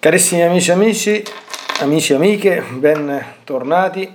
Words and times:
Carissimi 0.00 0.40
amici 0.40 0.70
e 0.70 0.72
amici, 0.72 1.22
amici 1.80 2.12
e 2.12 2.16
amiche, 2.16 2.62
bentornati 2.62 4.10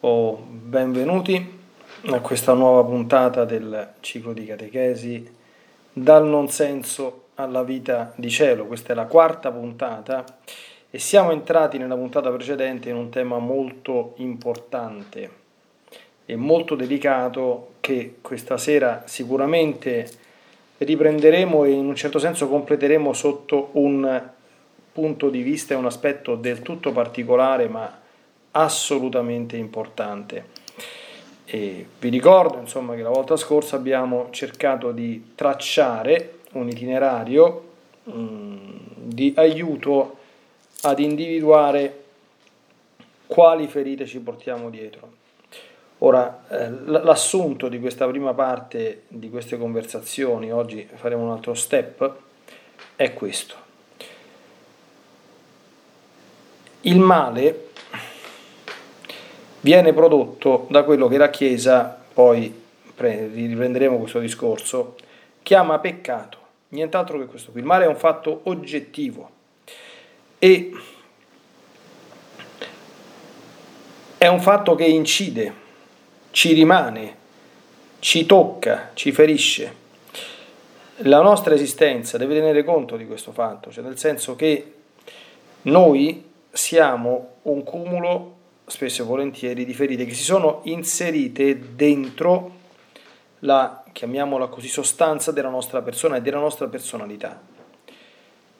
o 0.00 0.34
benvenuti 0.50 1.58
a 2.06 2.20
questa 2.20 2.54
nuova 2.54 2.88
puntata 2.88 3.44
del 3.44 3.96
ciclo 4.00 4.32
di 4.32 4.46
catechesi 4.46 5.30
dal 5.92 6.26
non 6.26 6.48
senso 6.48 7.24
alla 7.34 7.62
vita 7.62 8.14
di 8.16 8.30
cielo. 8.30 8.64
Questa 8.64 8.94
è 8.94 8.96
la 8.96 9.04
quarta 9.04 9.50
puntata 9.50 10.24
e 10.90 10.98
siamo 10.98 11.32
entrati 11.32 11.76
nella 11.76 11.96
puntata 11.96 12.30
precedente 12.30 12.88
in 12.88 12.96
un 12.96 13.10
tema 13.10 13.36
molto 13.36 14.14
importante 14.16 15.30
e 16.24 16.34
molto 16.34 16.74
delicato 16.74 17.72
che 17.80 18.14
questa 18.22 18.56
sera 18.56 19.02
sicuramente 19.04 20.08
riprenderemo 20.78 21.64
e 21.64 21.72
in 21.72 21.84
un 21.84 21.94
certo 21.94 22.18
senso 22.18 22.48
completeremo 22.48 23.12
sotto 23.12 23.68
un 23.72 24.38
punto 25.00 25.30
di 25.30 25.40
vista 25.40 25.72
è 25.72 25.76
un 25.76 25.86
aspetto 25.86 26.36
del 26.36 26.60
tutto 26.60 26.92
particolare 26.92 27.68
ma 27.68 27.98
assolutamente 28.52 29.56
importante. 29.56 30.58
E 31.46 31.86
vi 31.98 32.08
ricordo 32.10 32.58
insomma, 32.58 32.94
che 32.94 33.02
la 33.02 33.08
volta 33.08 33.36
scorsa 33.36 33.76
abbiamo 33.76 34.28
cercato 34.30 34.92
di 34.92 35.32
tracciare 35.34 36.40
un 36.52 36.68
itinerario 36.68 37.70
mm, 38.10 38.58
di 38.96 39.32
aiuto 39.36 40.18
ad 40.82 40.98
individuare 41.00 42.04
quali 43.26 43.66
ferite 43.66 44.06
ci 44.06 44.20
portiamo 44.20 44.70
dietro. 44.70 45.18
Ora, 45.98 46.44
eh, 46.48 46.70
l'assunto 46.70 47.68
di 47.68 47.80
questa 47.80 48.06
prima 48.06 48.32
parte 48.32 49.02
di 49.08 49.28
queste 49.28 49.58
conversazioni, 49.58 50.50
oggi 50.50 50.88
faremo 50.94 51.24
un 51.24 51.30
altro 51.30 51.54
step, 51.54 52.14
è 52.96 53.12
questo. 53.12 53.68
Il 56.82 56.98
male 56.98 57.68
viene 59.60 59.92
prodotto 59.92 60.66
da 60.70 60.82
quello 60.82 61.08
che 61.08 61.18
la 61.18 61.28
Chiesa, 61.28 62.02
poi 62.12 62.58
riprenderemo 62.96 63.98
questo 63.98 64.18
discorso, 64.18 64.96
chiama 65.42 65.78
peccato, 65.78 66.38
nient'altro 66.68 67.18
che 67.18 67.26
questo 67.26 67.50
qui. 67.50 67.60
Il 67.60 67.66
male 67.66 67.84
è 67.84 67.88
un 67.88 67.96
fatto 67.96 68.40
oggettivo 68.44 69.30
e 70.38 70.72
è 74.16 74.26
un 74.26 74.40
fatto 74.40 74.74
che 74.74 74.84
incide, 74.84 75.52
ci 76.30 76.54
rimane, 76.54 77.16
ci 77.98 78.24
tocca, 78.24 78.90
ci 78.94 79.12
ferisce. 79.12 79.74
La 81.04 81.20
nostra 81.20 81.54
esistenza 81.54 82.16
deve 82.16 82.34
tenere 82.34 82.64
conto 82.64 82.96
di 82.96 83.06
questo 83.06 83.32
fatto, 83.32 83.70
cioè 83.70 83.84
nel 83.84 83.98
senso 83.98 84.36
che 84.36 84.74
noi 85.62 86.28
siamo 86.50 87.36
un 87.42 87.62
cumulo, 87.62 88.36
spesso 88.66 89.02
e 89.02 89.04
volentieri, 89.04 89.64
di 89.64 89.74
ferite 89.74 90.04
che 90.04 90.14
si 90.14 90.22
sono 90.22 90.60
inserite 90.64 91.74
dentro 91.74 92.58
la, 93.40 93.82
chiamiamola 93.92 94.46
così, 94.46 94.68
sostanza 94.68 95.32
della 95.32 95.48
nostra 95.48 95.82
persona 95.82 96.16
e 96.16 96.22
della 96.22 96.38
nostra 96.38 96.66
personalità. 96.66 97.40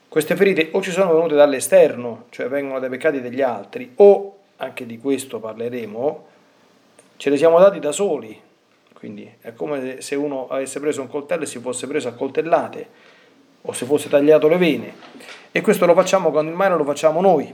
Queste 0.07 0.35
ferite 0.35 0.69
o 0.73 0.81
ci 0.81 0.91
sono 0.91 1.13
venute 1.13 1.35
dall'esterno, 1.35 2.25
cioè 2.29 2.47
vengono 2.49 2.79
dai 2.79 2.89
peccati 2.89 3.21
degli 3.21 3.41
altri, 3.41 3.93
o, 3.95 4.39
anche 4.57 4.85
di 4.85 4.97
questo 4.97 5.39
parleremo, 5.39 6.27
ce 7.17 7.29
le 7.29 7.37
siamo 7.37 7.59
dati 7.59 7.79
da 7.79 7.91
soli. 7.91 8.39
Quindi 8.93 9.31
è 9.39 9.53
come 9.53 10.01
se 10.01 10.15
uno 10.15 10.47
avesse 10.49 10.79
preso 10.79 11.01
un 11.01 11.07
coltello 11.07 11.43
e 11.43 11.47
si 11.47 11.59
fosse 11.59 11.87
preso 11.87 12.09
a 12.09 12.11
coltellate, 12.11 12.87
o 13.61 13.71
se 13.71 13.85
fosse 13.85 14.09
tagliato 14.09 14.47
le 14.47 14.57
vene. 14.57 14.93
E 15.51 15.61
questo 15.61 15.85
lo 15.85 15.93
facciamo 15.93 16.29
quando 16.29 16.51
il 16.51 16.57
male 16.57 16.75
lo 16.75 16.83
facciamo 16.83 17.21
noi. 17.21 17.53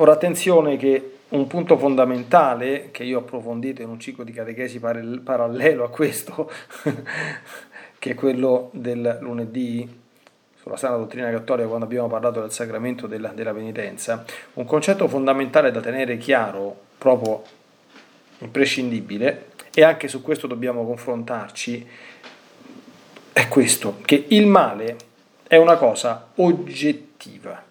Ora 0.00 0.12
attenzione 0.12 0.76
che 0.76 1.14
un 1.30 1.48
punto 1.48 1.76
fondamentale 1.76 2.90
che 2.92 3.02
io 3.02 3.18
ho 3.18 3.22
approfondito 3.22 3.82
in 3.82 3.88
un 3.88 3.98
ciclo 3.98 4.22
di 4.22 4.30
catechesi 4.30 4.78
parallelo 4.78 5.82
a 5.82 5.90
questo, 5.90 6.48
che 7.98 8.10
è 8.10 8.14
quello 8.14 8.70
del 8.72 9.18
lunedì 9.20 10.00
sulla 10.54 10.76
sana 10.76 10.96
dottrina 10.96 11.28
cattolica 11.30 11.66
quando 11.66 11.84
abbiamo 11.84 12.06
parlato 12.06 12.40
del 12.40 12.52
sacramento 12.52 13.08
della, 13.08 13.30
della 13.30 13.52
penitenza, 13.52 14.24
un 14.54 14.64
concetto 14.64 15.08
fondamentale 15.08 15.72
da 15.72 15.80
tenere 15.80 16.16
chiaro, 16.16 16.76
proprio 16.96 17.42
imprescindibile, 18.38 19.46
e 19.74 19.82
anche 19.82 20.06
su 20.06 20.22
questo 20.22 20.46
dobbiamo 20.46 20.86
confrontarci, 20.86 21.88
è 23.32 23.48
questo, 23.48 23.98
che 24.04 24.26
il 24.28 24.46
male 24.46 24.96
è 25.48 25.56
una 25.56 25.76
cosa 25.76 26.28
oggettiva 26.36 27.66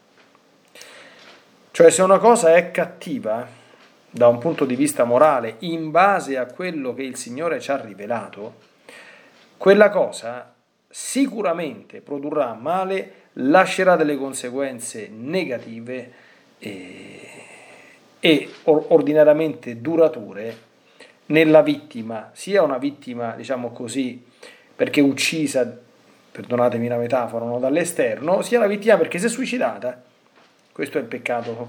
cioè 1.77 1.91
se 1.91 2.01
una 2.01 2.17
cosa 2.17 2.55
è 2.55 2.71
cattiva 2.71 3.47
da 4.09 4.27
un 4.27 4.39
punto 4.39 4.65
di 4.65 4.75
vista 4.75 5.03
morale 5.03 5.57
in 5.59 5.91
base 5.91 6.35
a 6.35 6.47
quello 6.47 6.95
che 6.95 7.03
il 7.03 7.15
Signore 7.17 7.59
ci 7.59 7.69
ha 7.69 7.79
rivelato, 7.79 8.55
quella 9.57 9.91
cosa 9.91 10.55
sicuramente 10.89 12.01
produrrà 12.01 12.55
male, 12.55 13.11
lascerà 13.33 13.95
delle 13.95 14.17
conseguenze 14.17 15.07
negative 15.07 16.11
e, 16.57 17.29
e 18.21 18.49
ordinariamente 18.63 19.79
durature 19.79 20.57
nella 21.27 21.61
vittima, 21.61 22.31
sia 22.33 22.63
una 22.63 22.79
vittima, 22.79 23.35
diciamo 23.35 23.69
così, 23.69 24.25
perché 24.75 24.99
uccisa, 24.99 25.77
perdonatemi 26.31 26.88
la 26.88 26.97
metafora, 26.97 27.45
no, 27.45 27.59
dall'esterno, 27.59 28.41
sia 28.41 28.57
una 28.57 28.65
vittima 28.65 28.97
perché 28.97 29.19
si 29.19 29.27
è 29.27 29.29
suicidata 29.29 30.05
questo 30.77 30.99
è 30.99 31.01
il 31.01 31.07
peccato 31.07 31.67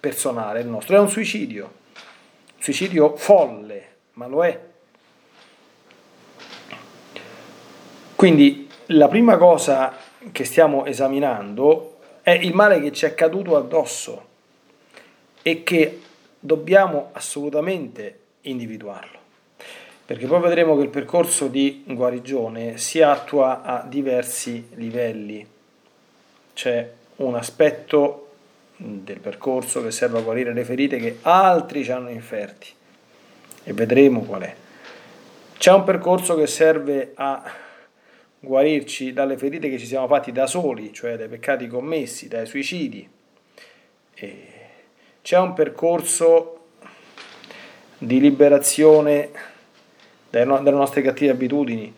personale 0.00 0.60
il 0.60 0.66
nostro, 0.66 0.96
è 0.96 0.98
un 0.98 1.10
suicidio, 1.10 1.64
un 1.66 2.62
suicidio 2.62 3.14
folle, 3.14 3.88
ma 4.12 4.26
lo 4.26 4.42
è. 4.42 4.58
Quindi 8.14 8.66
la 8.86 9.08
prima 9.08 9.36
cosa 9.36 9.94
che 10.32 10.46
stiamo 10.46 10.86
esaminando 10.86 11.98
è 12.22 12.30
il 12.30 12.54
male 12.54 12.80
che 12.80 12.92
ci 12.92 13.04
è 13.04 13.14
caduto 13.14 13.58
addosso 13.58 14.26
e 15.42 15.62
che 15.62 16.00
dobbiamo 16.40 17.10
assolutamente 17.12 18.20
individuarlo. 18.40 19.18
Perché 20.06 20.26
poi 20.26 20.40
vedremo 20.40 20.78
che 20.78 20.82
il 20.82 20.88
percorso 20.88 21.48
di 21.48 21.84
guarigione 21.86 22.78
si 22.78 23.02
attua 23.02 23.60
a 23.60 23.84
diversi 23.86 24.68
livelli. 24.76 25.46
C'è 26.54 26.90
un 27.16 27.34
aspetto 27.34 28.25
del 28.76 29.20
percorso 29.20 29.82
che 29.82 29.90
serve 29.90 30.18
a 30.18 30.22
guarire 30.22 30.52
le 30.52 30.64
ferite 30.64 30.98
che 30.98 31.18
altri 31.22 31.82
ci 31.82 31.90
hanno 31.92 32.10
inferti 32.10 32.68
e 33.64 33.72
vedremo 33.72 34.20
qual 34.20 34.42
è. 34.42 34.54
C'è 35.58 35.72
un 35.72 35.84
percorso 35.84 36.36
che 36.36 36.46
serve 36.46 37.12
a 37.14 37.42
guarirci 38.38 39.12
dalle 39.12 39.38
ferite 39.38 39.68
che 39.70 39.78
ci 39.78 39.86
siamo 39.86 40.06
fatti 40.06 40.30
da 40.30 40.46
soli, 40.46 40.92
cioè 40.92 41.16
dai 41.16 41.28
peccati 41.28 41.66
commessi, 41.66 42.28
dai 42.28 42.46
suicidi. 42.46 43.08
E 44.14 44.46
c'è 45.22 45.38
un 45.38 45.54
percorso 45.54 46.66
di 47.98 48.20
liberazione 48.20 49.30
dalle 50.28 50.70
nostre 50.70 51.00
cattive 51.00 51.32
abitudini, 51.32 51.92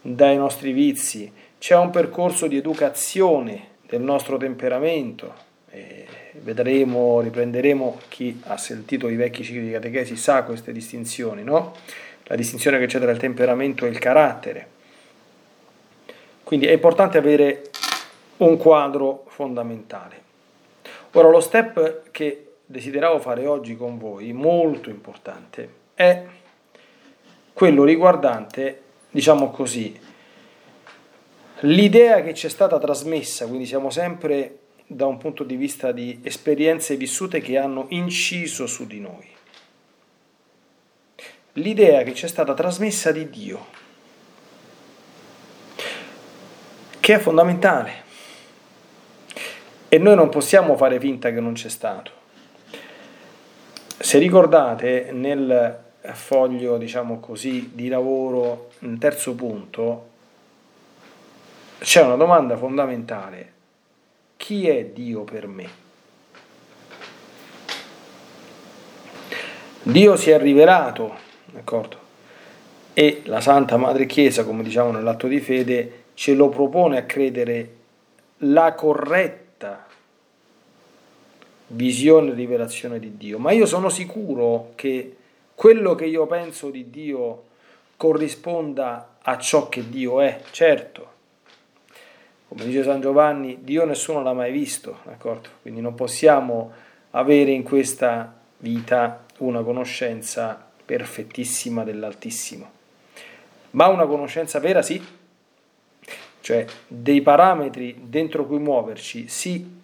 dai 0.00 0.36
nostri 0.36 0.72
vizi, 0.72 1.30
c'è 1.58 1.76
un 1.76 1.90
percorso 1.90 2.46
di 2.46 2.56
educazione 2.56 3.68
del 3.86 4.00
nostro 4.00 4.38
temperamento. 4.38 5.34
E 5.70 6.06
vedremo, 6.42 7.20
riprenderemo, 7.20 8.00
chi 8.08 8.40
ha 8.46 8.56
sentito 8.56 9.08
i 9.08 9.16
vecchi 9.16 9.42
cicli 9.42 9.62
di 9.62 9.72
catechesi 9.72 10.16
sa 10.16 10.44
queste 10.44 10.72
distinzioni, 10.72 11.42
no? 11.42 11.74
La 12.24 12.36
distinzione 12.36 12.78
che 12.78 12.86
c'è 12.86 13.00
tra 13.00 13.10
il 13.10 13.18
temperamento 13.18 13.84
e 13.84 13.88
il 13.88 13.98
carattere. 13.98 14.68
Quindi 16.44 16.66
è 16.66 16.72
importante 16.72 17.18
avere 17.18 17.70
un 18.38 18.56
quadro 18.56 19.24
fondamentale. 19.28 20.22
Ora 21.12 21.28
lo 21.28 21.40
step 21.40 22.10
che 22.10 22.52
desideravo 22.64 23.18
fare 23.18 23.46
oggi 23.46 23.76
con 23.76 23.98
voi, 23.98 24.32
molto 24.32 24.90
importante, 24.90 25.68
è 25.94 26.24
quello 27.52 27.84
riguardante, 27.84 28.80
diciamo 29.10 29.50
così, 29.50 29.98
l'idea 31.60 32.22
che 32.22 32.32
ci 32.32 32.46
è 32.46 32.48
stata 32.48 32.78
trasmessa, 32.78 33.46
quindi 33.46 33.66
siamo 33.66 33.90
sempre 33.90 34.59
da 34.92 35.06
un 35.06 35.18
punto 35.18 35.44
di 35.44 35.54
vista 35.54 35.92
di 35.92 36.18
esperienze 36.24 36.96
vissute 36.96 37.40
che 37.40 37.56
hanno 37.56 37.86
inciso 37.90 38.66
su 38.66 38.88
di 38.88 38.98
noi. 38.98 39.24
L'idea 41.54 42.02
che 42.02 42.12
ci 42.12 42.24
è 42.24 42.28
stata 42.28 42.54
trasmessa 42.54 43.12
di 43.12 43.30
Dio, 43.30 43.66
che 46.98 47.14
è 47.14 47.18
fondamentale. 47.20 48.08
E 49.88 49.98
noi 49.98 50.16
non 50.16 50.28
possiamo 50.28 50.76
fare 50.76 50.98
finta 50.98 51.30
che 51.30 51.38
non 51.38 51.52
c'è 51.52 51.68
stato. 51.68 52.10
Se 53.96 54.18
ricordate 54.18 55.10
nel 55.12 55.84
foglio, 56.14 56.78
diciamo 56.78 57.20
così, 57.20 57.70
di 57.74 57.86
lavoro, 57.86 58.70
nel 58.80 58.98
terzo 58.98 59.36
punto, 59.36 60.08
c'è 61.78 62.02
una 62.02 62.16
domanda 62.16 62.56
fondamentale 62.56 63.58
chi 64.40 64.66
è 64.66 64.86
Dio 64.86 65.20
per 65.22 65.46
me? 65.46 65.68
Dio 69.82 70.16
si 70.16 70.30
è 70.30 70.38
rivelato, 70.38 71.14
d'accordo? 71.44 71.98
E 72.94 73.20
la 73.26 73.42
Santa 73.42 73.76
Madre 73.76 74.06
Chiesa, 74.06 74.44
come 74.44 74.62
diciamo 74.62 74.92
nell'atto 74.92 75.26
di 75.26 75.40
fede, 75.40 76.04
ce 76.14 76.32
lo 76.32 76.48
propone 76.48 76.96
a 76.96 77.04
credere 77.04 77.76
la 78.38 78.72
corretta 78.72 79.86
visione 81.66 82.30
e 82.30 82.34
rivelazione 82.34 82.98
di 82.98 83.18
Dio. 83.18 83.38
Ma 83.38 83.52
io 83.52 83.66
sono 83.66 83.90
sicuro 83.90 84.72
che 84.74 85.16
quello 85.54 85.94
che 85.94 86.06
io 86.06 86.26
penso 86.26 86.70
di 86.70 86.88
Dio 86.88 87.42
corrisponda 87.98 89.18
a 89.20 89.36
ciò 89.36 89.68
che 89.68 89.86
Dio 89.90 90.22
è, 90.22 90.40
certo. 90.50 91.18
Come 92.50 92.64
dice 92.64 92.82
San 92.82 93.00
Giovanni, 93.00 93.58
Dio 93.60 93.84
nessuno 93.84 94.24
l'ha 94.24 94.32
mai 94.32 94.50
visto, 94.50 94.98
d'accordo? 95.04 95.48
Quindi 95.62 95.80
non 95.80 95.94
possiamo 95.94 96.72
avere 97.10 97.52
in 97.52 97.62
questa 97.62 98.40
vita 98.56 99.24
una 99.38 99.62
conoscenza 99.62 100.68
perfettissima 100.84 101.84
dell'Altissimo. 101.84 102.68
Ma 103.70 103.86
una 103.86 104.04
conoscenza 104.04 104.58
vera 104.58 104.82
sì, 104.82 105.00
cioè 106.40 106.66
dei 106.88 107.22
parametri 107.22 108.06
dentro 108.08 108.44
cui 108.44 108.58
muoverci, 108.58 109.28
sì, 109.28 109.78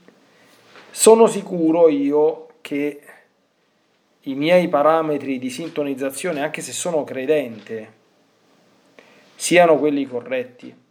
sono 0.91 1.29
sicuro 1.29 1.89
io 1.89 2.49
che 2.63 3.01
i 4.23 4.35
miei 4.35 4.67
parametri 4.67 5.39
di 5.39 5.51
sintonizzazione, 5.51 6.43
anche 6.43 6.63
se 6.63 6.73
sono 6.73 7.05
credente, 7.05 7.93
siano 9.37 9.79
quelli 9.79 10.05
corretti. 10.05 10.85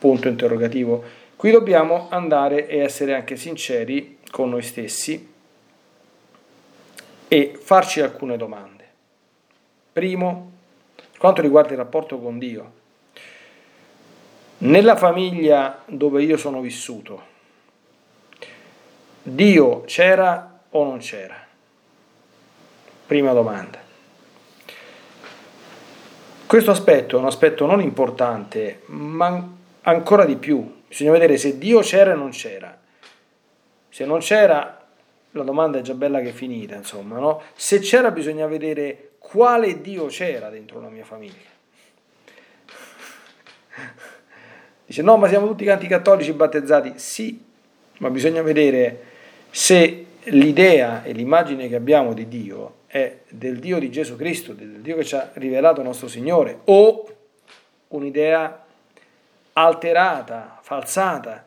Punto 0.00 0.28
interrogativo. 0.28 1.04
Qui 1.36 1.50
dobbiamo 1.50 2.08
andare 2.08 2.66
e 2.66 2.78
essere 2.78 3.14
anche 3.14 3.36
sinceri 3.36 4.20
con 4.30 4.48
noi 4.48 4.62
stessi 4.62 5.30
e 7.28 7.58
farci 7.62 8.00
alcune 8.00 8.38
domande. 8.38 8.88
Primo, 9.92 10.52
per 10.96 11.18
quanto 11.18 11.42
riguarda 11.42 11.72
il 11.72 11.76
rapporto 11.76 12.18
con 12.18 12.38
Dio, 12.38 12.72
nella 14.58 14.96
famiglia 14.96 15.82
dove 15.84 16.22
io 16.22 16.38
sono 16.38 16.62
vissuto, 16.62 17.22
Dio 19.22 19.82
c'era 19.82 20.60
o 20.70 20.84
non 20.84 20.98
c'era? 20.98 21.46
Prima 23.04 23.32
domanda. 23.32 23.78
Questo 26.46 26.70
aspetto 26.70 27.16
è 27.16 27.20
un 27.20 27.26
aspetto 27.26 27.66
non 27.66 27.82
importante, 27.82 28.80
ma 28.86 29.58
ancora 29.82 30.24
di 30.24 30.36
più. 30.36 30.82
Bisogna 30.86 31.12
vedere 31.12 31.36
se 31.36 31.58
Dio 31.58 31.80
c'era 31.80 32.12
o 32.12 32.16
non 32.16 32.30
c'era. 32.30 32.78
Se 33.88 34.04
non 34.04 34.18
c'era, 34.20 34.86
la 35.32 35.42
domanda 35.42 35.78
è 35.78 35.82
già 35.82 35.94
bella 35.94 36.20
che 36.20 36.30
è 36.30 36.32
finita, 36.32 36.74
insomma, 36.74 37.18
no? 37.18 37.42
Se 37.54 37.78
c'era 37.78 38.10
bisogna 38.10 38.46
vedere 38.46 39.12
quale 39.18 39.80
Dio 39.80 40.06
c'era 40.06 40.48
dentro 40.48 40.80
la 40.80 40.88
mia 40.88 41.04
famiglia. 41.04 41.48
Dice 44.86 45.02
no, 45.02 45.16
ma 45.16 45.28
siamo 45.28 45.46
tutti 45.46 45.64
canti 45.64 45.86
cattolici 45.86 46.32
battezzati. 46.32 46.94
Sì, 46.96 47.42
ma 47.98 48.10
bisogna 48.10 48.42
vedere 48.42 49.04
se 49.50 50.06
l'idea 50.24 51.02
e 51.04 51.12
l'immagine 51.12 51.68
che 51.68 51.76
abbiamo 51.76 52.12
di 52.12 52.28
Dio 52.28 52.78
è 52.86 53.18
del 53.28 53.58
Dio 53.60 53.78
di 53.78 53.90
Gesù 53.90 54.16
Cristo, 54.16 54.52
del 54.52 54.80
Dio 54.80 54.96
che 54.96 55.04
ci 55.04 55.14
ha 55.14 55.30
rivelato 55.34 55.82
nostro 55.82 56.08
Signore, 56.08 56.58
o 56.64 57.06
un'idea 57.88 58.64
alterata, 59.52 60.58
falsata, 60.62 61.46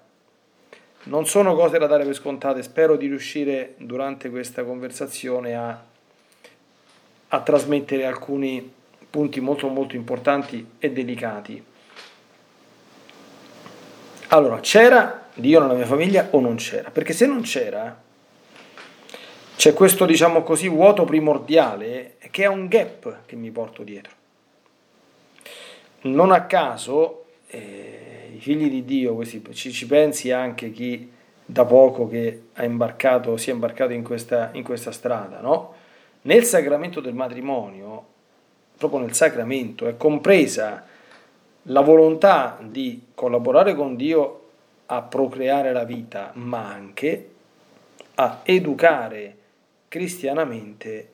non 1.05 1.25
sono 1.25 1.55
cose 1.55 1.77
da 1.77 1.87
dare 1.87 2.05
per 2.05 2.15
scontate, 2.15 2.63
spero 2.63 2.95
di 2.95 3.07
riuscire 3.07 3.73
durante 3.77 4.29
questa 4.29 4.63
conversazione 4.63 5.55
a, 5.55 5.83
a 7.27 7.41
trasmettere 7.41 8.05
alcuni 8.05 8.71
punti 9.09 9.39
molto 9.39 9.67
molto 9.67 9.95
importanti 9.95 10.75
e 10.79 10.91
delicati. 10.91 11.63
Allora, 14.29 14.59
c'era 14.61 15.27
Dio 15.33 15.59
nella 15.59 15.73
mia 15.73 15.85
famiglia 15.85 16.27
o 16.31 16.39
non 16.39 16.55
c'era? 16.55 16.89
Perché 16.89 17.13
se 17.13 17.25
non 17.25 17.41
c'era, 17.41 18.01
c'è 19.55 19.73
questo, 19.73 20.05
diciamo 20.05 20.41
così, 20.43 20.67
vuoto 20.67 21.03
primordiale 21.03 22.15
che 22.31 22.43
è 22.43 22.47
un 22.47 22.67
gap 22.67 23.25
che 23.25 23.35
mi 23.35 23.51
porto 23.51 23.83
dietro. 23.83 24.11
Non 26.01 26.31
a 26.31 26.45
caso, 26.45 27.22
eh, 27.53 28.31
i 28.33 28.39
figli 28.39 28.67
di 28.67 28.83
Dio, 28.83 29.13
questi, 29.13 29.43
ci, 29.53 29.71
ci, 29.71 29.85
pensi 29.85 30.31
anche 30.31 30.71
chi 30.71 31.11
da 31.45 31.65
poco 31.65 32.07
che 32.07 32.45
ha 32.53 32.63
imbarcato, 32.63 33.37
si 33.37 33.51
è 33.51 33.53
imbarcato 33.53 33.93
in 33.93 34.03
questa, 34.03 34.49
in 34.53 34.63
questa 34.63 34.91
strada, 34.91 35.39
no? 35.39 35.75
Nel 36.23 36.43
sacramento 36.45 36.99
del 36.99 37.13
matrimonio, 37.13 38.05
proprio 38.75 39.01
nel 39.01 39.13
sacramento, 39.13 39.87
è 39.87 39.97
compresa 39.97 40.83
la 41.63 41.81
volontà 41.81 42.57
di 42.61 43.07
collaborare 43.13 43.75
con 43.75 43.95
Dio 43.95 44.39
a 44.87 45.01
procreare 45.03 45.71
la 45.71 45.83
vita, 45.83 46.31
ma 46.33 46.67
anche 46.67 47.29
a 48.15 48.39
educare 48.43 49.37
cristianamente 49.89 51.11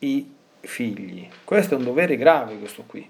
i 0.00 0.34
figli. 0.60 1.26
Questo 1.44 1.74
è 1.74 1.78
un 1.78 1.84
dovere 1.84 2.16
grave, 2.16 2.58
questo 2.58 2.84
qui. 2.86 3.08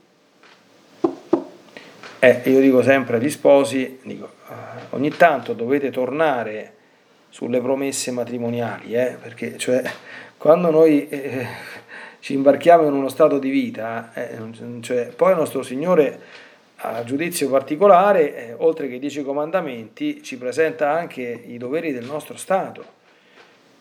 Eh, 2.25 2.41
io 2.45 2.61
dico 2.61 2.85
sempre 2.85 3.17
agli 3.17 3.29
sposi, 3.29 3.99
dico, 4.05 4.31
eh, 4.49 4.53
ogni 4.91 5.11
tanto 5.11 5.55
dovete 5.55 5.91
tornare 5.91 6.75
sulle 7.29 7.61
promesse 7.61 8.13
matrimoniali, 8.13 8.95
eh, 8.95 9.17
perché 9.21 9.59
cioè, 9.59 9.83
quando 10.37 10.71
noi 10.71 11.09
eh, 11.09 11.45
ci 12.21 12.35
imbarchiamo 12.35 12.87
in 12.87 12.93
uno 12.93 13.09
stato 13.09 13.41
di 13.41 13.51
vita, 13.51 14.13
eh, 14.15 14.39
cioè, 14.83 15.07
poi 15.07 15.33
il 15.33 15.39
nostro 15.39 15.65
Signore 15.65 16.21
a 16.77 17.03
giudizio 17.03 17.51
particolare, 17.51 18.51
eh, 18.51 18.55
oltre 18.57 18.87
che 18.87 18.95
i 18.95 19.01
dieci 19.01 19.25
comandamenti, 19.25 20.23
ci 20.23 20.39
presenta 20.39 20.93
anche 20.93 21.23
i 21.23 21.59
doveri 21.59 21.91
del 21.91 22.05
nostro 22.05 22.37
Stato, 22.37 23.01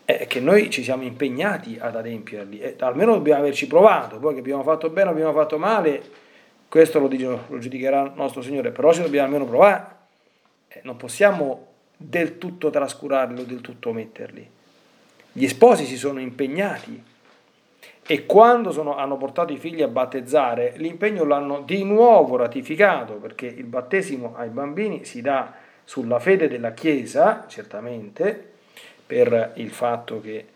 che 0.04 0.40
noi 0.40 0.68
ci 0.68 0.82
siamo 0.82 1.04
impegnati 1.04 1.78
ad 1.80 1.94
adempierli, 1.94 2.74
almeno 2.80 3.12
dobbiamo 3.12 3.38
averci 3.38 3.68
provato, 3.68 4.18
poi 4.18 4.34
che 4.34 4.40
abbiamo 4.40 4.64
fatto 4.64 4.90
bene 4.90 5.10
o 5.10 5.12
abbiamo 5.12 5.32
fatto 5.32 5.58
male, 5.58 6.21
questo 6.72 6.98
lo, 7.00 7.58
giudicherà 7.58 8.00
il 8.00 8.12
nostro 8.14 8.40
Signore, 8.40 8.70
però 8.70 8.94
ci 8.94 9.02
dobbiamo 9.02 9.26
almeno 9.26 9.44
provare. 9.44 9.86
Eh, 10.68 10.80
non 10.84 10.96
possiamo 10.96 11.66
del 11.98 12.38
tutto 12.38 12.70
trascurarli 12.70 13.42
o 13.42 13.44
del 13.44 13.60
tutto 13.60 13.90
ometterli. 13.90 14.48
Gli 15.32 15.48
sposi 15.48 15.84
si 15.84 15.98
sono 15.98 16.18
impegnati 16.18 17.04
e 18.06 18.24
quando 18.24 18.70
sono, 18.70 18.96
hanno 18.96 19.18
portato 19.18 19.52
i 19.52 19.58
figli 19.58 19.82
a 19.82 19.88
battezzare, 19.88 20.72
l'impegno 20.76 21.24
l'hanno 21.24 21.60
di 21.60 21.84
nuovo 21.84 22.36
ratificato, 22.36 23.16
perché 23.16 23.44
il 23.44 23.64
battesimo 23.64 24.34
ai 24.34 24.48
bambini 24.48 25.04
si 25.04 25.20
dà 25.20 25.52
sulla 25.84 26.20
fede 26.20 26.48
della 26.48 26.72
Chiesa, 26.72 27.44
certamente, 27.48 28.52
per 29.04 29.52
il 29.56 29.70
fatto 29.72 30.22
che 30.22 30.46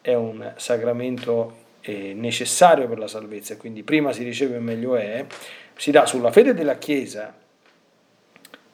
è 0.00 0.14
un 0.14 0.54
sacramento 0.56 1.64
eh, 1.82 2.14
necessario 2.14 2.88
per 2.88 2.98
la 2.98 3.08
salvezza, 3.08 3.58
quindi 3.58 3.82
prima 3.82 4.12
si 4.12 4.24
riceve 4.24 4.58
meglio 4.58 4.96
è, 4.96 5.24
si 5.76 5.90
dà 5.90 6.06
sulla 6.06 6.32
fede 6.32 6.54
della 6.54 6.76
Chiesa, 6.76 7.34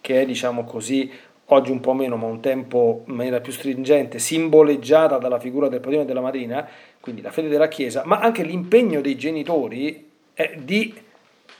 che 0.00 0.20
è 0.20 0.24
diciamo 0.24 0.64
così, 0.64 1.10
oggi 1.46 1.70
un 1.70 1.80
po' 1.80 1.92
meno, 1.92 2.16
ma 2.16 2.26
un 2.26 2.40
tempo 2.40 3.02
in 3.06 3.14
maniera 3.14 3.40
più 3.40 3.52
stringente, 3.52 4.18
simboleggiata 4.18 5.18
dalla 5.18 5.38
figura 5.38 5.68
del 5.68 5.80
padrino 5.80 6.02
e 6.02 6.06
della 6.06 6.20
madrina, 6.20 6.66
quindi 7.00 7.20
la 7.20 7.30
fede 7.30 7.48
della 7.48 7.68
Chiesa, 7.68 8.02
ma 8.04 8.20
anche 8.20 8.44
l'impegno 8.44 9.00
dei 9.00 9.16
genitori 9.16 10.10
è 10.32 10.54
di 10.56 10.94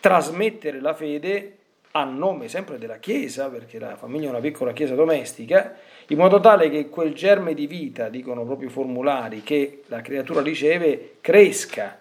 trasmettere 0.01 0.81
la 0.81 0.95
fede 0.95 1.57
a 1.93 2.05
nome 2.05 2.49
sempre 2.49 2.79
della 2.79 2.99
Chiesa, 2.99 3.49
perché 3.49 3.79
la 3.79 3.97
famiglia 3.97 4.29
è 4.29 4.31
una 4.31 4.41
piccola 4.41 4.73
Chiesa 4.73 4.95
domestica, 4.95 5.77
in 6.09 6.17
modo 6.17 6.41
tale 6.41 6.71
che 6.71 6.89
quel 6.89 7.13
germe 7.15 7.53
di 7.53 7.67
vita, 7.67 8.09
dicono 8.09 8.45
proprio 8.45 8.69
i 8.69 8.73
formulari, 8.73 9.43
che 9.43 9.83
la 9.87 10.01
creatura 10.01 10.41
riceve, 10.41 11.17
cresca, 11.21 11.99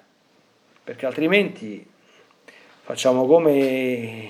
perché 0.84 1.06
altrimenti 1.06 1.86
facciamo 2.82 3.26
come 3.26 4.30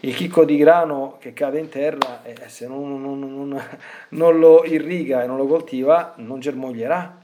il 0.00 0.14
chicco 0.14 0.44
di 0.44 0.56
grano 0.56 1.16
che 1.18 1.32
cade 1.32 1.58
in 1.58 1.68
terra 1.68 2.22
e 2.22 2.36
se 2.46 2.66
non, 2.68 3.00
non, 3.00 3.18
non, 3.18 3.68
non, 4.10 4.38
lo 4.38 4.64
irriga 4.64 5.22
e 5.22 5.26
non 5.26 5.36
lo 5.36 5.46
coltiva 5.46 6.14
non 6.18 6.38
germoglierà. 6.38 7.16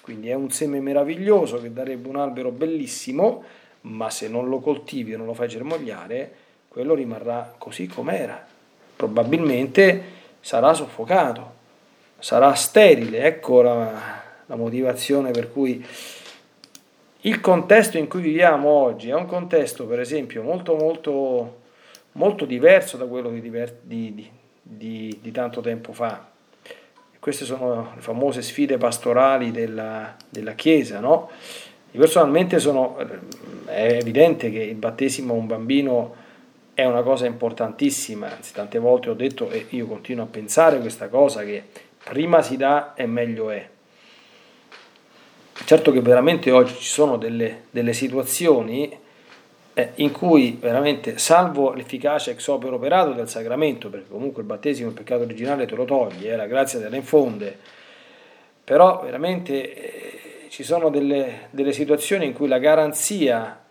Quindi 0.00 0.30
è 0.30 0.34
un 0.34 0.50
seme 0.50 0.80
meraviglioso 0.80 1.60
che 1.60 1.72
darebbe 1.72 2.08
un 2.08 2.16
albero 2.16 2.50
bellissimo, 2.50 3.44
ma 3.82 4.10
se 4.10 4.28
non 4.28 4.48
lo 4.48 4.58
coltivi 4.58 5.12
e 5.12 5.16
non 5.16 5.26
lo 5.26 5.34
fai 5.34 5.48
germogliare, 5.48 6.34
quello 6.68 6.94
rimarrà 6.94 7.54
così 7.58 7.86
com'era. 7.86 8.44
Probabilmente 8.96 10.02
sarà 10.40 10.72
soffocato, 10.74 11.52
sarà 12.18 12.54
sterile. 12.54 13.24
Ecco 13.24 13.62
la, 13.62 14.20
la 14.46 14.56
motivazione 14.56 15.30
per 15.30 15.52
cui 15.52 15.84
il 17.22 17.40
contesto 17.40 17.98
in 17.98 18.08
cui 18.08 18.20
viviamo 18.20 18.68
oggi 18.68 19.10
è 19.10 19.14
un 19.14 19.26
contesto, 19.26 19.86
per 19.86 20.00
esempio, 20.00 20.42
molto, 20.42 20.74
molto, 20.74 21.60
molto 22.12 22.44
diverso 22.44 22.96
da 22.96 23.04
quello 23.06 23.30
di, 23.30 23.40
di, 23.40 24.30
di, 24.62 25.18
di, 25.20 25.30
tanto 25.30 25.60
tempo 25.60 25.92
fa. 25.92 26.28
Queste 27.18 27.44
sono 27.44 27.92
le 27.94 28.00
famose 28.00 28.42
sfide 28.42 28.76
pastorali 28.76 29.52
della, 29.52 30.16
della 30.28 30.54
Chiesa, 30.54 30.98
no? 30.98 31.30
Io 31.92 32.00
personalmente 32.00 32.58
sono, 32.58 32.96
è 33.66 33.98
evidente 34.00 34.50
che 34.50 34.62
il 34.62 34.74
battesimo 34.74 35.34
a 35.34 35.36
un 35.36 35.46
bambino 35.46 36.14
è 36.74 36.84
una 36.84 37.02
cosa 37.02 37.26
importantissima, 37.26 38.34
anzi 38.34 38.52
tante 38.52 38.78
volte 38.78 39.10
ho 39.10 39.14
detto 39.14 39.50
e 39.50 39.66
io 39.68 39.86
continuo 39.86 40.24
a 40.24 40.28
pensare 40.28 40.80
questa 40.80 41.08
cosa 41.08 41.44
che 41.44 41.62
prima 42.02 42.42
si 42.42 42.56
dà 42.56 42.94
e 42.94 43.06
meglio 43.06 43.50
è. 43.50 43.68
Certo 45.52 45.92
che 45.92 46.00
veramente 46.00 46.50
oggi 46.50 46.74
ci 46.74 46.88
sono 46.88 47.16
delle, 47.16 47.64
delle 47.70 47.92
situazioni 47.92 48.98
eh, 49.74 49.92
in 49.96 50.10
cui 50.10 50.56
veramente, 50.60 51.18
salvo 51.18 51.72
l'efficacia 51.72 52.30
ex 52.30 52.46
opera 52.48 52.74
operato 52.74 53.12
del 53.12 53.28
sacramento, 53.28 53.88
perché 53.88 54.08
comunque 54.08 54.42
il 54.42 54.48
battesimo, 54.48 54.88
il 54.88 54.94
peccato 54.94 55.22
originale 55.22 55.66
te 55.66 55.74
lo 55.74 55.84
toglie, 55.84 56.32
eh, 56.32 56.36
la 56.36 56.46
grazia 56.46 56.80
te 56.80 56.88
la 56.88 56.96
infonde, 56.96 57.56
però 58.64 59.00
veramente 59.02 59.74
eh, 59.74 60.48
ci 60.48 60.62
sono 60.62 60.90
delle, 60.90 61.48
delle 61.50 61.72
situazioni 61.72 62.26
in 62.26 62.32
cui 62.32 62.48
la 62.48 62.58
garanzia 62.58 63.62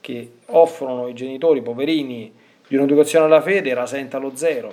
che 0.00 0.32
offrono 0.46 1.08
i 1.08 1.14
genitori 1.14 1.62
poverini 1.62 2.32
di 2.66 2.76
un'educazione 2.76 3.26
alla 3.26 3.40
fede 3.40 3.74
rasenta 3.74 4.18
lo 4.18 4.34
zero. 4.34 4.72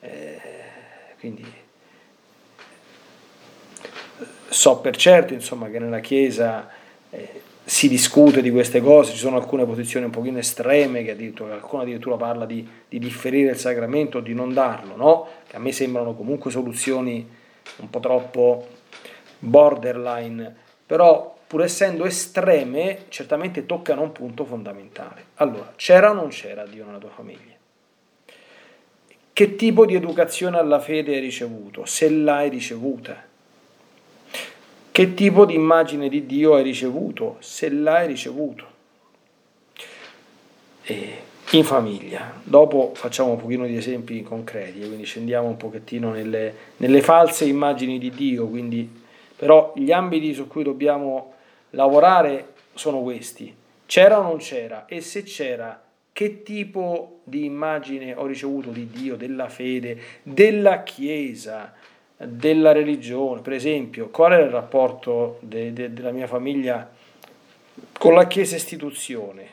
Eh, 0.00 0.40
quindi 1.18 1.44
so 4.58 4.78
per 4.78 4.96
certo 4.96 5.34
insomma, 5.34 5.68
che 5.68 5.78
nella 5.78 6.00
Chiesa 6.00 6.68
eh, 7.10 7.42
si 7.64 7.88
discute 7.88 8.42
di 8.42 8.50
queste 8.50 8.80
cose, 8.80 9.12
ci 9.12 9.18
sono 9.18 9.36
alcune 9.36 9.64
posizioni 9.64 10.06
un 10.06 10.10
pochino 10.10 10.38
estreme, 10.38 11.04
che 11.04 11.12
addirittura, 11.12 11.50
qualcuno 11.50 11.82
addirittura 11.82 12.16
parla 12.16 12.44
di, 12.44 12.68
di 12.88 12.98
differire 12.98 13.50
il 13.50 13.56
sacramento, 13.56 14.18
di 14.18 14.34
non 14.34 14.52
darlo, 14.52 14.96
no? 14.96 15.28
che 15.46 15.54
a 15.54 15.60
me 15.60 15.70
sembrano 15.70 16.14
comunque 16.14 16.50
soluzioni 16.50 17.24
un 17.76 17.88
po' 17.88 18.00
troppo 18.00 18.66
borderline, 19.38 20.52
però 20.84 21.36
pur 21.46 21.62
essendo 21.62 22.04
estreme, 22.04 23.04
certamente 23.10 23.64
toccano 23.64 24.02
un 24.02 24.10
punto 24.10 24.44
fondamentale. 24.44 25.24
Allora, 25.36 25.72
c'era 25.76 26.10
o 26.10 26.14
non 26.14 26.30
c'era 26.30 26.66
Dio 26.66 26.84
nella 26.84 26.98
tua 26.98 27.10
famiglia? 27.10 27.54
Che 29.32 29.54
tipo 29.54 29.86
di 29.86 29.94
educazione 29.94 30.58
alla 30.58 30.80
fede 30.80 31.14
hai 31.14 31.20
ricevuto? 31.20 31.84
Se 31.84 32.10
l'hai 32.10 32.48
ricevuta? 32.48 33.27
Che 34.98 35.14
tipo 35.14 35.44
di 35.44 35.54
immagine 35.54 36.08
di 36.08 36.26
Dio 36.26 36.56
hai 36.56 36.64
ricevuto? 36.64 37.36
Se 37.38 37.70
l'hai 37.70 38.08
ricevuto. 38.08 38.66
E 40.82 41.18
in 41.50 41.62
famiglia. 41.62 42.40
Dopo 42.42 42.90
facciamo 42.96 43.30
un 43.30 43.36
pochino 43.36 43.64
di 43.64 43.76
esempi 43.76 44.24
concreti, 44.24 44.80
quindi 44.80 45.04
scendiamo 45.04 45.46
un 45.46 45.56
pochettino 45.56 46.10
nelle, 46.10 46.52
nelle 46.78 47.00
false 47.00 47.44
immagini 47.44 48.00
di 48.00 48.10
Dio, 48.10 48.48
quindi, 48.48 48.90
però 49.36 49.72
gli 49.76 49.92
ambiti 49.92 50.34
su 50.34 50.48
cui 50.48 50.64
dobbiamo 50.64 51.34
lavorare 51.70 52.54
sono 52.74 53.00
questi. 53.00 53.54
C'era 53.86 54.18
o 54.18 54.22
non 54.22 54.38
c'era? 54.38 54.86
E 54.86 55.00
se 55.00 55.22
c'era, 55.22 55.80
che 56.12 56.42
tipo 56.42 57.20
di 57.22 57.44
immagine 57.44 58.14
ho 58.16 58.26
ricevuto 58.26 58.70
di 58.70 58.90
Dio, 58.90 59.14
della 59.14 59.48
fede, 59.48 59.96
della 60.24 60.82
Chiesa? 60.82 61.72
Della 62.18 62.72
religione, 62.72 63.40
per 63.40 63.52
esempio, 63.52 64.08
qual 64.08 64.32
è 64.32 64.42
il 64.42 64.50
rapporto 64.50 65.38
de, 65.40 65.72
de, 65.72 65.92
della 65.92 66.10
mia 66.10 66.26
famiglia 66.26 66.90
con 67.96 68.14
la 68.14 68.26
Chiesa 68.26 68.56
istituzione, 68.56 69.46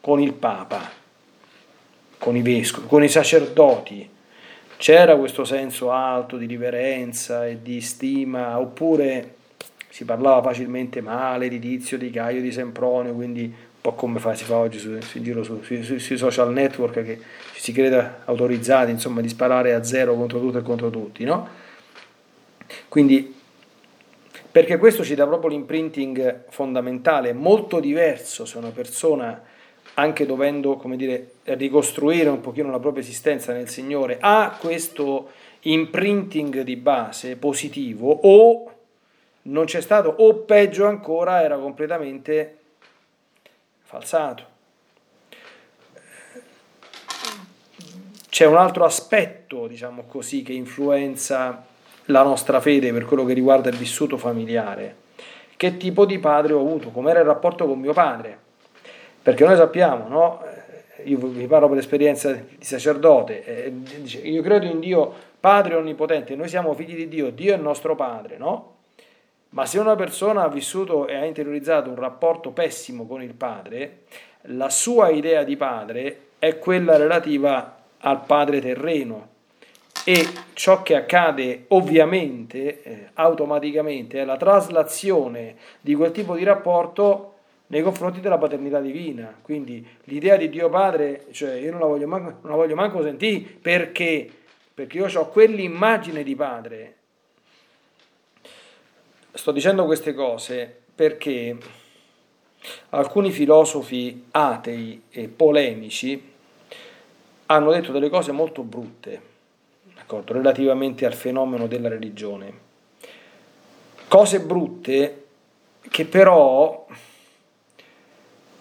con 0.00 0.20
il 0.20 0.34
Papa, 0.34 0.90
con 2.18 2.36
i 2.36 2.42
vescovi, 2.42 2.86
con 2.86 3.02
i 3.02 3.08
sacerdoti? 3.08 4.10
C'era 4.76 5.16
questo 5.16 5.44
senso 5.44 5.90
alto 5.90 6.36
di 6.36 6.44
riverenza 6.44 7.46
e 7.46 7.62
di 7.62 7.80
stima, 7.80 8.58
oppure 8.58 9.34
si 9.88 10.04
parlava 10.04 10.42
facilmente 10.42 11.00
male 11.00 11.48
di 11.48 11.58
Tizio, 11.58 11.96
di 11.96 12.10
Caio, 12.10 12.42
di 12.42 12.52
Sempronio, 12.52 13.14
quindi 13.14 13.50
po' 13.86 13.94
come 13.94 14.18
fa, 14.18 14.34
si 14.34 14.44
fa 14.44 14.56
oggi 14.56 14.78
su, 14.78 15.00
su, 15.00 15.20
giro 15.20 15.44
su, 15.44 15.62
su, 15.62 15.98
sui 15.98 16.16
social 16.16 16.52
network 16.52 17.04
che 17.04 17.20
ci 17.54 17.60
si 17.60 17.72
crede 17.72 18.16
autorizzati 18.24 18.90
insomma, 18.90 19.20
di 19.20 19.28
sparare 19.28 19.74
a 19.74 19.84
zero 19.84 20.16
contro 20.16 20.40
tutto 20.40 20.58
e 20.58 20.62
contro 20.62 20.90
tutti, 20.90 21.22
no? 21.22 21.48
Quindi, 22.88 23.32
perché 24.50 24.76
questo 24.78 25.04
ci 25.04 25.14
dà 25.14 25.26
proprio 25.26 25.50
l'imprinting 25.50 26.46
fondamentale, 26.48 27.32
molto 27.32 27.78
diverso 27.78 28.44
se 28.44 28.58
una 28.58 28.70
persona, 28.70 29.40
anche 29.94 30.26
dovendo, 30.26 30.76
come 30.76 30.96
dire, 30.96 31.34
ricostruire 31.44 32.28
un 32.28 32.40
pochino 32.40 32.70
la 32.70 32.80
propria 32.80 33.04
esistenza 33.04 33.52
nel 33.52 33.68
Signore, 33.68 34.18
ha 34.20 34.56
questo 34.58 35.30
imprinting 35.60 36.62
di 36.62 36.76
base 36.76 37.36
positivo 37.36 38.10
o 38.22 38.72
non 39.42 39.64
c'è 39.66 39.80
stato, 39.80 40.12
o 40.18 40.34
peggio 40.34 40.86
ancora 40.86 41.42
era 41.42 41.56
completamente 41.56 42.56
falsato. 43.86 44.44
C'è 48.28 48.44
un 48.44 48.56
altro 48.56 48.84
aspetto, 48.84 49.66
diciamo 49.66 50.02
così, 50.02 50.42
che 50.42 50.52
influenza 50.52 51.64
la 52.06 52.22
nostra 52.22 52.60
fede 52.60 52.92
per 52.92 53.04
quello 53.06 53.24
che 53.24 53.32
riguarda 53.32 53.70
il 53.70 53.76
vissuto 53.76 54.18
familiare. 54.18 55.04
Che 55.56 55.76
tipo 55.78 56.04
di 56.04 56.18
padre 56.18 56.52
ho 56.52 56.60
avuto? 56.60 56.90
Com'era 56.90 57.20
il 57.20 57.24
rapporto 57.24 57.66
con 57.66 57.78
mio 57.78 57.92
padre? 57.92 58.36
Perché 59.22 59.44
noi 59.46 59.56
sappiamo, 59.56 60.08
no? 60.08 60.44
Io 61.04 61.18
vi 61.18 61.46
parlo 61.46 61.68
per 61.68 61.78
esperienza 61.78 62.32
di 62.32 62.64
sacerdote, 62.64 63.44
eh, 63.44 63.72
io 64.22 64.42
credo 64.42 64.66
in 64.66 64.80
Dio 64.80 65.12
Padre 65.38 65.74
Onnipotente, 65.76 66.34
noi 66.34 66.48
siamo 66.48 66.72
figli 66.74 66.96
di 66.96 67.06
Dio, 67.06 67.30
Dio 67.30 67.52
è 67.52 67.56
il 67.56 67.62
nostro 67.62 67.94
Padre, 67.94 68.38
no? 68.38 68.75
Ma 69.56 69.64
se 69.64 69.78
una 69.78 69.96
persona 69.96 70.42
ha 70.42 70.48
vissuto 70.48 71.06
e 71.06 71.14
ha 71.16 71.24
interiorizzato 71.24 71.88
un 71.88 71.96
rapporto 71.96 72.50
pessimo 72.50 73.06
con 73.06 73.22
il 73.22 73.32
padre, 73.32 74.00
la 74.48 74.68
sua 74.68 75.08
idea 75.08 75.44
di 75.44 75.56
padre 75.56 76.26
è 76.38 76.58
quella 76.58 76.98
relativa 76.98 77.84
al 78.00 78.26
padre 78.26 78.60
terreno 78.60 79.28
e 80.04 80.28
ciò 80.52 80.82
che 80.82 80.94
accade 80.94 81.64
ovviamente, 81.68 82.82
eh, 82.82 83.08
automaticamente, 83.14 84.20
è 84.20 84.26
la 84.26 84.36
traslazione 84.36 85.56
di 85.80 85.94
quel 85.94 86.12
tipo 86.12 86.36
di 86.36 86.44
rapporto 86.44 87.36
nei 87.68 87.80
confronti 87.80 88.20
della 88.20 88.36
paternità 88.36 88.78
divina. 88.80 89.34
Quindi 89.40 89.84
l'idea 90.04 90.36
di 90.36 90.50
Dio 90.50 90.68
Padre, 90.68 91.28
cioè 91.30 91.54
io 91.54 91.70
non 91.70 91.80
la 91.80 91.86
voglio 91.86 92.06
manco, 92.06 92.46
la 92.46 92.56
voglio 92.56 92.74
manco 92.74 93.02
sentire 93.02 93.56
perché? 93.58 94.28
Perché 94.74 94.98
io 94.98 95.08
ho 95.18 95.28
quell'immagine 95.30 96.22
di 96.22 96.36
padre 96.36 96.95
Sto 99.36 99.52
dicendo 99.52 99.84
queste 99.84 100.14
cose 100.14 100.74
perché 100.94 101.54
alcuni 102.88 103.30
filosofi 103.30 104.28
atei 104.30 105.02
e 105.10 105.28
polemici 105.28 106.32
hanno 107.44 107.70
detto 107.70 107.92
delle 107.92 108.08
cose 108.08 108.32
molto 108.32 108.62
brutte 108.62 109.34
relativamente 110.24 111.04
al 111.04 111.12
fenomeno 111.12 111.66
della 111.66 111.90
religione. 111.90 112.52
Cose 114.08 114.40
brutte 114.40 115.26
che 115.82 116.06
però 116.06 116.86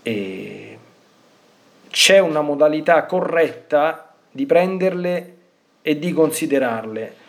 eh, 0.01 0.77
c'è 1.89 2.19
una 2.19 2.41
modalità 2.41 3.05
corretta 3.05 4.13
di 4.29 4.45
prenderle 4.45 5.37
e 5.81 5.97
di 5.97 6.11
considerarle 6.11 7.23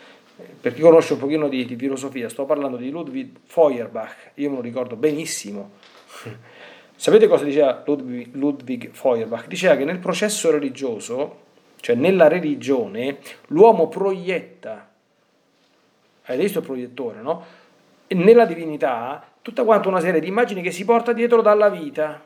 per 0.61 0.73
chi 0.73 0.81
conosce 0.81 1.13
un 1.13 1.19
pochino 1.19 1.47
di, 1.47 1.65
di, 1.65 1.75
filosofia, 1.75 2.29
sto 2.29 2.45
parlando 2.45 2.77
di 2.77 2.91
Ludwig 2.91 3.29
Feuerbach, 3.43 4.31
io 4.35 4.49
me 4.49 4.55
lo 4.57 4.61
ricordo 4.61 4.95
benissimo. 4.95 5.71
Sapete 6.95 7.27
cosa 7.27 7.43
diceva 7.43 7.81
Ludwig, 7.85 8.35
Ludwig 8.35 8.89
Feuerbach? 8.91 9.47
Diceva 9.47 9.75
che 9.75 9.83
nel 9.83 9.99
processo 9.99 10.51
religioso, 10.51 11.39
cioè 11.79 11.95
nella 11.95 12.27
religione, 12.27 13.17
l'uomo 13.47 13.87
proietta, 13.87 14.89
hai 16.25 16.37
visto 16.37 16.59
il 16.59 16.65
proiettore, 16.65 17.21
no? 17.21 17.45
E 18.05 18.13
nella 18.13 18.45
divinità, 18.45 19.27
tutta 19.41 19.63
quanta 19.63 19.89
una 19.89 19.99
serie 19.99 20.19
di 20.19 20.27
immagini 20.27 20.61
che 20.61 20.71
si 20.71 20.85
porta 20.85 21.13
dietro 21.13 21.41
dalla 21.41 21.69
vita. 21.69 22.21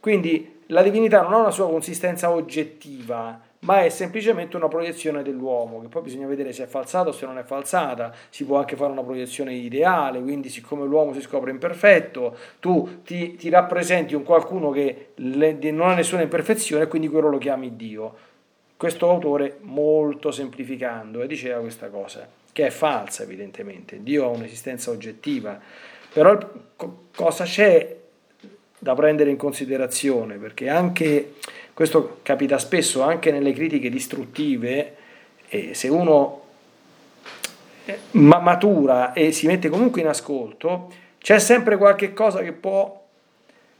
Quindi 0.00 0.62
la 0.66 0.82
divinità 0.82 1.22
non 1.22 1.32
ha 1.32 1.38
una 1.38 1.50
sua 1.50 1.68
consistenza 1.68 2.30
oggettiva, 2.30 3.40
ma 3.60 3.82
è 3.82 3.88
semplicemente 3.88 4.56
una 4.56 4.68
proiezione 4.68 5.22
dell'uomo, 5.22 5.80
che 5.80 5.88
poi 5.88 6.02
bisogna 6.02 6.26
vedere 6.26 6.52
se 6.52 6.64
è 6.64 6.66
falsata 6.66 7.08
o 7.08 7.12
se 7.12 7.26
non 7.26 7.38
è 7.38 7.42
falsata, 7.42 8.14
si 8.28 8.44
può 8.44 8.58
anche 8.58 8.76
fare 8.76 8.92
una 8.92 9.02
proiezione 9.02 9.52
ideale, 9.52 10.20
quindi 10.20 10.48
siccome 10.48 10.86
l'uomo 10.86 11.12
si 11.12 11.20
scopre 11.20 11.50
imperfetto, 11.50 12.36
tu 12.60 13.02
ti, 13.02 13.34
ti 13.34 13.48
rappresenti 13.48 14.14
un 14.14 14.22
qualcuno 14.22 14.70
che 14.70 15.10
le, 15.16 15.54
non 15.72 15.88
ha 15.90 15.94
nessuna 15.94 16.22
imperfezione 16.22 16.84
e 16.84 16.86
quindi 16.86 17.08
quello 17.08 17.28
lo 17.28 17.38
chiami 17.38 17.74
Dio. 17.74 18.26
Questo 18.76 19.10
autore, 19.10 19.56
molto 19.62 20.30
semplificando, 20.30 21.26
diceva 21.26 21.58
questa 21.58 21.88
cosa, 21.88 22.28
che 22.52 22.66
è 22.66 22.70
falsa 22.70 23.24
evidentemente, 23.24 24.00
Dio 24.04 24.24
ha 24.24 24.28
un'esistenza 24.28 24.92
oggettiva, 24.92 25.58
però 26.12 26.38
cosa 27.12 27.42
c'è 27.44 27.96
da 28.78 28.94
prendere 28.94 29.30
in 29.30 29.36
considerazione? 29.36 30.36
Perché 30.36 30.68
anche 30.68 31.34
questo 31.78 32.18
capita 32.22 32.58
spesso 32.58 33.02
anche 33.02 33.30
nelle 33.30 33.52
critiche 33.52 33.88
distruttive, 33.88 34.96
e 35.48 35.74
se 35.74 35.86
uno 35.86 36.42
eh, 37.84 38.00
matura 38.14 39.12
e 39.12 39.30
si 39.30 39.46
mette 39.46 39.68
comunque 39.68 40.00
in 40.00 40.08
ascolto, 40.08 40.92
c'è 41.18 41.38
sempre 41.38 41.76
qualche 41.76 42.12
cosa 42.12 42.40
che 42.40 42.50
può 42.50 43.06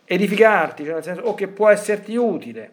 edificarti, 0.04 0.84
cioè 0.84 1.02
senso, 1.02 1.22
o 1.22 1.34
che 1.34 1.48
può 1.48 1.70
esserti 1.70 2.14
utile. 2.14 2.72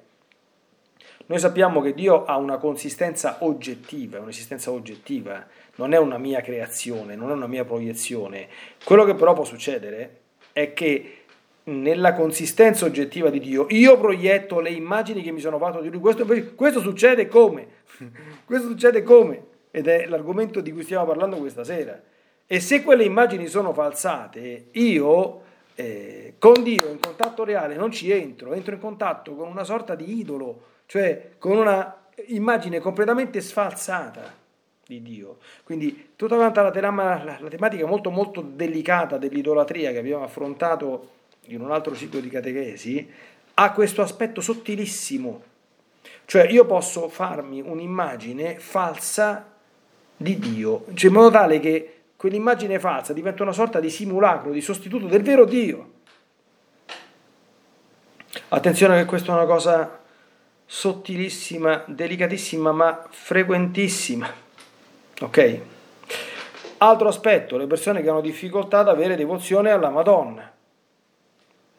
Noi 1.26 1.40
sappiamo 1.40 1.82
che 1.82 1.96
Dio 1.96 2.26
ha 2.26 2.38
una 2.38 2.58
consistenza 2.58 3.38
oggettiva, 3.40 4.20
un'esistenza 4.20 4.70
oggettiva, 4.70 5.44
non 5.78 5.94
è 5.94 5.98
una 5.98 6.20
mia 6.20 6.42
creazione, 6.42 7.16
non 7.16 7.32
è 7.32 7.34
una 7.34 7.48
mia 7.48 7.66
proiezione. 7.66 8.48
Quello 8.84 9.04
che 9.06 9.16
però 9.16 9.34
può 9.34 9.44
succedere 9.44 10.20
è 10.54 10.74
che 10.74 11.25
nella 11.66 12.14
consistenza 12.14 12.86
oggettiva 12.86 13.30
di 13.30 13.40
Dio, 13.40 13.66
io 13.70 13.98
proietto 13.98 14.60
le 14.60 14.70
immagini 14.70 15.22
che 15.22 15.32
mi 15.32 15.40
sono 15.40 15.58
fatto 15.58 15.82
di 15.82 15.90
Lui. 15.90 16.00
Questo, 16.00 16.26
questo 16.56 16.80
succede 16.80 17.28
come? 17.28 17.68
questo 18.46 18.68
succede 18.68 19.04
come? 19.04 19.54
Ed 19.72 19.88
è 19.88 20.06
l'argomento 20.06 20.62
di 20.62 20.72
cui 20.72 20.84
stiamo 20.84 21.06
parlando 21.06 21.38
questa 21.38 21.64
sera. 21.64 22.00
E 22.48 22.60
se 22.60 22.84
quelle 22.84 23.04
immagini 23.04 23.48
sono 23.48 23.74
falsate, 23.74 24.68
io 24.72 25.42
eh, 25.76 26.36
con 26.38 26.62
Dio 26.62 26.88
in 26.90 27.00
contatto 27.00 27.44
reale 27.44 27.76
non 27.76 27.92
ci 27.92 28.12
entro, 28.12 28.54
entro 28.54 28.76
in 28.76 28.80
contatto 28.80 29.34
con 29.36 29.48
una 29.48 29.64
sorta 29.64 29.96
di 29.96 30.20
idolo, 30.20 30.62
cioè 30.86 31.32
con 31.40 31.58
una 31.58 32.04
immagine 32.28 32.80
completamente 32.80 33.42
sfalsata 33.42 34.44
di 34.86 35.02
Dio. 35.02 35.38
Quindi 35.64 36.12
tutta 36.16 36.36
la, 36.36 36.52
la, 36.54 37.38
la 37.40 37.50
tematica 37.50 37.88
molto 37.88 38.12
molto 38.12 38.42
delicata 38.42 39.18
dell'idolatria 39.18 39.92
che 39.92 39.98
abbiamo 39.98 40.24
affrontato 40.24 41.15
in 41.48 41.62
un 41.62 41.72
altro 41.72 41.96
ciclo 41.96 42.20
di 42.20 42.30
catechesi, 42.30 43.10
ha 43.56 43.72
questo 43.72 44.02
aspetto 44.02 44.42
sottilissimo. 44.42 45.44
Cioè 46.26 46.48
io 46.48 46.66
posso 46.66 47.08
farmi 47.08 47.62
un'immagine 47.62 48.60
falsa 48.60 49.54
di 50.18 50.40
Dio, 50.40 50.86
cioè 50.94 51.10
in 51.10 51.16
modo 51.16 51.30
tale 51.30 51.60
che 51.60 52.02
quell'immagine 52.16 52.80
falsa 52.80 53.14
diventa 53.14 53.44
una 53.44 53.52
sorta 53.52 53.80
di 53.80 53.90
simulacro, 53.90 54.52
di 54.52 54.62
sostituto 54.62 55.06
del 55.08 55.22
vero 55.22 55.46
Dio. 55.46 55.92
Attenzione 58.50 58.98
che 58.98 59.06
questa 59.06 59.32
è 59.32 59.36
una 59.36 59.46
cosa 59.46 60.00
sottilissima, 60.66 61.84
delicatissima, 61.88 62.72
ma 62.72 63.06
frequentissima. 63.10 64.28
Ok? 65.22 65.60
Altro 66.78 67.08
aspetto, 67.08 67.58
le 67.58 67.68
persone 67.68 68.02
che 68.02 68.10
hanno 68.10 68.22
difficoltà 68.22 68.80
ad 68.80 68.90
avere 68.90 69.16
devozione 69.16 69.72
alla 69.72 69.90
Madonna. 69.90 70.55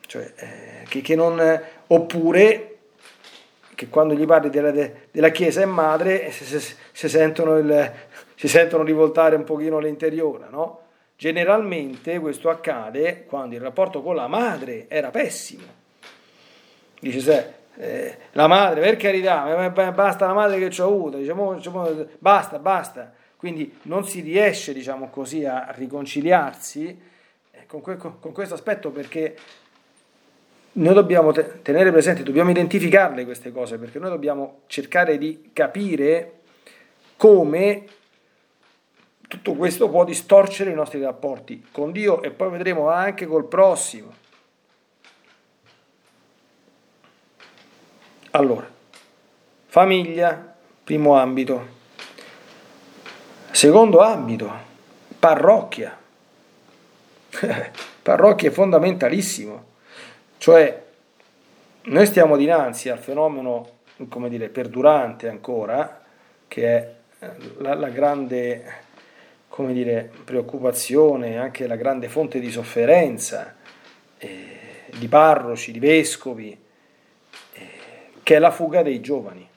Cioè, 0.06 0.32
eh, 0.36 0.84
che, 0.88 1.00
che 1.00 1.14
non, 1.14 1.60
oppure 1.88 2.76
che 3.76 3.88
quando 3.88 4.14
gli 4.14 4.24
parli 4.24 4.48
della, 4.48 4.72
della 5.10 5.28
Chiesa 5.28 5.60
è 5.60 5.66
madre 5.66 6.30
si, 6.30 6.44
si, 6.44 6.74
si, 6.92 7.08
sentono 7.08 7.58
il, 7.58 7.92
si, 8.34 8.48
sentono 8.48 8.82
rivoltare 8.82 9.36
un 9.36 9.44
pochino 9.44 9.78
l'interiore, 9.78 10.46
no? 10.50 10.80
Generalmente 11.16 12.18
questo 12.18 12.48
accade 12.48 13.24
quando 13.26 13.54
il 13.54 13.60
rapporto 13.60 14.02
con 14.02 14.14
la 14.14 14.28
madre 14.28 14.86
era 14.88 15.10
pessimo. 15.10 15.64
Dice, 17.00 17.20
se, 17.20 17.52
eh, 17.76 18.16
la 18.32 18.46
madre, 18.46 18.80
per 18.80 18.96
carità, 18.96 19.70
basta 19.70 20.26
la 20.26 20.34
madre 20.34 20.58
che 20.58 20.70
ci 20.70 20.80
ho 20.80 20.86
avuto, 20.86 21.18
diciamo, 21.18 21.54
diciamo, 21.54 22.06
basta, 22.18 22.58
basta. 22.58 23.12
Quindi 23.36 23.78
non 23.82 24.06
si 24.06 24.20
riesce, 24.20 24.72
diciamo 24.72 25.08
così, 25.08 25.44
a 25.44 25.70
riconciliarsi 25.74 27.00
eh, 27.50 27.66
con, 27.66 27.80
que, 27.82 27.96
con 27.96 28.32
questo 28.32 28.54
aspetto 28.54 28.90
perché 28.90 29.36
noi 30.76 30.94
dobbiamo 30.94 31.32
tenere 31.32 31.90
presente, 31.90 32.22
dobbiamo 32.22 32.50
identificarle 32.50 33.24
queste 33.24 33.52
cose, 33.52 33.78
perché 33.78 33.98
noi 33.98 34.10
dobbiamo 34.10 34.62
cercare 34.66 35.16
di 35.16 35.50
capire 35.52 36.40
come 37.16 37.84
tutto 39.26 39.54
questo 39.54 39.88
può 39.88 40.04
distorcere 40.04 40.70
i 40.70 40.74
nostri 40.74 41.00
rapporti 41.00 41.66
con 41.72 41.92
Dio 41.92 42.22
e 42.22 42.30
poi 42.30 42.50
vedremo 42.50 42.88
anche 42.90 43.26
col 43.26 43.46
prossimo. 43.46 44.24
Allora, 48.32 48.68
famiglia, 49.66 50.54
primo 50.84 51.16
ambito. 51.16 51.74
Secondo 53.50 54.00
ambito, 54.00 54.52
parrocchia. 55.18 55.98
parrocchia 58.02 58.50
è 58.50 58.52
fondamentalissimo. 58.52 59.65
Cioè, 60.46 60.80
noi 61.86 62.06
stiamo 62.06 62.36
dinanzi 62.36 62.88
al 62.88 63.00
fenomeno, 63.00 63.78
come 64.08 64.28
dire, 64.28 64.48
perdurante 64.48 65.28
ancora, 65.28 66.04
che 66.46 66.62
è 66.62 66.94
eh, 67.18 67.30
la, 67.58 67.74
la 67.74 67.88
grande, 67.88 68.74
come 69.48 69.72
dire, 69.72 70.08
preoccupazione, 70.22 71.36
anche 71.36 71.66
la 71.66 71.74
grande 71.74 72.08
fonte 72.08 72.38
di 72.38 72.48
sofferenza 72.52 73.56
eh, 74.18 74.84
di 74.96 75.08
parroci, 75.08 75.72
di 75.72 75.80
vescovi, 75.80 76.56
eh, 77.54 77.68
che 78.22 78.36
è 78.36 78.38
la 78.38 78.52
fuga 78.52 78.82
dei 78.82 79.00
giovani. 79.00 79.48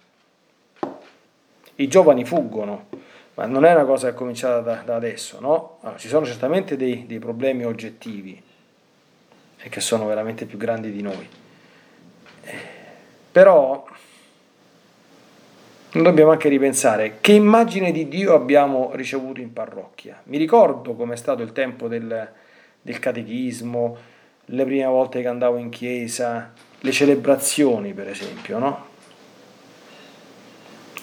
I 1.75 1.87
giovani 1.87 2.25
fuggono, 2.25 2.87
ma 3.35 3.45
non 3.45 3.63
è 3.63 3.75
una 3.75 3.85
cosa 3.85 4.07
che 4.07 4.13
è 4.13 4.17
cominciata 4.17 4.61
da, 4.61 4.81
da 4.83 4.95
adesso, 4.95 5.39
no? 5.39 5.77
Allora, 5.81 5.99
ci 5.99 6.07
sono 6.07 6.25
certamente 6.25 6.75
dei, 6.75 7.05
dei 7.05 7.19
problemi 7.19 7.63
oggettivi, 7.63 8.47
e 9.61 9.69
che 9.69 9.81
sono 9.81 10.05
veramente 10.05 10.45
più 10.45 10.57
grandi 10.57 10.91
di 10.91 11.01
noi. 11.01 11.27
Però 13.31 13.85
dobbiamo 15.91 16.31
anche 16.31 16.49
ripensare 16.49 17.17
che 17.19 17.33
immagine 17.33 17.91
di 17.91 18.07
Dio 18.07 18.33
abbiamo 18.33 18.91
ricevuto 18.93 19.41
in 19.41 19.53
parrocchia. 19.53 20.21
Mi 20.25 20.37
ricordo 20.37 20.95
com'è 20.95 21.15
stato 21.15 21.41
il 21.41 21.51
tempo 21.51 21.87
del, 21.87 22.31
del 22.81 22.99
catechismo, 22.99 23.97
le 24.45 24.65
prime 24.65 24.85
volte 24.85 25.21
che 25.21 25.27
andavo 25.27 25.57
in 25.57 25.69
chiesa, 25.69 26.51
le 26.79 26.91
celebrazioni 26.91 27.93
per 27.93 28.09
esempio, 28.09 28.57
no? 28.59 28.87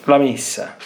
La 0.04 0.18
messa, 0.18 0.76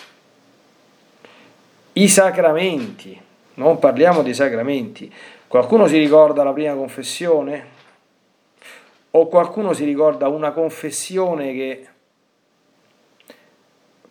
i 1.92 2.08
sacramenti, 2.08 3.20
non 3.54 3.78
parliamo 3.78 4.22
dei 4.22 4.32
sacramenti, 4.32 5.12
Qualcuno 5.50 5.88
si 5.88 5.98
ricorda 5.98 6.44
la 6.44 6.52
prima 6.52 6.74
confessione? 6.74 7.66
O 9.10 9.26
qualcuno 9.26 9.72
si 9.72 9.84
ricorda 9.84 10.28
una 10.28 10.52
confessione 10.52 11.52
che 11.52 11.88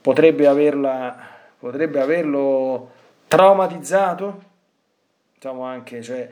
potrebbe, 0.02 0.47
averla, 0.47 1.17
potrebbe 1.58 2.02
averlo 2.02 2.91
traumatizzato? 3.30 4.43
Diciamo 5.36 5.63
anche, 5.63 6.02
cioè, 6.02 6.30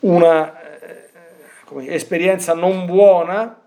una 0.00 0.58
eh, 0.80 1.92
esperienza 1.92 2.54
non 2.54 2.86
buona. 2.86 3.60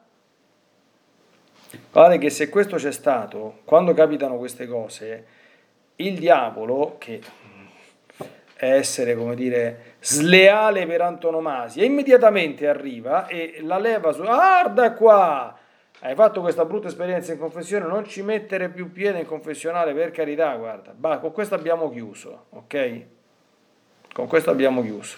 Guardate 1.91 2.17
che 2.17 2.31
se 2.31 2.49
questo 2.49 2.77
c'è 2.77 2.91
stato, 2.91 3.59
quando 3.63 3.93
capitano 3.93 4.37
queste 4.37 4.65
cose, 4.65 5.25
il 5.97 6.17
diavolo, 6.17 6.95
che 6.97 7.21
è 8.55 8.71
essere, 8.71 9.15
come 9.15 9.35
dire, 9.35 9.90
sleale 10.03 10.87
per 10.87 11.01
antonomasia, 11.01 11.85
immediatamente 11.85 12.67
arriva 12.67 13.27
e 13.27 13.59
la 13.61 13.77
leva 13.77 14.11
su, 14.11 14.23
guarda 14.23 14.93
qua, 14.93 15.55
hai 15.99 16.15
fatto 16.15 16.41
questa 16.41 16.65
brutta 16.65 16.87
esperienza 16.87 17.31
in 17.31 17.37
confessione, 17.37 17.85
non 17.85 18.07
ci 18.07 18.23
mettere 18.23 18.69
più 18.69 18.91
piede 18.91 19.19
in 19.19 19.25
confessionale, 19.27 19.93
per 19.93 20.09
carità, 20.09 20.55
guarda, 20.55 20.91
bah, 20.95 21.19
con 21.19 21.31
questo 21.31 21.53
abbiamo 21.53 21.91
chiuso, 21.91 22.45
ok? 22.49 23.01
Con 24.11 24.27
questo 24.27 24.49
abbiamo 24.49 24.81
chiuso. 24.81 25.17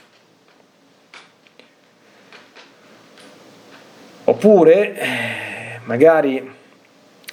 Oppure, 4.25 4.97
eh, 4.97 5.79
magari 5.85 6.51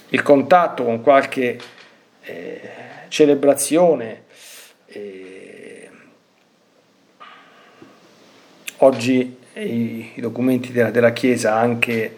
il 0.09 0.21
contatto 0.21 0.83
con 0.83 1.01
qualche 1.01 1.57
eh, 2.21 2.69
celebrazione 3.09 4.23
eh, 4.87 5.40
Oggi 8.83 9.37
i, 9.53 10.11
i 10.15 10.21
documenti 10.21 10.71
della, 10.71 10.89
della, 10.89 11.13
Chiesa, 11.13 11.53
anche 11.53 12.17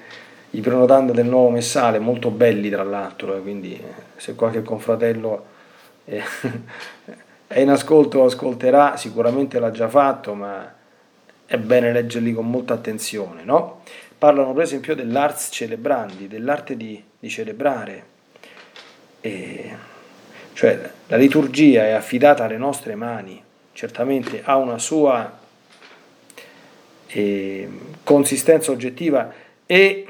i 0.51 0.61
prenotanda 0.61 1.11
del 1.11 1.25
nuovo 1.25 1.49
messale, 1.49 1.99
molto 1.99 2.29
belli 2.29 2.69
tra 2.69 2.83
l'altro, 2.83 3.35
eh, 3.35 3.41
quindi 3.41 3.73
eh, 3.73 3.81
se 4.15 4.33
qualche 4.33 4.63
confratello 4.63 5.45
è, 6.05 6.21
è 7.47 7.59
in 7.59 7.69
ascolto 7.69 8.19
o 8.19 8.25
ascolterà, 8.25 8.95
sicuramente 8.95 9.59
l'ha 9.59 9.71
già 9.71 9.89
fatto, 9.89 10.35
ma 10.35 10.73
è 11.45 11.57
bene 11.57 11.91
leggerli 11.91 12.33
con 12.33 12.49
molta 12.49 12.75
attenzione. 12.75 13.43
No? 13.43 13.81
Parlano 14.17 14.53
per 14.53 14.63
esempio 14.63 14.95
dell'ars 14.95 15.49
celebrandi, 15.51 16.29
dell'arte 16.29 16.77
di, 16.77 17.03
di 17.19 17.27
celebrare. 17.27 18.05
E, 19.19 19.75
cioè 20.53 20.91
la 21.07 21.17
liturgia 21.17 21.83
è 21.83 21.91
affidata 21.91 22.45
alle 22.45 22.57
nostre 22.57 22.95
mani, 22.95 23.43
certamente 23.73 24.41
ha 24.45 24.55
una 24.55 24.77
sua 24.77 25.41
eh, 27.13 27.69
consistenza 28.03 28.71
oggettiva 28.71 29.31
e 29.65 30.05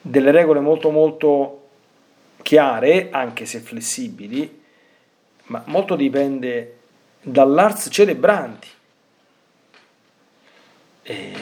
delle 0.00 0.30
regole 0.32 0.60
molto 0.60 0.90
molto 0.90 1.60
chiare, 2.42 3.08
anche 3.10 3.46
se 3.46 3.60
flessibili, 3.60 4.62
ma 5.44 5.62
molto 5.66 5.94
dipende 5.96 6.76
dall'ars 7.22 7.88
celebranti. 7.90 8.68
E 11.02 11.32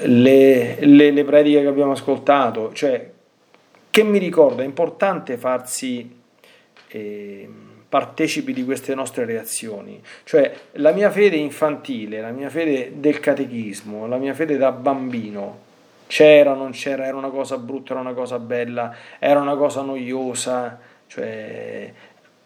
le, 0.00 0.76
le, 0.80 1.10
le 1.10 1.24
prediche 1.24 1.60
che 1.62 1.66
abbiamo 1.66 1.92
ascoltato, 1.92 2.72
cioè 2.72 3.10
che 3.88 4.02
mi 4.02 4.18
ricorda, 4.18 4.62
è 4.62 4.66
importante 4.66 5.38
farsi 5.38 6.18
eh, 6.88 7.48
partecipi 7.96 8.52
di 8.52 8.62
queste 8.62 8.94
nostre 8.94 9.24
reazioni, 9.24 10.02
cioè 10.24 10.54
la 10.72 10.92
mia 10.92 11.10
fede 11.10 11.36
infantile, 11.36 12.20
la 12.20 12.30
mia 12.30 12.50
fede 12.50 12.92
del 12.96 13.20
catechismo, 13.20 14.06
la 14.06 14.18
mia 14.18 14.34
fede 14.34 14.58
da 14.58 14.70
bambino, 14.70 15.60
c'era, 16.06 16.52
non 16.52 16.72
c'era, 16.72 17.06
era 17.06 17.16
una 17.16 17.30
cosa 17.30 17.56
brutta, 17.56 17.92
era 17.92 18.02
una 18.02 18.12
cosa 18.12 18.38
bella, 18.38 18.94
era 19.18 19.40
una 19.40 19.56
cosa 19.56 19.80
noiosa, 19.80 20.78
cioè 21.06 21.90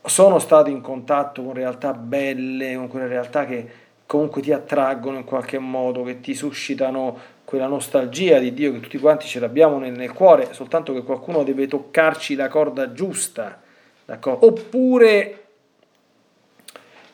sono 0.04 0.38
stato 0.38 0.70
in 0.70 0.80
contatto 0.80 1.42
con 1.42 1.52
realtà 1.52 1.94
belle, 1.94 2.76
con 2.76 2.86
quelle 2.86 3.08
realtà 3.08 3.44
che 3.44 3.68
comunque 4.06 4.42
ti 4.42 4.52
attraggono 4.52 5.16
in 5.16 5.24
qualche 5.24 5.58
modo, 5.58 6.04
che 6.04 6.20
ti 6.20 6.32
suscitano 6.32 7.18
quella 7.42 7.66
nostalgia 7.66 8.38
di 8.38 8.54
Dio 8.54 8.70
che 8.70 8.78
tutti 8.78 8.98
quanti 8.98 9.26
ce 9.26 9.40
l'abbiamo 9.40 9.80
nel, 9.80 9.94
nel 9.94 10.12
cuore, 10.12 10.52
soltanto 10.52 10.92
che 10.92 11.02
qualcuno 11.02 11.42
deve 11.42 11.66
toccarci 11.66 12.36
la 12.36 12.46
corda 12.46 12.92
giusta. 12.92 13.60
D'accordo? 14.04 14.46
Oppure 14.46 15.39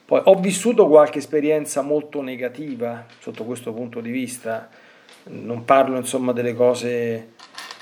poi 0.07 0.21
ho 0.23 0.37
vissuto 0.37 0.87
qualche 0.87 1.19
esperienza 1.19 1.83
molto 1.83 2.23
negativa 2.23 3.07
sotto 3.19 3.43
questo 3.43 3.73
punto 3.73 4.01
di 4.01 4.13
vista, 4.13 4.69
non 5.25 5.65
parlo 5.65 5.97
insomma 5.97 6.31
delle 6.31 6.55
cose 6.55 7.31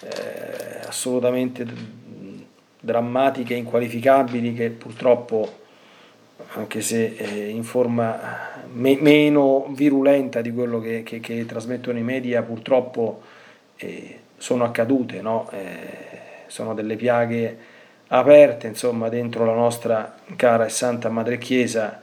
eh, 0.01 0.87
assolutamente 0.87 1.67
drammatiche, 2.81 3.53
inqualificabili 3.53 4.55
che 4.55 4.71
purtroppo 4.71 5.63
anche 6.55 6.81
se 6.81 7.15
eh, 7.15 7.49
in 7.51 7.63
forma 7.63 8.19
me- 8.73 8.99
meno 8.99 9.67
virulenta 9.69 10.41
di 10.41 10.51
quello 10.51 10.81
che, 10.81 11.03
che, 11.03 11.21
che, 11.21 11.45
trasmettono 11.45 11.99
i 11.99 12.03
media, 12.03 12.43
purtroppo 12.43 13.21
eh, 13.77 14.21
sono 14.39 14.65
accadute, 14.65 15.21
no? 15.21 15.47
eh, 15.51 16.47
sono 16.47 16.73
delle 16.73 16.97
piaghe 16.97 17.59
aperte 18.09 18.67
insomma, 18.67 19.11
dentro 19.11 19.45
la 19.45 19.53
nostra 19.53 20.17
cara 20.37 20.65
e 20.65 20.71
santa 20.71 21.11
madre 21.11 21.37
Chiesa 21.37 22.01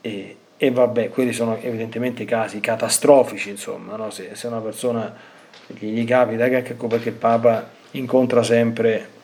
e, 0.00 0.36
e 0.56 0.70
vabbè, 0.70 1.08
quelli 1.08 1.32
sono 1.32 1.58
evidentemente 1.60 2.24
casi 2.24 2.60
catastrofici, 2.60 3.50
insomma, 3.50 3.96
no? 3.96 4.10
se, 4.10 4.30
se 4.32 4.46
una 4.46 4.60
persona 4.60 5.14
gli 5.66 6.04
capita, 6.04 6.46
ecco 6.46 6.86
perché 6.86 7.10
il 7.10 7.14
Papa 7.14 7.68
incontra 7.92 8.42
sempre 8.42 9.16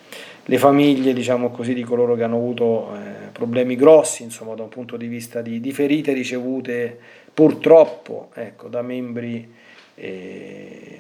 le 0.47 0.59
famiglie, 0.59 1.13
diciamo 1.13 1.51
così, 1.51 1.73
di 1.73 1.83
coloro 1.83 2.15
che 2.15 2.23
hanno 2.23 2.37
avuto 2.37 2.95
eh, 2.95 3.29
problemi 3.33 3.77
grossi, 3.77 4.23
insomma, 4.23 4.55
da 4.55 4.63
un 4.63 4.69
punto 4.69 4.97
di 4.97 5.07
vista 5.07 5.41
di, 5.41 5.59
di 5.61 5.73
ferite 5.73 6.13
ricevute 6.13 6.99
purtroppo 7.33 8.29
ecco, 8.35 8.69
da 8.69 8.83
membri, 8.83 9.53
eh, 9.95 10.99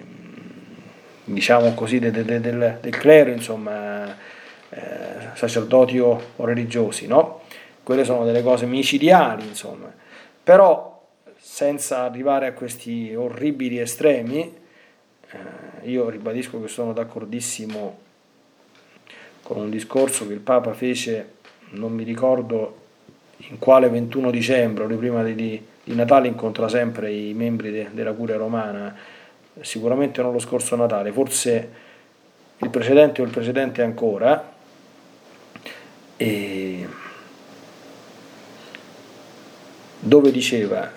diciamo 1.24 1.74
così, 1.74 1.98
de, 1.98 2.10
de, 2.10 2.24
de, 2.24 2.40
del, 2.40 2.78
del, 2.80 2.96
clero, 2.96 3.30
insomma, 3.30 4.16
eh, 4.70 4.80
sacerdoti 5.34 5.98
o, 5.98 6.20
o 6.36 6.44
religiosi, 6.44 7.06
no? 7.06 7.42
Quelle 7.84 8.04
sono 8.04 8.24
delle 8.24 8.42
cose 8.42 8.66
micidiali, 8.66 9.46
insomma. 9.46 9.92
Però 10.42 11.06
senza 11.38 12.00
arrivare 12.00 12.48
a 12.48 12.52
questi 12.52 13.14
orribili 13.14 13.78
estremi, 13.78 14.40
eh, 15.30 15.88
io 15.88 16.08
ribadisco 16.08 16.60
che 16.60 16.68
sono 16.68 16.92
d'accordissimo 16.92 17.98
con 19.44 19.58
un 19.58 19.70
discorso 19.70 20.26
che 20.26 20.32
il 20.32 20.40
Papa 20.40 20.72
fece, 20.72 21.34
non 21.70 21.92
mi 21.92 22.02
ricordo 22.02 22.82
in 23.48 23.58
quale 23.58 23.88
21 23.88 24.30
dicembre, 24.30 24.86
prima 24.96 25.22
di, 25.22 25.34
di, 25.34 25.94
Natale, 25.94 26.28
incontra 26.28 26.68
sempre 26.68 27.12
i 27.12 27.34
membri 27.34 27.70
de, 27.70 27.88
della 27.92 28.12
Curia 28.12 28.36
Romana, 28.36 28.96
sicuramente 29.60 30.22
non 30.22 30.32
lo 30.32 30.38
scorso 30.38 30.76
Natale, 30.76 31.12
forse 31.12 31.70
il 32.56 32.70
precedente 32.70 33.20
o 33.20 33.24
il 33.24 33.30
precedente 33.30 33.82
ancora, 33.82 34.52
e 36.16 36.63
dove 40.04 40.30
diceva, 40.30 40.90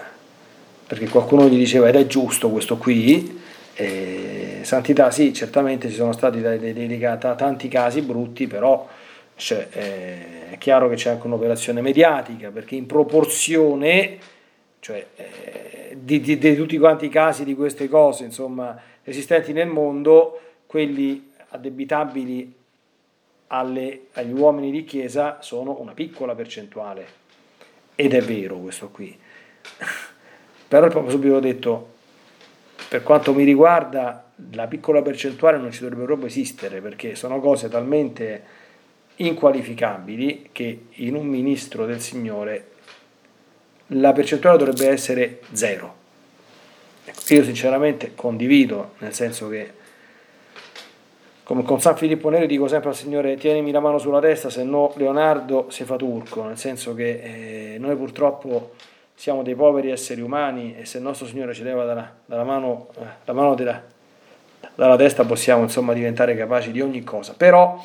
perché 0.85 1.07
qualcuno 1.07 1.47
gli 1.47 1.57
diceva 1.57 1.87
ed 1.87 1.95
è 1.95 2.05
giusto 2.05 2.49
questo 2.49 2.77
qui, 2.77 3.39
eh, 3.75 4.59
santità 4.63 5.11
sì, 5.11 5.33
certamente 5.33 5.89
ci 5.89 5.95
sono 5.95 6.11
stati 6.11 6.41
dei, 6.41 6.59
dei, 6.59 6.99
tanti 7.19 7.69
casi 7.69 8.01
brutti, 8.01 8.47
però 8.47 8.87
cioè, 9.35 9.67
eh, 9.71 10.49
è 10.51 10.57
chiaro 10.57 10.89
che 10.89 10.95
c'è 10.95 11.11
anche 11.11 11.25
un'operazione 11.25 11.79
mediatica, 11.79 12.49
perché 12.49 12.75
in 12.75 12.85
proporzione 12.85 14.17
cioè, 14.79 15.05
eh, 15.15 15.97
di, 15.97 16.19
di, 16.19 16.37
di, 16.37 16.55
tutti 16.55 16.77
quanti 16.77 17.05
i 17.05 17.09
casi 17.09 17.45
di 17.45 17.55
queste 17.55 17.87
cose 17.87 18.25
insomma, 18.25 18.77
esistenti 19.03 19.53
nel 19.53 19.67
mondo, 19.67 20.39
quelli 20.65 21.31
addebitabili 21.49 22.53
alle, 23.47 24.01
agli 24.13 24.33
uomini 24.33 24.69
di 24.69 24.83
chiesa 24.83 25.37
sono 25.39 25.79
una 25.79 25.93
piccola 25.93 26.35
percentuale. 26.35 27.16
Ed 27.99 28.13
è 28.13 28.21
vero 28.21 28.59
questo 28.59 28.89
qui. 28.89 29.17
Però 30.67 30.85
il 30.85 30.93
Papa 30.93 31.09
subito 31.09 31.37
ha 31.37 31.39
detto, 31.39 31.95
per 32.89 33.01
quanto 33.01 33.33
mi 33.33 33.43
riguarda, 33.43 34.23
la 34.51 34.67
piccola 34.67 35.01
percentuale 35.01 35.57
non 35.57 35.71
ci 35.71 35.81
dovrebbe 35.81 36.03
proprio 36.03 36.27
esistere 36.27 36.79
perché 36.79 37.15
sono 37.15 37.39
cose 37.39 37.69
talmente 37.69 38.43
inqualificabili 39.15 40.49
che 40.51 40.85
in 40.89 41.15
un 41.15 41.25
ministro 41.25 41.87
del 41.87 41.99
Signore 41.99 42.67
la 43.87 44.13
percentuale 44.13 44.59
dovrebbe 44.59 44.89
essere 44.89 45.39
zero. 45.53 45.95
Ecco, 47.03 47.33
io 47.33 47.43
sinceramente 47.43 48.11
condivido, 48.13 48.93
nel 48.99 49.15
senso 49.15 49.49
che 49.49 49.71
come 51.47 51.63
con 51.63 51.79
San 51.79 51.95
Filippo 51.95 52.27
Neri 52.27 52.45
dico 52.45 52.67
sempre 52.67 52.89
al 52.89 52.95
Signore 52.97 53.37
tienimi 53.37 53.71
la 53.71 53.79
mano 53.79 53.99
sulla 53.99 54.19
testa, 54.19 54.49
se 54.49 54.65
no 54.65 54.91
Leonardo 54.97 55.67
si 55.69 55.85
fa 55.85 55.95
turco, 55.95 56.43
nel 56.43 56.57
senso 56.57 56.93
che 56.93 57.75
eh, 57.75 57.77
noi 57.79 57.95
purtroppo 57.95 58.71
siamo 59.15 59.43
dei 59.43 59.55
poveri 59.55 59.89
esseri 59.89 60.19
umani 60.19 60.75
e 60.77 60.83
se 60.83 60.97
il 60.97 61.03
nostro 61.03 61.25
Signore 61.25 61.53
ci 61.53 61.63
leva 61.63 61.85
dalla, 61.85 62.13
dalla 62.25 62.43
mano, 62.43 62.89
eh, 62.99 63.05
la 63.23 63.31
mano 63.31 63.55
della, 63.55 63.81
dalla 64.75 64.97
testa 64.97 65.23
possiamo 65.23 65.63
insomma 65.63 65.93
diventare 65.93 66.35
capaci 66.35 66.73
di 66.73 66.81
ogni 66.81 67.05
cosa, 67.05 67.33
però 67.33 67.81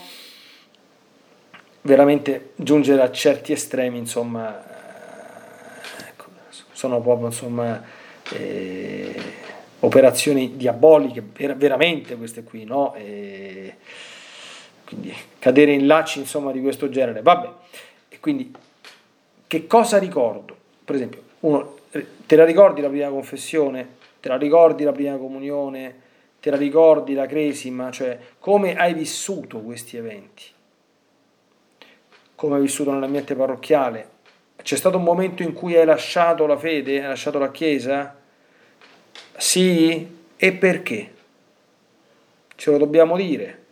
veramente 1.82 2.50
giungere 2.56 3.00
a 3.00 3.12
certi 3.12 3.52
estremi 3.52 3.96
insomma 3.96 4.60
eh, 4.60 6.08
ecco, 6.08 6.24
sono 6.72 7.00
proprio 7.00 7.28
insomma 7.28 7.80
eh, 8.32 9.41
operazioni 9.84 10.56
diaboliche 10.56 11.22
veramente 11.54 12.16
queste 12.16 12.42
qui 12.42 12.64
no? 12.64 12.94
E 12.94 13.76
quindi 14.84 15.14
cadere 15.38 15.72
in 15.72 15.86
lacci 15.86 16.18
insomma 16.18 16.52
di 16.52 16.60
questo 16.60 16.88
genere 16.88 17.22
vabbè 17.22 17.48
e 18.08 18.20
quindi 18.20 18.52
che 19.46 19.66
cosa 19.66 19.98
ricordo 19.98 20.60
per 20.84 20.96
esempio, 20.96 21.22
uno, 21.40 21.76
te 22.26 22.36
la 22.36 22.44
ricordi 22.44 22.80
la 22.80 22.88
prima 22.88 23.08
confessione? 23.08 24.00
Te 24.20 24.28
la 24.28 24.36
ricordi 24.36 24.84
la 24.84 24.92
prima 24.92 25.16
comunione? 25.16 26.00
Te 26.40 26.50
la 26.50 26.56
ricordi 26.56 27.14
la 27.14 27.26
cresima? 27.26 27.90
Cioè, 27.90 28.18
come 28.38 28.74
hai 28.76 28.94
vissuto 28.94 29.60
questi 29.60 29.96
eventi? 29.96 30.44
Come 32.34 32.56
hai 32.56 32.60
vissuto 32.60 32.92
nell'ambiente 32.92 33.34
parrocchiale? 33.34 34.08
C'è 34.62 34.76
stato 34.76 34.96
un 34.96 35.04
momento 35.04 35.42
in 35.42 35.52
cui 35.52 35.76
hai 35.76 35.84
lasciato 35.84 36.46
la 36.46 36.56
fede, 36.56 37.00
hai 37.00 37.08
lasciato 37.08 37.38
la 37.38 37.50
Chiesa? 37.50 38.16
Sì? 39.42 40.08
E 40.36 40.52
perché? 40.52 41.12
Ce 42.54 42.70
lo 42.70 42.78
dobbiamo 42.78 43.16
dire. 43.16 43.64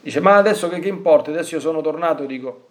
Dice, 0.00 0.20
ma 0.20 0.36
adesso 0.36 0.70
che, 0.70 0.80
che 0.80 0.88
importa? 0.88 1.30
Adesso 1.30 1.56
io 1.56 1.60
sono 1.60 1.82
tornato, 1.82 2.24
dico, 2.24 2.68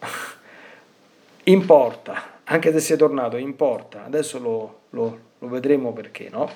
importa, 1.44 2.40
anche 2.42 2.72
se 2.72 2.80
sei 2.80 2.96
tornato, 2.96 3.36
importa, 3.36 4.04
adesso 4.04 4.40
lo, 4.40 4.80
lo, 4.90 5.18
lo 5.38 5.48
vedremo 5.48 5.92
perché, 5.92 6.28
no? 6.30 6.50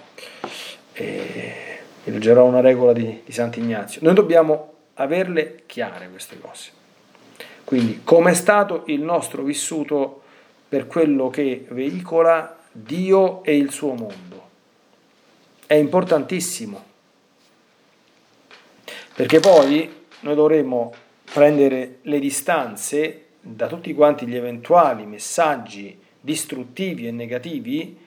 E 0.93 1.53
vi 2.03 2.11
leggerò 2.11 2.45
una 2.45 2.61
regola 2.61 2.93
di, 2.93 3.23
di 3.25 3.33
Sant'Ignazio. 3.33 4.01
Noi 4.03 4.15
dobbiamo 4.15 4.73
averle 4.95 5.62
chiare 5.67 6.11
queste 6.11 6.37
cose. 6.41 6.73
Quindi, 7.62 8.01
com'è 8.03 8.35
stato 8.35 8.83
il 8.87 9.03
nostro 9.03 9.45
vissuto 9.45 10.23
per 10.69 10.89
quello 10.89 11.31
che 11.31 11.65
veicola 11.69 12.56
Dio 12.83 13.43
e 13.43 13.57
il 13.57 13.71
suo 13.71 13.95
mondo? 13.95 14.45
È 15.67 15.75
importantissimo, 15.75 16.85
perché 19.15 19.41
poi 19.41 20.05
noi 20.21 20.35
dovremo 20.35 20.93
prendere 21.33 21.99
le 22.03 22.19
distanze 22.19 23.25
da 23.41 23.67
tutti 23.67 23.93
quanti 23.95 24.27
gli 24.27 24.37
eventuali 24.37 25.07
messaggi 25.07 25.99
distruttivi 26.21 27.07
e 27.07 27.11
negativi 27.11 27.99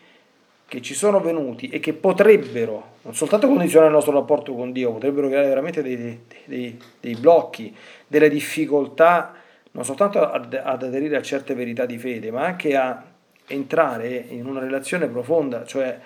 che 0.68 0.82
ci 0.82 0.94
sono 0.94 1.20
venuti 1.20 1.68
e 1.70 1.80
che 1.80 1.94
potrebbero 1.94 2.98
non 3.02 3.16
soltanto 3.16 3.48
condizionare 3.48 3.88
il 3.90 3.96
nostro 3.96 4.14
rapporto 4.14 4.54
con 4.54 4.72
Dio, 4.72 4.92
potrebbero 4.92 5.28
creare 5.28 5.48
veramente 5.48 5.82
dei, 5.82 6.20
dei, 6.46 6.80
dei 7.00 7.16
blocchi, 7.16 7.76
delle 8.06 8.30
difficoltà, 8.30 9.34
non 9.72 9.84
soltanto 9.84 10.30
ad, 10.30 10.54
ad, 10.54 10.84
aderire 10.84 11.18
a 11.18 11.22
certe 11.22 11.56
verità 11.56 11.86
di 11.86 11.98
fede, 11.98 12.30
ma 12.30 12.44
anche 12.44 12.76
a 12.76 13.04
entrare 13.50 14.26
in 14.30 14.46
una 14.46 14.60
relazione 14.60 15.08
profonda, 15.08 15.66
cioè 15.66 16.00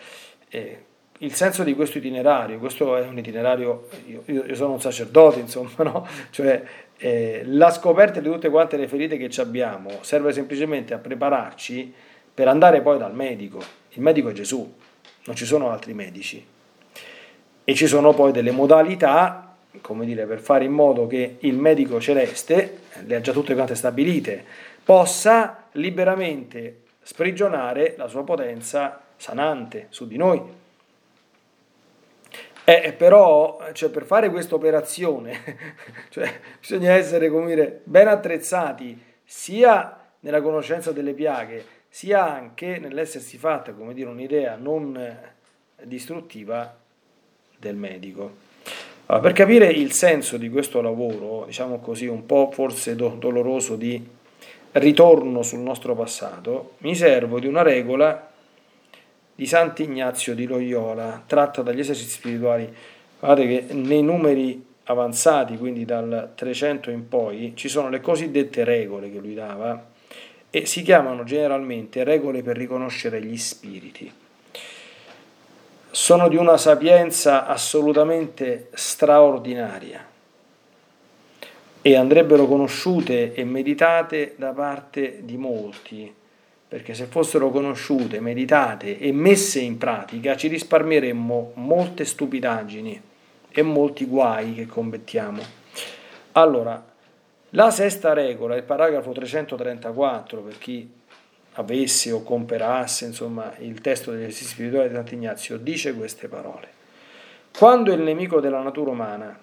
eh, 0.50 0.84
il 1.20 1.34
senso 1.34 1.64
di 1.64 1.74
questo 1.74 2.00
itinerario, 2.00 2.60
questo 2.60 2.98
è 2.98 3.06
un 3.06 3.18
itinerario, 3.18 3.88
io, 4.08 4.24
io 4.26 4.56
sono 4.56 4.74
un 4.74 4.82
sacerdote, 4.82 5.40
insomma, 5.40 5.72
no? 5.78 6.08
cioè 6.32 6.64
eh, 6.98 7.44
la 7.46 7.72
scoperta 7.72 8.20
di 8.20 8.30
tutte 8.30 8.50
quante 8.50 8.78
le 8.78 8.88
ferite 8.88 9.18
che 9.18 9.30
abbiamo 9.42 9.90
serve 10.02 10.32
semplicemente 10.34 10.94
a 10.94 10.98
prepararci 10.98 11.94
per 12.34 12.48
andare 12.48 12.82
poi 12.82 12.98
dal 12.98 13.14
medico. 13.14 13.60
Il 13.92 14.02
medico 14.02 14.30
è 14.30 14.34
Gesù, 14.34 14.74
non 15.26 15.36
ci 15.36 15.46
sono 15.46 15.70
altri 15.70 15.94
medici. 15.94 16.44
E 17.66 17.74
ci 17.76 17.88
sono 17.88 18.14
poi 18.14 18.32
delle 18.32 18.52
modalità, 18.52 19.56
come 19.82 20.06
dire, 20.06 20.26
per 20.26 20.40
fare 20.40 20.66
in 20.66 20.74
modo 20.74 21.08
che 21.08 21.38
il 21.40 21.58
medico 21.58 22.02
celeste, 22.02 22.80
le 23.06 23.16
ha 23.16 23.22
già 23.22 23.32
tutte 23.32 23.54
quante 23.54 23.76
stabilite, 23.76 24.44
possa 24.84 25.68
liberamente 25.74 26.83
sprigionare 27.04 27.96
la 27.98 28.08
sua 28.08 28.24
potenza 28.24 29.02
sanante 29.18 29.88
su 29.90 30.08
di 30.08 30.18
noi. 30.18 30.42
Eh, 32.66 32.94
però, 32.94 33.60
cioè, 33.74 33.90
per 33.90 34.06
fare 34.06 34.30
questa 34.30 34.56
operazione, 34.56 35.76
cioè, 36.10 36.40
bisogna 36.60 36.94
essere, 36.94 37.30
dire, 37.30 37.82
ben 37.84 38.08
attrezzati 38.08 39.00
sia 39.24 40.00
nella 40.22 40.42
conoscenza 40.42 40.92
delle 40.92 41.14
piaghe, 41.14 41.66
sia 41.90 42.26
anche 42.26 42.80
nell'essersi 42.80 43.38
fatta, 43.38 43.72
dire, 43.72 44.10
un'idea 44.10 44.56
non 44.56 45.20
distruttiva 45.84 46.76
del 47.58 47.76
medico. 47.76 48.52
Allora, 49.08 49.24
per 49.24 49.34
capire 49.34 49.68
il 49.70 49.92
senso 49.92 50.38
di 50.38 50.50
questo 50.50 50.82
lavoro, 50.82 51.46
diciamo 51.46 51.80
così, 51.80 52.08
un 52.08 52.26
po' 52.26 52.50
forse 52.52 52.96
do- 52.96 53.16
doloroso 53.20 53.76
di 53.76 54.02
ritorno 54.74 55.44
sul 55.44 55.60
nostro 55.60 55.96
passato, 55.96 56.74
mi 56.80 56.96
servo 56.96 57.40
di 57.40 57.48
una 57.48 57.62
regola 57.62 58.32
di 59.36 59.46
Sant'Ignazio 59.46 60.36
di 60.36 60.46
Loyola, 60.46 61.24
tratta 61.26 61.62
dagli 61.62 61.80
esercizi 61.80 62.10
spirituali. 62.10 62.74
Guardate 63.20 63.48
che 63.48 63.74
nei 63.74 64.04
numeri 64.04 64.64
avanzati, 64.86 65.58
quindi 65.58 65.86
dal 65.86 66.32
300 66.36 66.90
in 66.90 67.08
poi, 67.08 67.54
ci 67.56 67.68
sono 67.70 67.90
le 67.90 68.02
cosiddette 68.02 68.64
regole 68.64 69.12
che 69.12 69.20
lui 69.20 69.34
dava, 69.34 69.92
e 70.50 70.66
si 70.66 70.84
chiamano 70.84 71.24
generalmente 71.24 72.04
regole 72.04 72.44
per 72.44 72.58
riconoscere 72.58 73.24
gli 73.24 73.38
spiriti. 73.38 74.12
Sono 75.90 76.28
di 76.28 76.36
una 76.36 76.58
sapienza 76.58 77.46
assolutamente 77.46 78.70
straordinaria 78.74 80.12
e 81.86 81.98
andrebbero 81.98 82.48
conosciute 82.48 83.34
e 83.34 83.44
meditate 83.44 84.36
da 84.38 84.54
parte 84.54 85.20
di 85.24 85.36
molti, 85.36 86.12
perché 86.66 86.94
se 86.94 87.08
fossero 87.08 87.50
conosciute, 87.50 88.22
meditate 88.22 88.98
e 88.98 89.12
messe 89.12 89.60
in 89.60 89.78
pratica 89.78 90.38
ci 90.38 90.48
risparmieremmo 90.48 91.52
molte 91.56 92.06
stupidaggini 92.06 93.02
e 93.52 93.62
molti 93.64 94.06
guai 94.06 94.54
che 94.54 94.66
commettiamo. 94.66 95.42
Allora, 96.32 96.82
la 97.50 97.70
sesta 97.70 98.14
regola, 98.14 98.56
il 98.56 98.64
paragrafo 98.64 99.12
334, 99.12 100.40
per 100.40 100.58
chi 100.58 100.90
avesse 101.56 102.14
o 102.14 102.24
comperasse 102.24 103.06
insomma, 103.06 103.54
il 103.60 103.82
testo 103.82 104.12
degli 104.12 104.22
esercizi 104.22 104.52
spirituali 104.52 104.88
di 104.88 104.96
Sant'Ignazio, 104.96 105.58
dice 105.58 105.94
queste 105.94 106.30
parole. 106.30 106.70
Quando 107.56 107.92
il 107.92 108.02
nemico 108.02 108.40
della 108.40 108.62
natura 108.62 108.92
umana 108.92 109.38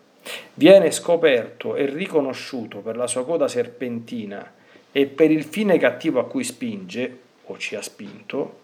viene 0.54 0.90
scoperto 0.90 1.76
e 1.76 1.86
riconosciuto 1.86 2.78
per 2.78 2.96
la 2.96 3.06
sua 3.06 3.24
coda 3.24 3.48
serpentina 3.48 4.52
e 4.92 5.06
per 5.06 5.30
il 5.30 5.44
fine 5.44 5.78
cattivo 5.78 6.20
a 6.20 6.26
cui 6.26 6.44
spinge 6.44 7.18
o 7.46 7.58
ci 7.58 7.76
ha 7.76 7.82
spinto, 7.82 8.58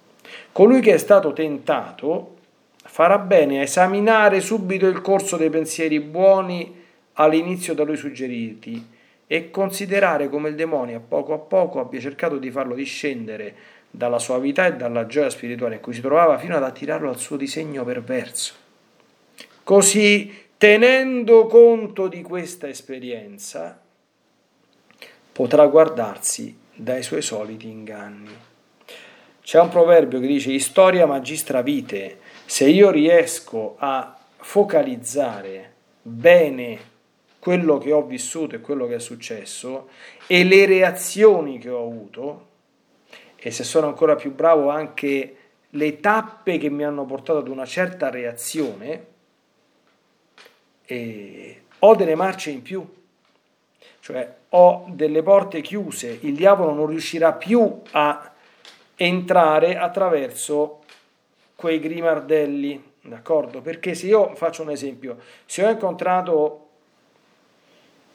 colui 0.53 0.81
che 0.81 0.95
è 0.95 0.99
stato 0.99 1.33
tentato 1.33 2.35
farà 2.85 3.19
bene 3.19 3.59
a 3.59 3.63
esaminare 3.63 4.41
subito 4.41 4.87
il 4.87 5.01
corso 5.01 5.37
dei 5.37 5.51
pensieri 5.51 6.01
buoni 6.01 6.85
all'inizio 7.15 7.75
da 7.75 7.85
lui 7.85 7.97
suggeriti 7.97 8.95
e 9.27 9.51
considerare 9.51 10.29
come 10.29 10.51
il 10.51 10.55
demonio 10.55 10.99
a 10.99 11.01
poco 11.01 11.33
a 11.33 11.39
poco 11.39 11.81
abbia 11.81 12.01
cercato 12.01 12.39
di 12.39 12.51
farlo 12.51 12.75
discendere 12.75 13.55
dalla 13.91 14.19
suavità 14.19 14.67
e 14.67 14.75
dalla 14.75 15.07
gioia 15.07 15.31
spirituale 15.31 15.77
in 15.77 15.81
cui 15.81 15.95
si 15.95 16.01
trovava 16.01 16.39
fino 16.39 16.57
ad 16.57 16.63
attirarlo 16.63 17.09
al 17.09 17.19
suo 17.19 17.37
disegno 17.37 17.85
perverso. 17.85 18.55
Così, 19.65 20.46
tenendo 20.59 21.47
conto 21.47 22.09
di 22.09 22.23
questa 22.23 22.69
esperienza, 22.69 23.81
potrà 25.33 25.67
guardarsi 25.67 26.57
dai 26.75 27.03
suoi 27.03 27.23
soliti 27.23 27.69
inganni. 27.69 28.35
C'è 29.43 29.61
un 29.61 29.69
proverbio 29.69 30.19
che 30.19 30.27
dice 30.27 30.51
Historia 30.51 31.07
magistra 31.07 31.61
vite, 31.61 32.19
se 32.47 32.69
io 32.69 32.91
riesco 32.91 33.77
a 33.79 34.17
focalizzare 34.39 35.73
bene 36.03 36.95
quello 37.39 37.79
che 37.79 37.93
ho 37.93 38.03
vissuto 38.03 38.57
e 38.57 38.61
quello 38.61 38.87
che 38.87 38.97
è 38.97 39.01
successo 39.01 39.89
e 40.27 40.43
le 40.45 40.67
reazioni 40.67 41.59
che 41.59 41.71
ho 41.71 41.83
avuto 41.83 42.47
e 43.37 43.51
se 43.51 43.63
sono 43.63 43.87
ancora 43.87 44.17
più 44.17 44.35
bravo 44.35 44.71
anche 44.71 45.37
le 45.71 46.01
tappe 46.01 46.59
che 46.59 46.71
mi 46.71 46.85
hanno 46.85 47.05
portato 47.05 47.39
ad 47.39 47.49
una 47.49 47.67
certa 47.67 48.11
reazione, 48.11 49.15
e 50.87 51.63
ho 51.79 51.95
delle 51.95 52.15
marce 52.15 52.51
in 52.51 52.63
più, 52.63 52.87
cioè 54.01 54.35
ho 54.51 54.87
delle 54.89 55.23
porte 55.23 55.61
chiuse, 55.61 56.19
il 56.23 56.35
diavolo 56.35 56.73
non 56.73 56.87
riuscirà 56.87 57.33
più 57.33 57.83
a 57.91 58.33
entrare 58.95 59.77
attraverso 59.77 60.81
quei 61.55 61.79
grimardelli, 61.79 62.83
d'accordo? 63.03 63.61
Perché 63.61 63.95
se 63.95 64.07
io 64.07 64.35
faccio 64.35 64.63
un 64.63 64.71
esempio, 64.71 65.19
se 65.45 65.65
ho 65.65 65.69
incontrato 65.69 66.67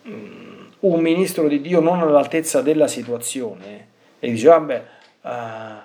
Mm, 0.08 0.70
un 0.80 1.00
ministro 1.00 1.48
di 1.48 1.62
Dio 1.62 1.80
non 1.80 2.00
all'altezza 2.00 2.64
della 2.64 2.88
situazione 2.88 3.90
e 4.18 4.32
dice 4.32 4.48
vabbè 4.48 4.76
uh, 4.78 5.28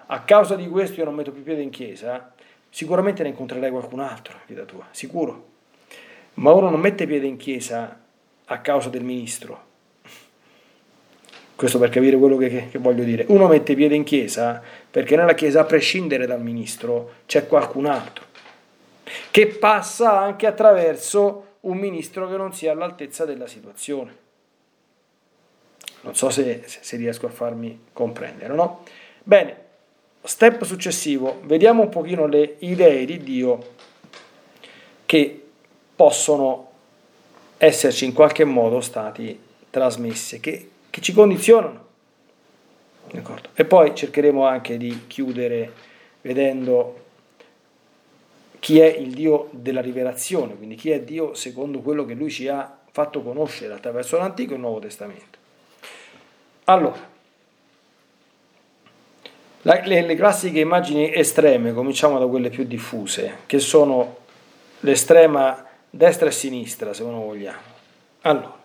a 0.07 0.22
causa 0.25 0.57
di 0.57 0.66
questo 0.68 1.01
io 1.01 1.05
non 1.05 1.14
metto 1.14 1.33
più 1.33 1.42
piede 1.42 1.61
in 1.61 1.68
chiesa 1.68 2.33
sicuramente 2.70 3.22
ne 3.22 3.29
incontrerai 3.29 3.70
qualcun 3.70 4.01
altro 4.01 4.38
vita 4.46 4.62
tua 4.62 4.87
sicuro 4.92 5.44
ma 6.37 6.53
uno 6.53 6.70
non 6.70 6.81
mette 6.81 7.07
piede 7.07 7.27
in 7.27 7.37
chiesa 7.37 8.01
a 8.46 8.59
causa 8.61 8.88
del 8.88 9.05
ministro 9.05 9.64
questo 11.55 11.79
per 11.79 11.88
capire 11.88 12.16
quello 12.16 12.37
che, 12.37 12.68
che 12.70 12.79
voglio 12.79 13.05
dire 13.05 13.25
uno 13.29 13.46
mette 13.46 13.75
piede 13.75 13.94
in 13.94 14.05
chiesa 14.05 14.62
perché 14.90 15.16
nella 15.16 15.35
chiesa 15.35 15.61
a 15.61 15.64
prescindere 15.64 16.27
dal 16.27 16.42
ministro 16.42 17.12
c'è 17.27 17.46
qualcun 17.46 17.87
altro 17.87 18.25
che 19.31 19.46
passa 19.46 20.18
anche 20.18 20.46
attraverso 20.46 21.46
un 21.61 21.79
ministro 21.79 22.29
che 22.29 22.37
non 22.37 22.53
sia 22.53 22.72
all'altezza 22.72 23.25
della 23.25 23.46
situazione. 23.46 24.25
Non 26.03 26.14
so 26.14 26.31
se, 26.31 26.62
se 26.66 26.96
riesco 26.96 27.27
a 27.27 27.31
farmi 27.31 27.87
comprendere, 27.92 28.55
no? 28.55 28.85
Bene, 29.22 29.64
step 30.22 30.64
successivo, 30.64 31.40
vediamo 31.44 31.83
un 31.83 31.88
pochino 31.88 32.27
le 32.27 32.57
idee 32.61 33.05
di 33.05 33.18
Dio 33.18 33.75
che 35.05 35.45
possono 35.96 36.70
esserci 37.56 38.04
in 38.04 38.12
qualche 38.12 38.44
modo 38.44 38.80
stati 38.80 39.40
trasmesse, 39.70 40.38
che, 40.40 40.70
che 40.90 41.00
ci 41.00 41.12
condizionano. 41.12 41.85
D'accordo? 43.11 43.48
E 43.54 43.64
poi 43.64 43.94
cercheremo 43.94 44.44
anche 44.46 44.76
di 44.76 45.06
chiudere 45.06 45.72
vedendo 46.20 47.04
chi 48.59 48.80
è 48.80 48.87
il 48.87 49.12
Dio 49.12 49.48
della 49.52 49.80
rivelazione, 49.80 50.56
quindi 50.56 50.74
chi 50.74 50.90
è 50.90 51.00
Dio 51.00 51.35
secondo 51.35 51.80
quello 51.80 52.04
che 52.04 52.14
lui 52.14 52.30
ci 52.30 52.48
ha 52.48 52.78
fatto 52.90 53.22
conoscere 53.22 53.74
attraverso 53.74 54.16
l'Antico 54.16 54.52
e 54.52 54.54
il 54.56 54.61
Nuovo 54.61 54.80
Testamento. 54.80 55.38
Allora, 56.64 57.14
le, 59.62 60.02
le, 60.02 60.14
classiche 60.14 60.61
immagini 60.61 61.14
estreme, 61.14 61.72
cominciamo 61.72 62.18
da 62.18 62.26
quelle 62.26 62.50
più 62.50 62.64
diffuse, 62.64 63.38
che 63.46 63.59
sono 63.59 64.16
l'estrema 64.80 65.65
destra 65.96 66.28
e 66.28 66.32
sinistra, 66.32 66.92
se 66.92 67.02
uno 67.02 67.20
vogliamo. 67.20 67.74
Allora, 68.22 68.56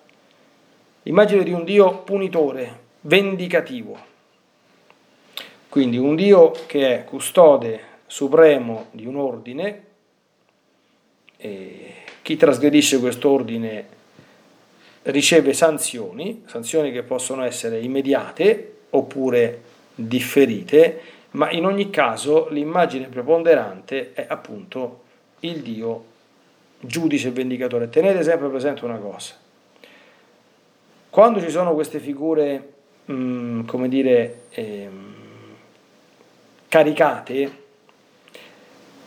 l'immagine 1.03 1.43
di 1.43 1.51
un 1.51 1.63
Dio 1.63 1.99
punitore, 1.99 2.79
vendicativo, 3.01 3.97
quindi 5.69 5.97
un 5.97 6.15
Dio 6.15 6.51
che 6.65 6.99
è 6.99 7.03
custode 7.05 7.89
supremo 8.05 8.87
di 8.91 9.05
un 9.05 9.15
ordine 9.15 9.85
e 11.37 11.93
chi 12.21 12.35
trasgredisce 12.35 12.99
questo 12.99 13.29
ordine 13.29 13.99
riceve 15.03 15.53
sanzioni, 15.53 16.43
sanzioni 16.45 16.91
che 16.91 17.03
possono 17.03 17.43
essere 17.43 17.79
immediate 17.79 18.79
oppure 18.89 19.61
differite, 19.95 21.01
ma 21.31 21.49
in 21.49 21.65
ogni 21.65 21.89
caso 21.89 22.49
l'immagine 22.49 23.07
preponderante 23.07 24.11
è 24.13 24.25
appunto 24.27 25.03
il 25.39 25.61
Dio 25.61 26.09
giudice 26.81 27.29
e 27.29 27.31
vendicatore. 27.31 27.89
Tenete 27.89 28.23
sempre 28.23 28.49
presente 28.49 28.83
una 28.85 28.97
cosa, 28.97 29.35
quando 31.09 31.41
ci 31.41 31.49
sono 31.49 31.73
queste 31.73 31.99
figure, 31.99 32.73
mh, 33.05 33.13
mm, 33.13 33.65
come 33.65 33.89
dire, 33.89 34.43
ehm, 34.51 35.15
caricate, 36.69 37.63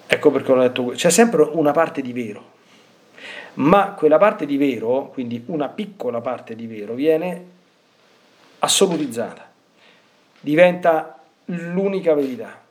ecco 0.06 0.30
perché 0.30 0.52
ho 0.52 0.58
detto, 0.60 0.84
c'è 0.88 1.10
sempre 1.10 1.42
una 1.42 1.72
parte 1.72 2.02
di 2.02 2.12
vero, 2.12 2.52
ma 3.54 3.92
quella 3.92 4.18
parte 4.18 4.44
di 4.44 4.58
vero, 4.58 5.08
quindi 5.14 5.44
una 5.46 5.68
piccola 5.68 6.20
parte 6.20 6.54
di 6.54 6.66
vero, 6.66 6.92
viene 6.92 7.52
assolutizzata, 8.58 9.50
diventa 10.40 11.22
l'unica 11.46 12.12
verità. 12.12 12.63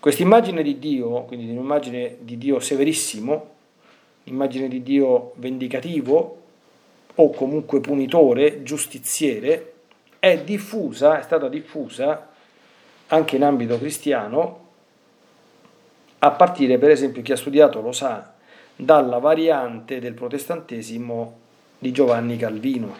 Questa 0.00 0.22
immagine 0.22 0.62
di 0.62 0.78
Dio, 0.78 1.24
quindi 1.24 1.50
un'immagine 1.50 2.18
di 2.20 2.38
Dio 2.38 2.60
severissimo, 2.60 3.54
immagine 4.24 4.68
di 4.68 4.80
Dio 4.84 5.32
vendicativo 5.36 6.42
o 7.16 7.30
comunque 7.30 7.80
punitore, 7.80 8.62
giustiziere, 8.62 9.72
è 10.20 10.38
diffusa, 10.38 11.18
è 11.18 11.22
stata 11.22 11.48
diffusa 11.48 12.28
anche 13.08 13.34
in 13.34 13.42
ambito 13.42 13.76
cristiano, 13.76 14.66
a 16.20 16.30
partire 16.30 16.78
per 16.78 16.90
esempio 16.90 17.22
chi 17.22 17.32
ha 17.32 17.36
studiato 17.36 17.80
lo 17.80 17.90
sa, 17.90 18.34
dalla 18.76 19.18
variante 19.18 19.98
del 19.98 20.14
protestantesimo 20.14 21.38
di 21.76 21.90
Giovanni 21.90 22.36
Calvino. 22.36 22.94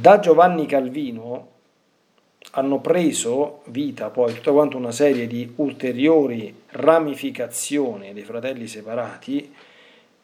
Da 0.00 0.18
Giovanni 0.20 0.64
Calvino 0.64 1.48
hanno 2.56 2.80
preso 2.80 3.62
vita 3.66 4.10
poi 4.10 4.32
tutta 4.32 4.52
quanta 4.52 4.76
una 4.76 4.92
serie 4.92 5.26
di 5.26 5.52
ulteriori 5.56 6.62
ramificazioni 6.68 8.12
dei 8.12 8.22
fratelli 8.22 8.68
separati 8.68 9.52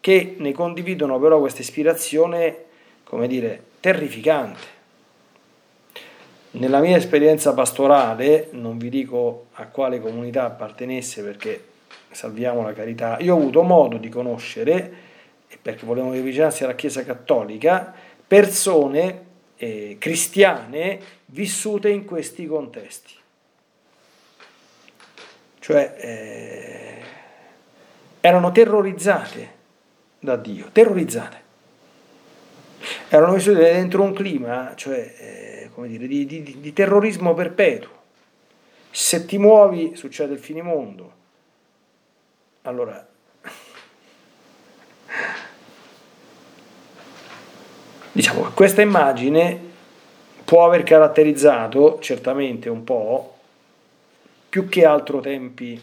che 0.00 0.36
ne 0.38 0.52
condividono 0.52 1.18
però 1.18 1.40
questa 1.40 1.60
ispirazione, 1.60 2.64
come 3.04 3.26
dire, 3.26 3.62
terrificante. 3.80 4.78
Nella 6.52 6.80
mia 6.80 6.96
esperienza 6.96 7.52
pastorale, 7.52 8.48
non 8.52 8.78
vi 8.78 8.88
dico 8.88 9.46
a 9.54 9.66
quale 9.66 10.00
comunità 10.00 10.44
appartenesse 10.44 11.22
perché 11.22 11.64
salviamo 12.10 12.62
la 12.62 12.72
carità, 12.72 13.18
io 13.20 13.34
ho 13.34 13.38
avuto 13.38 13.62
modo 13.62 13.98
di 13.98 14.08
conoscere, 14.08 14.92
perché 15.60 15.84
volevo 15.84 16.12
avvicinarsi 16.12 16.64
alla 16.64 16.74
Chiesa 16.74 17.04
Cattolica, 17.04 17.92
persone 18.26 19.26
eh, 19.56 19.96
cristiane 19.98 20.98
vissute 21.30 21.90
in 21.90 22.04
questi 22.04 22.46
contesti. 22.46 23.14
Cioè 25.58 25.96
eh, 25.98 27.02
erano 28.20 28.52
terrorizzate 28.52 29.58
da 30.18 30.36
Dio, 30.36 30.68
terrorizzate. 30.72 31.48
Erano 33.08 33.34
vissute 33.34 33.58
dentro 33.58 34.02
un 34.02 34.12
clima, 34.12 34.74
cioè, 34.74 35.14
eh, 35.18 35.70
come 35.74 35.88
dire, 35.88 36.06
di, 36.06 36.26
di, 36.26 36.60
di 36.60 36.72
terrorismo 36.72 37.34
perpetuo. 37.34 37.98
Se 38.90 39.26
ti 39.26 39.38
muovi 39.38 39.96
succede 39.96 40.32
il 40.32 40.40
finimondo 40.40 41.18
allora, 42.62 43.06
diciamo 48.12 48.42
che 48.42 48.50
questa 48.52 48.82
immagine 48.82 49.69
può 50.50 50.64
aver 50.64 50.82
caratterizzato 50.82 52.00
certamente 52.00 52.68
un 52.68 52.82
po' 52.82 53.34
più 54.48 54.68
che 54.68 54.84
altro 54.84 55.20
tempi 55.20 55.80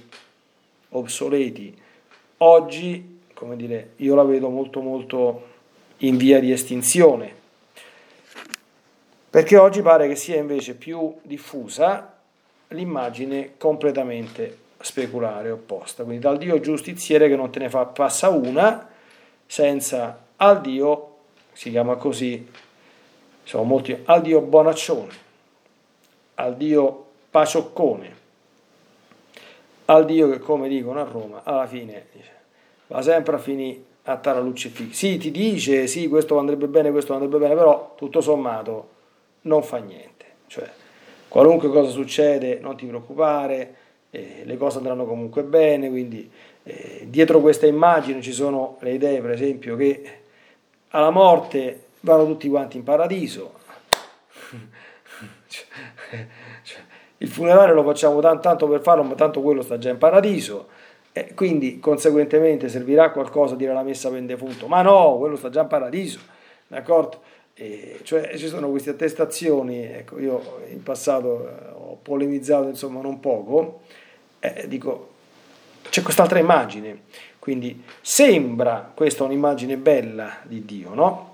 obsoleti. 0.90 1.74
Oggi, 2.40 3.22
come 3.34 3.56
dire, 3.56 3.92
io 3.96 4.14
la 4.14 4.26
vedo 4.26 4.50
molto 4.50 4.82
molto 4.82 5.48
in 6.00 6.18
via 6.18 6.42
di 6.42 6.52
estinzione, 6.52 7.34
perché 9.30 9.56
oggi 9.56 9.82
pare 9.82 10.10
che 10.10 10.18
sia 10.18 10.36
invece 10.36 10.74
più 10.74 11.16
diffusa 11.22 12.18
l'immagine 12.68 13.54
completamente 13.56 14.58
speculare 14.82 15.50
opposta. 15.50 16.04
Quindi 16.04 16.24
dal 16.24 16.38
Dio 16.38 16.60
giustiziere 16.60 17.30
che 17.30 17.38
non 17.38 17.52
te 17.52 17.60
ne 17.60 17.70
fa 17.70 17.86
passa 17.86 18.28
una, 18.28 18.86
senza 19.46 20.26
al 20.36 20.60
Dio, 20.60 21.16
si 21.54 21.70
chiama 21.70 21.96
così, 21.96 22.66
sono 23.48 23.64
molti, 23.64 23.98
al 24.04 24.22
Dio 24.22 24.42
bonaccione, 24.42 25.14
al 26.36 26.58
Dio 26.58 27.06
pacioccone, 27.32 28.16
al 29.86 30.04
Dio 30.04 30.30
che 30.30 30.40
come 30.40 30.68
dicono 30.68 31.00
a 31.00 31.06
Roma, 31.10 31.44
alla 31.46 31.66
fine 31.66 32.08
dice, 32.12 32.32
va 32.88 33.02
sempre 33.02 33.36
a 33.38 33.40
finire 33.40 33.80
a 34.04 34.18
taralucci 34.18 34.68
fighi. 34.68 34.94
Sì, 34.94 35.18
ti 35.18 35.32
dice, 35.32 35.88
sì, 35.88 36.10
questo 36.10 36.38
andrebbe 36.38 36.68
bene, 36.68 36.92
questo 36.92 37.14
andrebbe 37.14 37.38
bene, 37.38 37.56
però 37.56 37.94
tutto 37.96 38.20
sommato 38.20 38.90
non 39.44 39.64
fa 39.64 39.78
niente. 39.78 40.26
Cioè, 40.48 40.70
qualunque 41.30 41.70
cosa 41.70 41.90
succede, 41.90 42.60
non 42.60 42.76
ti 42.76 42.86
preoccupare, 42.86 43.76
eh, 44.10 44.42
le 44.44 44.58
cose 44.58 44.80
andranno 44.80 45.06
comunque 45.06 45.44
bene, 45.44 45.90
quindi 45.90 46.30
eh, 46.64 47.06
dietro 47.08 47.40
questa 47.40 47.66
immagine 47.66 48.22
ci 48.22 48.34
sono 48.34 48.76
le 48.82 48.92
idee, 48.92 49.22
per 49.22 49.32
esempio, 49.32 49.78
che 49.78 50.20
alla 50.90 51.12
morte 51.12 51.86
vanno 52.12 52.26
tutti 52.26 52.50
quanti 52.50 52.78
in 52.78 52.84
paradiso. 52.84 53.54
cioè, 55.48 55.68
il 57.20 57.28
funerale 57.30 57.74
lo 57.74 57.84
facciamo 57.84 58.20
tanto, 58.20 58.42
tanto 58.42 58.68
per 58.68 58.82
farlo, 58.82 59.04
ma 59.04 59.16
tanto 59.16 59.42
quello 59.42 59.62
sta 59.62 59.78
già 59.78 59.90
in 59.90 59.98
paradiso. 59.98 60.68
E 61.12 61.34
quindi 61.34 61.80
conseguentemente 61.80 62.70
servirà 62.70 63.10
qualcosa 63.12 63.56
dire 63.56 63.74
la 63.74 63.82
messa 63.82 64.10
per 64.10 64.22
defunto, 64.24 64.68
ma 64.68 64.84
no, 64.84 65.18
quello 65.18 65.36
sta 65.36 65.50
già 65.50 65.62
in 65.62 65.68
paradiso, 65.68 66.20
d'accordo? 66.68 67.22
E 67.56 68.02
cioè 68.04 68.38
ci 68.38 68.48
sono 68.48 68.70
queste 68.70 68.92
attestazioni, 68.92 69.84
ecco, 69.84 70.20
io 70.20 70.60
in 70.70 70.84
passato 70.84 71.48
eh, 71.48 71.52
ho 71.74 71.98
polemizzato 72.00 72.68
insomma 72.68 73.02
non 73.02 73.20
poco, 73.20 73.82
eh, 74.40 74.68
dico, 74.68 75.16
c'è 75.90 76.04
quest'altra 76.04 76.38
immagine, 76.38 77.06
quindi 77.40 77.84
sembra 78.00 78.92
questa 78.94 79.24
un'immagine 79.24 79.76
bella 79.78 80.38
di 80.44 80.66
Dio, 80.66 80.94
no? 80.94 81.27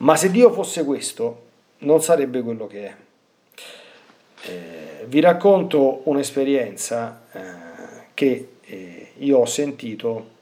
Ma 0.00 0.16
se 0.16 0.30
Dio 0.30 0.50
fosse 0.50 0.84
questo, 0.84 1.48
non 1.78 2.02
sarebbe 2.02 2.42
quello 2.42 2.66
che 2.66 2.86
è. 2.86 2.94
Eh, 4.42 5.04
vi 5.06 5.20
racconto 5.20 6.02
un'esperienza 6.04 7.22
eh, 7.32 7.40
che 8.14 8.52
eh, 8.64 9.12
io 9.18 9.38
ho 9.38 9.44
sentito 9.44 10.38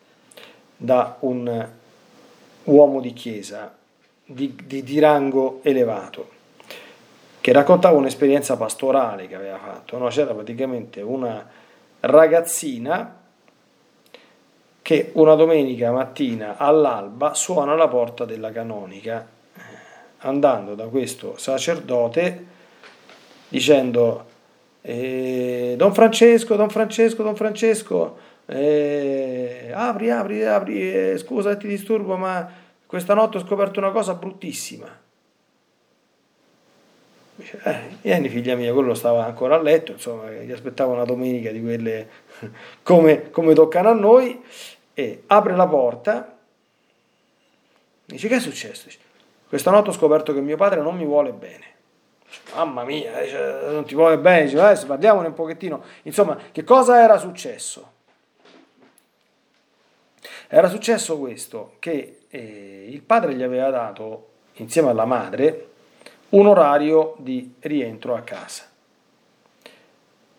da 0.76 1.16
un 1.20 1.68
uomo 2.64 3.00
di 3.00 3.12
chiesa 3.12 3.74
di, 4.24 4.54
di, 4.64 4.84
di 4.84 4.98
rango 5.00 5.60
elevato, 5.62 6.28
che 7.40 7.52
raccontava 7.52 7.96
un'esperienza 7.96 8.56
pastorale 8.56 9.26
che 9.26 9.34
aveva 9.34 9.58
fatto. 9.58 9.98
No? 9.98 10.06
C'era 10.08 10.34
praticamente 10.34 11.00
una 11.00 11.44
ragazzina 12.00 13.16
che 14.82 15.10
una 15.14 15.34
domenica 15.34 15.90
mattina 15.90 16.56
all'alba 16.56 17.34
suona 17.34 17.74
la 17.74 17.88
porta 17.88 18.24
della 18.24 18.52
canonica, 18.52 19.36
andando 20.18 20.74
da 20.74 20.86
questo 20.86 21.36
sacerdote 21.36 22.46
dicendo 23.48 24.26
eh, 24.82 25.74
Don 25.76 25.92
Francesco, 25.94 26.56
Don 26.56 26.70
Francesco, 26.70 27.22
Don 27.22 27.36
Francesco, 27.36 28.18
eh, 28.46 29.70
apri, 29.74 30.10
apri, 30.10 30.44
apri, 30.44 30.94
eh, 30.94 31.18
scusa 31.18 31.56
ti 31.56 31.68
disturbo, 31.68 32.16
ma 32.16 32.50
questa 32.86 33.14
notte 33.14 33.38
ho 33.38 33.40
scoperto 33.40 33.80
una 33.80 33.90
cosa 33.90 34.14
bruttissima. 34.14 35.06
Eh, 37.40 37.80
vieni 38.02 38.28
figlia 38.28 38.56
mia, 38.56 38.72
quello 38.72 38.94
stava 38.94 39.24
ancora 39.24 39.56
a 39.56 39.62
letto, 39.62 39.92
insomma, 39.92 40.30
gli 40.30 40.50
aspettava 40.50 40.92
una 40.92 41.04
domenica 41.04 41.50
di 41.50 41.60
quelle 41.60 42.08
come, 42.82 43.30
come 43.30 43.54
toccano 43.54 43.90
a 43.90 43.94
noi, 43.94 44.42
e 44.94 45.22
apre 45.26 45.54
la 45.54 45.68
porta, 45.68 46.36
dice 48.06 48.28
che 48.28 48.36
è 48.36 48.40
successo? 48.40 48.88
Questa 49.48 49.70
notte 49.70 49.90
ho 49.90 49.92
scoperto 49.92 50.34
che 50.34 50.40
mio 50.40 50.56
padre 50.56 50.80
non 50.80 50.96
mi 50.96 51.04
vuole 51.04 51.32
bene. 51.32 51.76
Mamma 52.54 52.84
mia, 52.84 53.22
dice, 53.22 53.60
non 53.70 53.84
ti 53.84 53.94
vuole 53.94 54.18
bene, 54.18 54.44
dice, 54.44 54.60
adesso 54.60 54.86
parliamone 54.86 55.28
un 55.28 55.34
pochettino. 55.34 55.82
Insomma, 56.02 56.36
che 56.52 56.64
cosa 56.64 57.00
era 57.00 57.16
successo? 57.16 57.92
Era 60.48 60.68
successo 60.68 61.18
questo, 61.18 61.76
che 61.78 62.20
eh, 62.28 62.88
il 62.90 63.02
padre 63.02 63.34
gli 63.34 63.42
aveva 63.42 63.70
dato, 63.70 64.28
insieme 64.54 64.90
alla 64.90 65.04
madre, 65.04 65.68
un 66.30 66.46
orario 66.46 67.14
di 67.18 67.54
rientro 67.60 68.14
a 68.14 68.20
casa. 68.20 68.64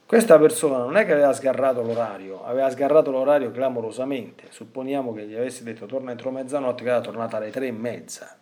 Questa 0.06 0.40
persona 0.40 0.78
non 0.78 0.98
è 0.98 1.06
che 1.06 1.14
aveva 1.14 1.34
sgarrato 1.34 1.84
l'orario, 1.84 2.44
aveva 2.44 2.70
sgarrato 2.72 3.12
l'orario 3.12 3.52
clamorosamente. 3.52 4.46
Supponiamo 4.50 5.14
che 5.14 5.28
gli 5.28 5.36
avesse 5.36 5.64
detto 5.64 5.86
torna 5.86 6.10
entro 6.10 6.32
mezzanotte, 6.32 6.84
che 6.84 6.90
era 6.90 7.02
tornata 7.02 7.38
alle 7.38 7.52
tre 7.52 7.68
e 7.68 7.72
mezza. 7.72 8.36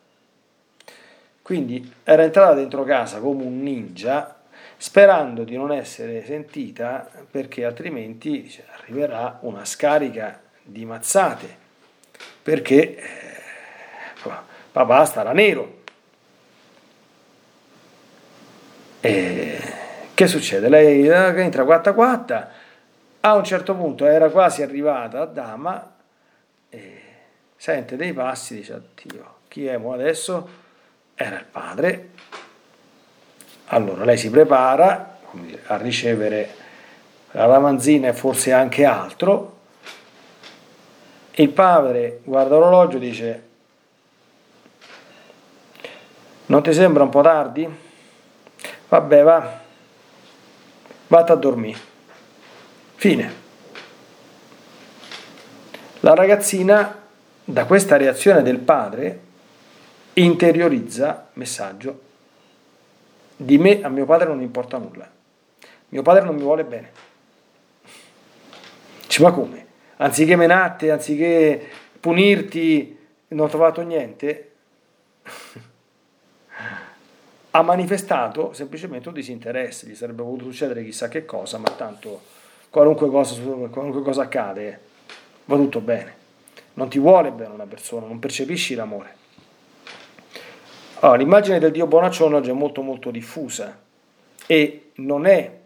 Quindi 1.48 1.94
era 2.04 2.24
entrata 2.24 2.56
dentro 2.56 2.84
casa 2.84 3.20
come 3.20 3.42
un 3.42 3.62
ninja, 3.62 4.36
sperando 4.76 5.46
di 5.46 5.56
non 5.56 5.72
essere 5.72 6.26
sentita 6.26 7.10
perché 7.32 7.64
altrimenti 7.64 8.42
dice, 8.42 8.66
arriverà 8.78 9.38
una 9.44 9.64
scarica 9.64 10.42
di 10.62 10.84
mazzate, 10.84 11.48
perché 12.44 12.98
eh, 12.98 13.04
papà 14.74 15.06
starà 15.06 15.32
nero. 15.32 15.84
E 19.00 19.58
che 20.14 20.28
succede? 20.28 20.68
Lei 20.68 21.08
eh, 21.08 21.42
entra 21.42 21.64
quatta 21.64 21.94
quatta, 21.94 22.52
a 23.22 23.36
un 23.36 23.46
certo 23.46 23.74
punto 23.74 24.06
era 24.06 24.30
quasi 24.32 24.64
arrivata 24.64 25.22
a 25.22 25.26
dama 25.26 25.96
e 26.68 27.02
sente 27.56 27.96
dei 27.96 28.12
passi, 28.12 28.56
dice 28.56 28.74
addio, 28.74 29.36
chi 29.48 29.66
è 29.66 29.76
adesso? 29.76 30.66
Era 31.20 31.40
il 31.40 31.46
padre. 31.46 32.10
Allora 33.66 34.06
lei 34.06 34.18
si 34.18 34.30
prepara 34.30 35.18
a 35.66 35.78
ricevere 35.78 36.56
la 37.32 37.46
ramanzina 37.48 38.10
e 38.10 38.14
forse 38.14 38.54
anche 38.54 38.86
altro. 38.86 39.56
Il 41.32 41.50
padre 41.50 42.20
guarda 42.24 42.56
l'orologio 42.56 42.98
e 42.98 43.00
dice, 43.00 43.48
non 46.46 46.62
ti 46.62 46.72
sembra 46.72 47.02
un 47.02 47.10
po' 47.10 47.22
tardi? 47.22 47.68
Vabbè, 48.88 49.24
va, 49.24 49.60
vatti 51.08 51.32
a 51.32 51.36
dormire. 51.36 51.80
Fine. 52.96 53.34
La 56.02 56.14
ragazzina, 56.14 57.02
da 57.44 57.66
questa 57.66 57.98
reazione 57.98 58.44
del 58.44 58.60
padre, 58.60 59.26
interiorizza 60.24 61.30
messaggio. 61.34 62.06
Di 63.36 63.58
me 63.58 63.82
a 63.82 63.90
mio 63.90 64.06
padre 64.06 64.28
non 64.28 64.42
importa 64.42 64.78
nulla. 64.78 65.10
Mio 65.90 66.02
padre 66.02 66.24
non 66.24 66.36
mi 66.36 66.42
vuole 66.42 66.64
bene. 66.64 66.92
Dice, 69.06 69.22
ma 69.22 69.32
come? 69.32 69.66
Anziché 69.98 70.36
menarti, 70.36 70.90
anziché 70.90 71.70
punirti, 72.00 72.98
non 73.30 73.46
ho 73.46 73.50
trovato 73.50 73.82
niente? 73.82 74.52
ha 77.52 77.62
manifestato 77.62 78.54
semplicemente 78.54 79.08
un 79.08 79.16
disinteresse, 79.16 79.88
gli 79.88 79.96
sarebbe 79.96 80.22
potuto 80.22 80.46
succedere 80.46 80.84
chissà 80.84 81.08
che 81.08 81.26
cosa, 81.26 81.58
ma 81.58 81.70
tanto 81.72 82.22
qualunque 82.70 83.10
cosa, 83.10 83.40
qualunque 83.42 84.02
cosa 84.02 84.24
accade 84.24 84.80
va 85.46 85.56
tutto 85.56 85.80
bene. 85.80 86.26
Non 86.74 86.90
ti 86.90 87.00
vuole 87.00 87.32
bene 87.32 87.54
una 87.54 87.66
persona, 87.66 88.06
non 88.06 88.20
percepisci 88.20 88.76
l'amore. 88.76 89.17
Allora, 91.00 91.20
l'immagine 91.20 91.60
del 91.60 91.70
Dio 91.70 91.86
bonaccione 91.86 92.38
oggi 92.38 92.50
è 92.50 92.54
molto 92.54 92.82
molto 92.82 93.12
diffusa 93.12 93.80
e 94.48 94.90
non 94.96 95.28
è, 95.28 95.58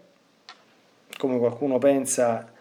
come 1.18 1.38
qualcuno 1.38 1.78
pensa, 1.78 2.52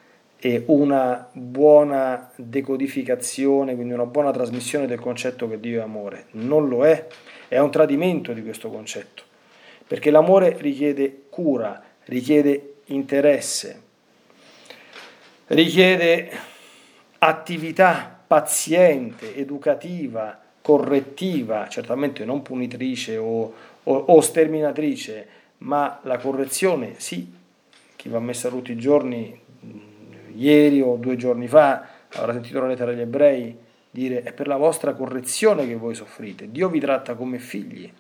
una 0.66 1.28
buona 1.32 2.30
decodificazione, 2.36 3.74
quindi 3.74 3.92
una 3.92 4.06
buona 4.06 4.30
trasmissione 4.30 4.86
del 4.86 5.00
concetto 5.00 5.48
che 5.48 5.58
Dio 5.58 5.80
è 5.80 5.82
amore. 5.82 6.26
Non 6.32 6.68
lo 6.68 6.86
è 6.86 7.08
è 7.48 7.58
un 7.58 7.72
tradimento 7.72 8.32
di 8.32 8.42
questo 8.44 8.70
concetto, 8.70 9.24
perché 9.88 10.12
l'amore 10.12 10.54
richiede 10.56 11.22
cura, 11.28 11.82
richiede 12.04 12.74
interesse, 12.84 13.82
richiede 15.48 16.30
attività 17.18 18.22
paziente, 18.24 19.34
educativa, 19.34 20.40
correttiva, 20.70 21.66
certamente 21.68 22.24
non 22.24 22.42
punitrice 22.42 23.16
o, 23.16 23.52
o, 23.82 23.92
o 23.92 24.20
sterminatrice, 24.20 25.26
ma 25.58 25.98
la 26.04 26.16
correzione 26.18 26.94
sì, 26.98 27.28
chi 27.96 28.08
va 28.08 28.20
messa 28.20 28.48
tutti 28.48 28.70
i 28.70 28.76
giorni, 28.76 29.36
ieri 30.36 30.80
o 30.80 30.94
due 30.94 31.16
giorni 31.16 31.48
fa, 31.48 31.88
avrà 32.12 32.32
sentito 32.34 32.60
la 32.60 32.68
lettera 32.68 32.92
agli 32.92 33.00
ebrei, 33.00 33.56
dire 33.90 34.22
è 34.22 34.32
per 34.32 34.46
la 34.46 34.56
vostra 34.56 34.92
correzione 34.94 35.66
che 35.66 35.74
voi 35.74 35.96
soffrite. 35.96 36.52
Dio 36.52 36.68
vi 36.68 36.78
tratta 36.78 37.14
come 37.14 37.40
figli. 37.40 37.92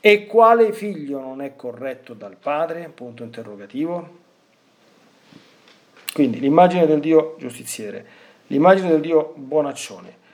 E 0.00 0.26
quale 0.26 0.72
figlio 0.72 1.20
non 1.20 1.42
è 1.42 1.54
corretto 1.54 2.14
dal 2.14 2.36
padre? 2.40 2.90
Punto 2.94 3.24
interrogativo. 3.24 4.24
Quindi 6.14 6.40
l'immagine 6.40 6.86
del 6.86 7.00
Dio 7.00 7.36
giustiziere, 7.38 8.06
l'immagine 8.46 8.88
del 8.88 9.00
Dio 9.00 9.34
buonaccione. 9.36 10.24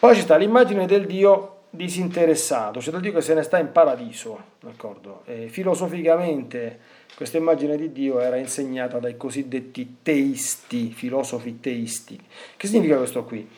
Poi 0.00 0.14
ci 0.14 0.22
sta 0.22 0.36
l'immagine 0.36 0.86
del 0.86 1.06
Dio 1.06 1.58
disinteressato, 1.70 2.80
cioè 2.80 2.92
del 2.92 3.02
Dio 3.02 3.12
che 3.12 3.20
se 3.20 3.34
ne 3.34 3.42
sta 3.42 3.58
in 3.58 3.70
paradiso, 3.70 4.42
d'accordo? 4.58 5.22
E 5.26 5.48
filosoficamente 5.48 6.80
questa 7.14 7.36
immagine 7.36 7.76
di 7.76 7.92
Dio 7.92 8.18
era 8.18 8.36
insegnata 8.36 8.98
dai 8.98 9.16
cosiddetti 9.16 9.98
teisti, 10.02 10.90
filosofi 10.90 11.60
teisti. 11.60 12.18
Che 12.56 12.66
significa 12.66 12.96
questo 12.96 13.24
qui? 13.24 13.48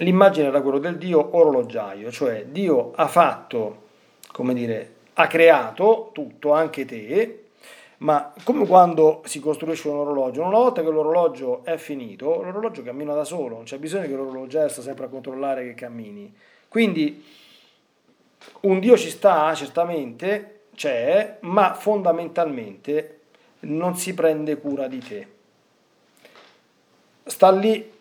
l'immagine 0.00 0.48
era 0.48 0.60
quella 0.60 0.78
del 0.78 0.96
dio 0.96 1.36
orologiaio, 1.36 2.10
cioè 2.10 2.46
Dio 2.46 2.92
ha 2.94 3.06
fatto, 3.06 3.82
come 4.32 4.54
dire, 4.54 4.94
ha 5.14 5.26
creato 5.26 6.10
tutto, 6.12 6.52
anche 6.52 6.84
te, 6.84 7.39
ma 8.00 8.32
come 8.44 8.66
quando 8.66 9.22
si 9.26 9.40
costruisce 9.40 9.88
un 9.88 9.98
orologio, 9.98 10.42
una 10.42 10.56
volta 10.56 10.82
che 10.82 10.90
l'orologio 10.90 11.64
è 11.64 11.76
finito, 11.76 12.42
l'orologio 12.42 12.82
cammina 12.82 13.14
da 13.14 13.24
solo, 13.24 13.56
non 13.56 13.64
c'è 13.64 13.78
bisogno 13.78 14.06
che 14.06 14.14
l'orologiaio 14.14 14.68
sta 14.68 14.80
sempre 14.80 15.04
a 15.04 15.08
controllare 15.08 15.64
che 15.64 15.74
cammini. 15.74 16.34
Quindi 16.68 17.22
un 18.60 18.80
Dio 18.80 18.96
ci 18.96 19.10
sta, 19.10 19.54
certamente 19.54 20.60
c'è, 20.74 21.38
ma 21.40 21.74
fondamentalmente 21.74 23.18
non 23.60 23.96
si 23.96 24.14
prende 24.14 24.58
cura 24.58 24.86
di 24.88 24.98
te. 24.98 25.28
Sta 27.24 27.50
lì 27.50 27.98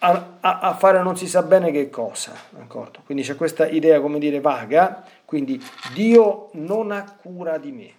a, 0.00 0.36
a, 0.40 0.74
fare 0.74 1.02
non 1.02 1.16
si 1.16 1.26
sa 1.26 1.42
bene 1.42 1.70
che 1.70 1.88
cosa, 1.88 2.34
d'accordo? 2.50 3.00
Quindi 3.06 3.22
c'è 3.22 3.36
questa 3.36 3.66
idea, 3.66 4.00
come 4.00 4.18
dire, 4.18 4.40
vaga, 4.40 5.02
quindi 5.24 5.62
Dio 5.94 6.50
non 6.52 6.90
ha 6.90 7.16
cura 7.20 7.56
di 7.56 7.72
me. 7.72 7.98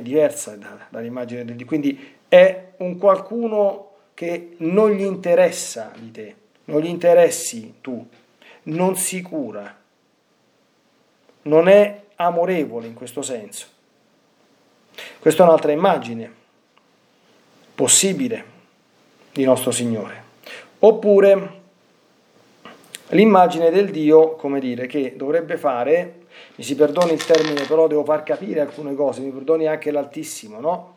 È 0.00 0.02
diversa 0.02 0.56
da, 0.56 0.86
dall'immagine 0.88 1.44
del 1.44 1.56
Dio, 1.56 1.66
quindi 1.66 2.16
è 2.26 2.72
un 2.78 2.96
qualcuno 2.96 3.90
che 4.14 4.54
non 4.60 4.92
gli 4.92 5.02
interessa 5.02 5.92
di 5.94 6.10
te, 6.10 6.34
non 6.64 6.80
gli 6.80 6.86
interessi 6.86 7.74
tu, 7.82 8.08
non 8.62 8.96
si 8.96 9.20
cura, 9.20 9.78
non 11.42 11.68
è 11.68 12.04
amorevole 12.14 12.86
in 12.86 12.94
questo 12.94 13.20
senso. 13.20 13.66
Questa 15.18 15.42
è 15.42 15.46
un'altra 15.46 15.70
immagine 15.70 16.32
possibile 17.74 18.44
di 19.32 19.44
nostro 19.44 19.70
Signore. 19.70 20.24
Oppure 20.78 21.60
l'immagine 23.08 23.68
del 23.68 23.90
Dio, 23.90 24.30
come 24.36 24.60
dire, 24.60 24.86
che 24.86 25.14
dovrebbe 25.14 25.58
fare, 25.58 26.19
mi 26.54 26.64
si 26.64 26.74
perdoni 26.74 27.12
il 27.12 27.24
termine, 27.24 27.64
però 27.66 27.86
devo 27.86 28.04
far 28.04 28.22
capire 28.22 28.60
alcune 28.60 28.94
cose, 28.94 29.20
mi 29.20 29.30
perdoni 29.30 29.66
anche 29.66 29.90
l'Altissimo, 29.90 30.60
no? 30.60 30.94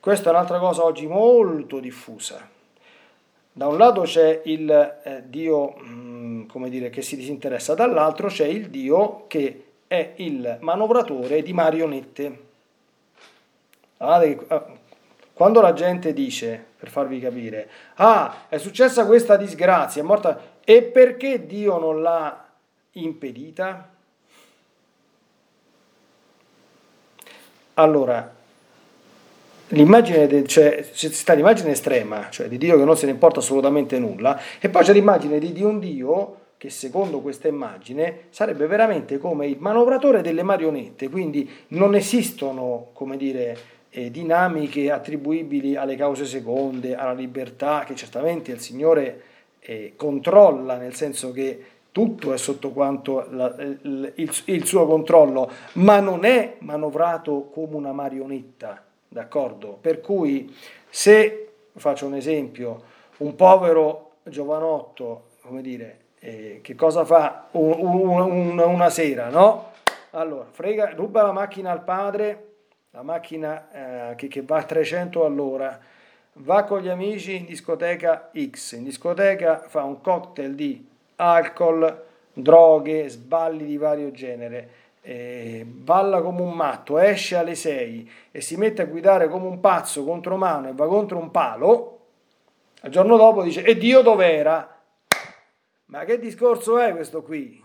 Questa 0.00 0.30
è 0.30 0.32
un'altra 0.32 0.58
cosa 0.58 0.84
oggi 0.84 1.06
molto 1.06 1.80
diffusa. 1.80 2.48
Da 3.52 3.66
un 3.66 3.76
lato 3.76 4.02
c'è 4.02 4.42
il 4.44 4.70
eh, 4.70 5.24
Dio, 5.26 5.74
mm, 5.82 6.46
come 6.46 6.70
dire, 6.70 6.90
che 6.90 7.02
si 7.02 7.16
disinteressa, 7.16 7.74
dall'altro 7.74 8.28
c'è 8.28 8.46
il 8.46 8.68
Dio 8.70 9.24
che 9.26 9.64
è 9.88 10.12
il 10.16 10.58
manovratore 10.60 11.42
di 11.42 11.52
marionette. 11.52 12.46
Guardate, 13.96 14.46
quando 15.32 15.60
la 15.60 15.72
gente 15.72 16.12
dice, 16.12 16.64
per 16.78 16.88
farvi 16.88 17.18
capire, 17.18 17.68
ah, 17.96 18.46
è 18.48 18.58
successa 18.58 19.06
questa 19.06 19.36
disgrazia, 19.36 20.02
è 20.02 20.04
morta, 20.04 20.56
e 20.64 20.82
perché 20.82 21.46
Dio 21.46 21.78
non 21.78 22.00
l'ha 22.00 22.46
impedita? 22.92 23.88
Allora, 27.78 28.34
l'immagine, 29.68 30.44
cioè, 30.46 30.84
c'è 30.90 31.10
sta 31.10 31.34
l'immagine 31.34 31.70
estrema, 31.70 32.28
cioè 32.28 32.48
di 32.48 32.58
Dio 32.58 32.76
che 32.76 32.84
non 32.84 32.96
se 32.96 33.06
ne 33.06 33.12
importa 33.12 33.38
assolutamente 33.38 34.00
nulla, 34.00 34.40
e 34.58 34.68
poi 34.68 34.82
c'è 34.82 34.92
l'immagine 34.92 35.38
di, 35.38 35.52
di 35.52 35.62
un 35.62 35.78
Dio 35.78 36.36
che 36.56 36.70
secondo 36.70 37.20
questa 37.20 37.46
immagine 37.46 38.22
sarebbe 38.30 38.66
veramente 38.66 39.18
come 39.18 39.46
il 39.46 39.58
manovratore 39.60 40.22
delle 40.22 40.42
marionette, 40.42 41.08
quindi 41.08 41.48
non 41.68 41.94
esistono, 41.94 42.88
come 42.94 43.16
dire, 43.16 43.56
eh, 43.90 44.10
dinamiche 44.10 44.90
attribuibili 44.90 45.76
alle 45.76 45.94
cause 45.94 46.24
seconde, 46.24 46.96
alla 46.96 47.12
libertà, 47.12 47.84
che 47.86 47.94
certamente 47.94 48.50
il 48.50 48.58
Signore 48.58 49.22
eh, 49.60 49.92
controlla, 49.94 50.76
nel 50.78 50.96
senso 50.96 51.30
che 51.30 51.62
tutto 51.92 52.32
è 52.32 52.38
sotto 52.38 52.70
quanto 52.70 53.26
la, 53.30 53.54
il, 53.58 54.12
il, 54.44 54.64
suo 54.66 54.86
controllo, 54.86 55.50
ma 55.74 56.00
non 56.00 56.24
è 56.24 56.56
manovrato 56.60 57.48
come 57.52 57.76
una 57.76 57.92
marionetta, 57.92 58.84
d'accordo? 59.08 59.76
Per 59.80 60.00
cui 60.00 60.54
se, 60.88 61.48
faccio 61.74 62.06
un 62.06 62.14
esempio, 62.14 62.82
un 63.18 63.34
povero 63.34 64.12
giovanotto, 64.22 65.30
come 65.42 65.62
dire, 65.62 65.98
eh, 66.20 66.60
che 66.62 66.74
cosa 66.74 67.04
fa 67.04 67.48
un, 67.52 67.74
un, 67.78 68.20
un, 68.20 68.58
una 68.58 68.90
sera, 68.90 69.28
no? 69.28 69.72
Allora, 70.10 70.46
frega, 70.50 70.94
ruba 70.94 71.22
la 71.22 71.32
macchina 71.32 71.70
al 71.70 71.84
padre, 71.84 72.46
la 72.90 73.02
macchina 73.02 74.10
eh, 74.10 74.14
che, 74.14 74.28
che 74.28 74.42
va 74.42 74.58
a 74.58 74.62
300 74.62 75.24
all'ora, 75.24 75.78
va 76.34 76.64
con 76.64 76.80
gli 76.80 76.88
amici 76.88 77.36
in 77.36 77.44
discoteca 77.44 78.30
X, 78.34 78.72
in 78.72 78.84
discoteca 78.84 79.64
fa 79.66 79.82
un 79.82 80.00
cocktail 80.00 80.54
di 80.54 80.86
alcol, 81.20 82.04
droghe, 82.32 83.08
sballi 83.08 83.64
di 83.64 83.76
vario 83.76 84.10
genere, 84.10 84.70
eh, 85.02 85.64
balla 85.66 86.20
come 86.20 86.42
un 86.42 86.52
matto, 86.52 86.98
esce 86.98 87.36
alle 87.36 87.54
6 87.54 88.10
e 88.30 88.40
si 88.40 88.56
mette 88.56 88.82
a 88.82 88.86
guidare 88.86 89.28
come 89.28 89.46
un 89.46 89.60
pazzo 89.60 90.04
contro 90.04 90.36
mano 90.36 90.68
e 90.68 90.72
va 90.74 90.86
contro 90.86 91.18
un 91.18 91.30
palo, 91.30 92.00
il 92.82 92.90
giorno 92.90 93.16
dopo 93.16 93.42
dice 93.42 93.62
e 93.62 93.76
Dio 93.76 94.02
dov'era? 94.02 94.76
Ma 95.86 96.04
che 96.04 96.18
discorso 96.18 96.78
è 96.78 96.92
questo 96.92 97.22
qui? 97.22 97.62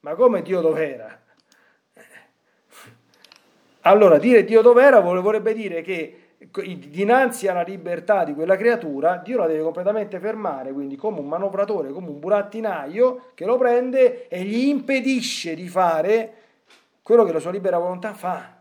Ma 0.00 0.14
come 0.14 0.42
Dio 0.42 0.60
dov'era? 0.60 1.18
Allora, 3.82 4.18
dire 4.18 4.44
Dio 4.44 4.62
dov'era 4.62 5.00
vorrebbe 5.00 5.54
dire 5.54 5.82
che 5.82 6.19
dinanzi 6.48 7.48
alla 7.48 7.62
libertà 7.62 8.24
di 8.24 8.32
quella 8.32 8.56
creatura, 8.56 9.20
Dio 9.22 9.36
la 9.36 9.46
deve 9.46 9.62
completamente 9.62 10.18
fermare, 10.18 10.72
quindi 10.72 10.96
come 10.96 11.20
un 11.20 11.28
manovratore, 11.28 11.92
come 11.92 12.08
un 12.08 12.18
burattinaio 12.18 13.32
che 13.34 13.44
lo 13.44 13.58
prende 13.58 14.26
e 14.28 14.42
gli 14.44 14.68
impedisce 14.68 15.54
di 15.54 15.68
fare 15.68 16.32
quello 17.02 17.24
che 17.24 17.32
la 17.32 17.40
sua 17.40 17.50
libera 17.50 17.76
volontà 17.76 18.14
fa. 18.14 18.56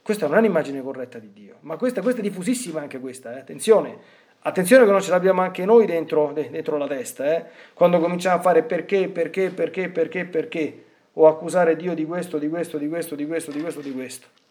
Questa 0.00 0.26
non 0.26 0.36
è 0.36 0.38
un'immagine 0.38 0.80
corretta 0.80 1.18
di 1.18 1.32
Dio, 1.34 1.56
ma 1.60 1.76
questa, 1.76 2.00
questa 2.00 2.20
è 2.20 2.22
diffusissima 2.22 2.80
anche 2.80 2.98
questa, 2.98 3.36
eh? 3.36 3.40
attenzione, 3.40 3.98
attenzione 4.40 4.86
che 4.86 4.90
non 4.90 5.02
ce 5.02 5.10
l'abbiamo 5.10 5.42
anche 5.42 5.66
noi 5.66 5.84
dentro, 5.84 6.32
dentro 6.32 6.78
la 6.78 6.86
testa, 6.86 7.36
eh? 7.36 7.44
quando 7.74 7.98
cominciamo 7.98 8.38
a 8.38 8.40
fare 8.40 8.62
perché, 8.62 9.08
perché, 9.08 9.50
perché, 9.50 9.90
perché, 9.90 10.24
perché, 10.24 10.84
o 11.14 11.26
accusare 11.26 11.76
Dio 11.76 11.92
di 11.92 12.06
questo, 12.06 12.38
di 12.38 12.48
questo, 12.48 12.78
di 12.78 12.88
questo, 12.88 13.14
di 13.16 13.26
questo, 13.26 13.50
di 13.50 13.60
questo, 13.60 13.80
di 13.80 13.92
questo. 13.92 14.44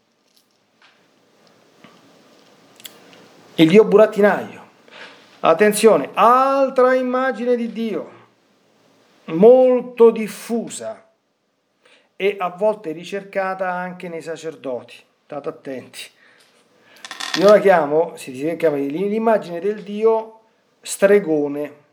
Il 3.57 3.69
Dio 3.69 3.85
burattinaio. 3.85 4.63
Attenzione, 5.39 6.09
altra 6.13 6.93
immagine 6.93 7.55
di 7.55 7.71
Dio, 7.71 8.09
molto 9.25 10.11
diffusa 10.11 11.07
e 12.17 12.35
a 12.37 12.49
volte 12.49 12.91
ricercata 12.91 13.71
anche 13.71 14.09
nei 14.09 14.21
sacerdoti 14.21 14.95
state 15.23 15.47
attenti. 15.49 15.99
Io 17.39 17.47
la 17.47 17.59
chiamo, 17.59 18.17
si 18.17 18.31
chiama 18.57 18.75
l'immagine 18.75 19.61
del 19.61 19.83
Dio 19.83 20.39
stregone. 20.81 21.83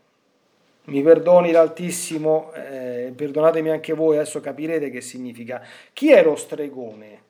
Mi 0.85 1.01
perdoni 1.01 1.51
l'Altissimo, 1.51 2.51
eh, 2.53 3.13
perdonatemi 3.15 3.69
anche 3.69 3.93
voi, 3.93 4.17
adesso 4.17 4.41
capirete 4.41 4.89
che 4.89 4.99
significa. 4.99 5.65
Chi 5.93 6.11
è 6.11 6.21
lo 6.23 6.35
stregone? 6.35 7.21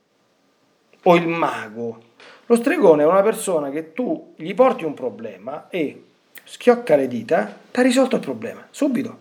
O 1.03 1.15
il 1.15 1.27
mago? 1.27 2.11
Lo 2.45 2.55
stregone 2.55 3.03
è 3.03 3.05
una 3.05 3.21
persona 3.21 3.69
che 3.69 3.93
tu 3.93 4.33
gli 4.35 4.53
porti 4.53 4.83
un 4.83 4.93
problema 4.93 5.67
e 5.69 6.03
schiocca 6.43 6.95
le 6.95 7.07
dita, 7.07 7.57
ti 7.71 7.79
ha 7.79 7.83
risolto 7.83 8.15
il 8.15 8.21
problema, 8.21 8.67
subito. 8.69 9.19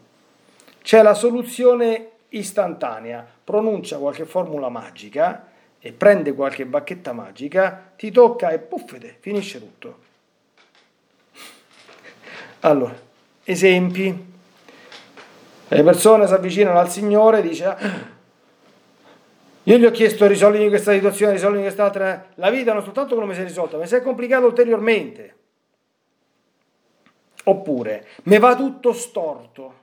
C'è 0.82 1.02
la 1.02 1.14
soluzione 1.14 2.10
istantanea, 2.30 3.26
pronuncia 3.44 3.98
qualche 3.98 4.24
formula 4.24 4.68
magica 4.68 5.48
e 5.78 5.92
prende 5.92 6.34
qualche 6.34 6.66
bacchetta 6.66 7.12
magica, 7.12 7.92
ti 7.96 8.10
tocca 8.10 8.50
e 8.50 8.58
puffete, 8.58 9.16
finisce 9.20 9.58
tutto. 9.58 9.98
Allora, 12.60 12.94
esempi. 13.44 14.30
Le 15.68 15.82
persone 15.82 16.26
si 16.26 16.32
avvicinano 16.32 16.78
al 16.78 16.90
Signore 16.90 17.38
e 17.38 17.42
dice, 17.42 17.64
ah, 17.64 17.76
io 19.64 19.76
gli 19.76 19.84
ho 19.84 19.90
chiesto 19.90 20.26
risolvimi 20.26 20.68
questa 20.68 20.92
situazione, 20.92 21.32
risolvimi 21.32 21.62
quest'altra, 21.62 22.30
la 22.34 22.50
vita 22.50 22.72
non 22.72 22.82
soltanto 22.82 23.14
come 23.14 23.34
si 23.34 23.40
è 23.40 23.44
risolta, 23.44 23.76
ma 23.76 23.86
si 23.86 23.94
è 23.94 24.02
complicata 24.02 24.44
ulteriormente. 24.44 25.36
Oppure, 27.44 28.06
mi 28.24 28.38
va 28.38 28.56
tutto 28.56 28.92
storto 28.92 29.80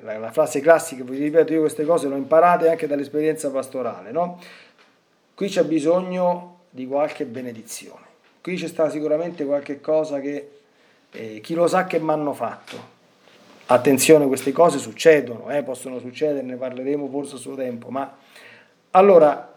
la, 0.00 0.18
la, 0.18 0.32
frase 0.32 0.60
classica, 0.60 1.04
vi 1.04 1.18
ripeto 1.18 1.52
io 1.52 1.60
queste 1.60 1.84
cose 1.84 2.08
le 2.08 2.14
ho 2.14 2.18
imparate 2.18 2.68
anche 2.68 2.86
dall'esperienza 2.86 3.50
pastorale, 3.50 4.10
no? 4.10 4.40
Qui 5.34 5.48
c'è 5.48 5.64
bisogno 5.64 6.60
di 6.70 6.86
qualche 6.86 7.24
benedizione, 7.24 8.04
qui 8.40 8.56
c'è 8.56 8.66
sta 8.66 8.90
sicuramente 8.90 9.44
qualche 9.44 9.80
cosa 9.80 10.20
che 10.20 10.50
eh, 11.10 11.40
chi 11.40 11.54
lo 11.54 11.66
sa 11.66 11.86
che 11.86 11.98
mi 11.98 12.10
hanno 12.10 12.32
fatto. 12.32 12.96
Attenzione, 13.70 14.26
queste 14.26 14.50
cose 14.50 14.78
succedono, 14.78 15.50
eh, 15.50 15.62
possono 15.62 15.98
succedere, 15.98 16.40
ne 16.40 16.56
parleremo 16.56 17.06
forse 17.08 17.34
a 17.34 17.38
suo 17.38 17.54
tempo, 17.54 17.90
ma 17.90 18.16
allora, 18.92 19.52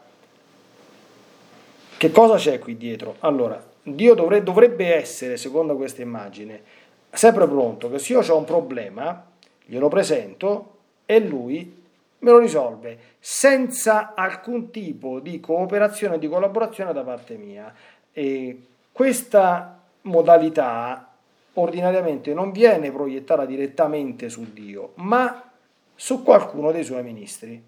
che 1.95 2.11
cosa 2.11 2.35
c'è 2.35 2.59
qui 2.59 2.75
dietro? 2.75 3.15
Allora, 3.19 3.63
Dio 3.81 4.13
dovrebbe, 4.13 4.43
dovrebbe 4.43 4.93
essere, 4.93 5.37
secondo 5.37 5.77
questa 5.77 6.01
immagine, 6.01 6.61
sempre 7.09 7.47
pronto 7.47 7.89
che 7.89 7.99
se 7.99 8.11
io 8.11 8.19
ho 8.19 8.37
un 8.37 8.43
problema, 8.43 9.27
glielo 9.63 9.87
presento 9.87 10.79
e 11.05 11.19
lui 11.21 11.81
me 12.19 12.31
lo 12.31 12.39
risolve 12.39 12.99
senza 13.17 14.13
alcun 14.13 14.71
tipo 14.71 15.21
di 15.21 15.39
cooperazione 15.39 16.19
di 16.19 16.27
collaborazione 16.27 16.91
da 16.91 17.03
parte 17.03 17.37
mia. 17.37 17.73
E 18.11 18.61
questa 18.91 19.79
modalità 20.01 21.10
ordinariamente 21.53 22.33
non 22.33 22.51
viene 22.51 22.91
proiettata 22.91 23.45
direttamente 23.45 24.29
su 24.29 24.51
Dio, 24.53 24.91
ma 24.95 25.51
su 25.95 26.23
qualcuno 26.23 26.71
dei 26.71 26.83
suoi 26.83 27.03
ministri. 27.03 27.61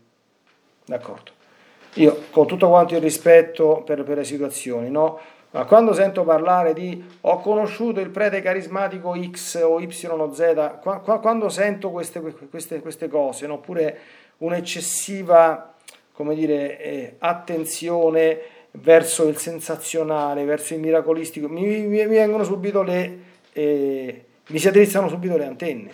D'accordo? 0.85 1.31
Io, 1.95 2.23
con 2.31 2.47
tutto 2.47 2.69
quanto 2.69 2.95
il 2.95 3.01
rispetto 3.01 3.83
per, 3.85 4.03
per 4.03 4.17
le 4.17 4.23
situazioni, 4.23 4.89
no? 4.89 5.19
Ma 5.51 5.65
quando 5.65 5.93
sento 5.93 6.23
parlare 6.23 6.73
di 6.73 7.03
ho 7.21 7.39
conosciuto 7.39 7.99
il 7.99 8.09
prete 8.09 8.41
carismatico 8.41 9.15
X 9.15 9.61
o 9.63 9.79
Y 9.79 9.87
o 10.07 10.33
Z, 10.33 10.79
quando 11.21 11.49
sento 11.49 11.91
queste, 11.91 12.21
queste, 12.21 12.81
queste 12.81 13.07
cose, 13.07 13.45
no? 13.45 13.55
oppure 13.55 13.99
un'eccessiva 14.37 15.73
come 16.13 16.35
dire, 16.35 16.79
eh, 16.79 17.15
attenzione 17.17 18.39
verso 18.71 19.27
il 19.27 19.37
sensazionale, 19.37 20.45
verso 20.45 20.73
il 20.73 20.79
miracolistico, 20.79 21.49
mi, 21.49 21.63
mi, 21.63 21.87
mi 21.87 22.05
vengono 22.05 22.43
subito 22.43 22.81
le, 22.81 23.19
eh, 23.53 24.25
mi 24.47 24.59
si 24.59 24.67
addrizzano 24.67 25.07
subito 25.07 25.37
le 25.37 25.45
antenne. 25.45 25.91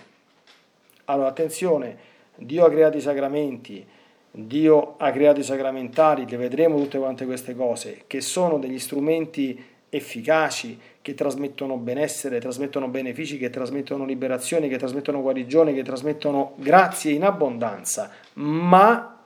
Allora, 1.05 1.27
attenzione, 1.27 1.97
Dio 2.35 2.65
ha 2.65 2.69
creato 2.69 2.97
i 2.97 3.01
sacramenti, 3.01 3.85
Dio 4.31 4.95
ha 4.97 5.11
creato 5.11 5.39
i 5.39 5.43
sacramentali, 5.43 6.25
le 6.25 6.37
vedremo 6.37 6.77
tutte 6.77 6.97
quante 6.97 7.25
queste 7.25 7.55
cose, 7.55 8.03
che 8.07 8.21
sono 8.21 8.57
degli 8.57 8.79
strumenti 8.79 9.63
efficaci, 9.89 10.79
che 11.01 11.13
trasmettono 11.13 11.77
benessere, 11.77 12.39
trasmettono 12.39 12.87
benefici, 12.87 13.37
che 13.37 13.49
trasmettono 13.49 14.05
liberazioni, 14.05 14.69
che 14.69 14.77
trasmettono 14.77 15.21
guarigione, 15.21 15.73
che 15.73 15.83
trasmettono 15.83 16.53
grazie 16.57 17.11
in 17.11 17.23
abbondanza. 17.23 18.11
Ma, 18.33 19.19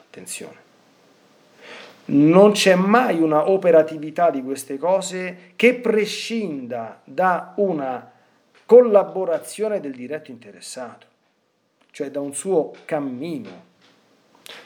attenzione, 0.00 0.59
non 2.12 2.52
c'è 2.52 2.74
mai 2.74 3.20
una 3.20 3.50
operatività 3.50 4.30
di 4.30 4.42
queste 4.42 4.78
cose 4.78 5.52
che 5.56 5.74
prescinda 5.74 7.00
da 7.04 7.54
una 7.56 8.10
collaborazione 8.64 9.80
del 9.80 9.92
diretto 9.92 10.30
interessato, 10.30 11.06
cioè 11.90 12.10
da 12.10 12.20
un 12.20 12.34
suo 12.34 12.72
cammino 12.84 13.68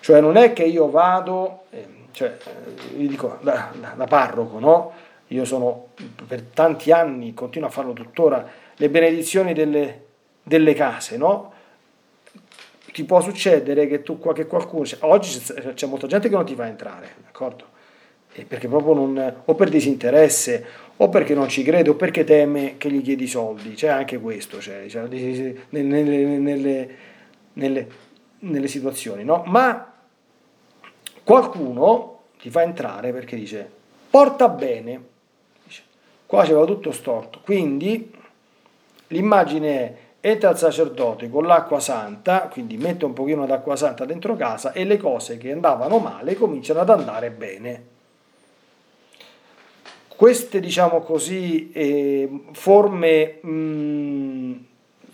cioè 0.00 0.20
non 0.20 0.36
è 0.36 0.52
che 0.52 0.64
io 0.64 0.90
vado, 0.90 1.64
eh, 1.70 1.86
cioè, 2.12 2.36
eh, 2.38 2.94
vi 2.94 3.08
dico 3.08 3.38
da, 3.42 3.70
da, 3.78 3.94
da, 3.96 4.06
parroco, 4.06 4.58
no? 4.58 4.92
Io 5.28 5.44
sono 5.44 5.88
per 6.26 6.42
tanti 6.42 6.92
anni, 6.92 7.34
continuo 7.34 7.68
a 7.68 7.72
farlo 7.72 7.92
tuttora, 7.92 8.46
le 8.76 8.88
benedizioni 8.90 9.52
delle, 9.52 10.04
delle 10.42 10.74
case, 10.74 11.16
no? 11.16 11.52
Ti 12.94 13.04
può 13.04 13.20
succedere 13.20 13.88
che 13.88 14.02
tu, 14.02 14.20
che 14.32 14.46
qualcuno, 14.46 14.86
oggi 15.00 15.40
c'è 15.74 15.86
molta 15.86 16.06
gente 16.06 16.28
che 16.28 16.34
non 16.36 16.46
ti 16.46 16.54
fa 16.54 16.68
entrare, 16.68 17.08
d'accordo? 17.24 17.72
perché 18.48 18.66
proprio 18.66 18.94
non, 18.94 19.34
o 19.44 19.54
per 19.54 19.68
disinteresse, 19.68 20.64
o 20.96 21.08
perché 21.08 21.34
non 21.34 21.48
ci 21.48 21.62
crede, 21.62 21.90
o 21.90 21.94
perché 21.94 22.24
teme 22.24 22.74
che 22.78 22.90
gli 22.90 23.02
chiedi 23.02 23.26
soldi, 23.26 23.74
c'è 23.74 23.88
anche 23.88 24.18
questo, 24.18 24.60
cioè, 24.60 24.86
cioè, 24.88 25.06
nelle, 25.70 26.02
nelle, 26.38 26.88
nelle 27.52 27.88
nelle 28.44 28.68
situazioni, 28.68 29.24
no? 29.24 29.42
Ma 29.46 29.92
qualcuno 31.22 32.22
ti 32.38 32.50
fa 32.50 32.62
entrare 32.62 33.12
perché 33.12 33.36
dice 33.36 33.68
porta 34.10 34.48
bene, 34.48 35.02
dice, 35.64 35.82
qua 36.26 36.44
c'era 36.44 36.64
tutto 36.64 36.92
storto, 36.92 37.40
quindi 37.42 38.12
l'immagine 39.08 39.68
è 39.68 39.94
entra 40.26 40.48
il 40.48 40.56
sacerdote 40.56 41.28
con 41.28 41.44
l'acqua 41.44 41.80
santa, 41.80 42.48
quindi 42.50 42.78
mette 42.78 43.04
un 43.04 43.12
pochino 43.12 43.44
d'acqua 43.44 43.76
santa 43.76 44.06
dentro 44.06 44.36
casa 44.36 44.72
e 44.72 44.84
le 44.84 44.96
cose 44.96 45.36
che 45.36 45.52
andavano 45.52 45.98
male 45.98 46.34
cominciano 46.34 46.80
ad 46.80 46.88
andare 46.88 47.30
bene. 47.30 47.84
Queste, 50.16 50.60
diciamo 50.60 51.00
così, 51.00 51.70
eh, 51.72 52.40
forme 52.52 53.38
mh, 53.42 53.50
mm, 53.50 54.52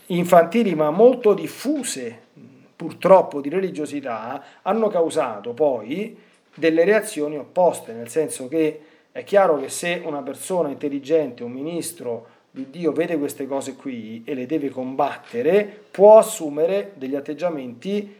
infantili 0.06 0.76
ma 0.76 0.90
molto 0.90 1.34
diffuse 1.34 2.28
purtroppo 2.76 3.40
di 3.40 3.48
religiosità 3.48 4.40
hanno 4.62 4.86
causato 4.86 5.52
poi 5.54 6.16
delle 6.54 6.84
reazioni 6.84 7.36
opposte, 7.36 7.92
nel 7.92 8.08
senso 8.08 8.46
che 8.46 8.80
è 9.10 9.24
chiaro 9.24 9.58
che 9.58 9.70
se 9.70 10.00
una 10.04 10.22
persona 10.22 10.68
intelligente, 10.68 11.42
un 11.42 11.50
ministro 11.50 12.26
di 12.50 12.68
Dio 12.70 12.92
vede 12.92 13.16
queste 13.16 13.46
cose 13.46 13.76
qui 13.76 14.22
e 14.24 14.34
le 14.34 14.46
deve 14.46 14.70
combattere, 14.70 15.84
può 15.90 16.18
assumere 16.18 16.92
degli 16.94 17.14
atteggiamenti 17.14 18.18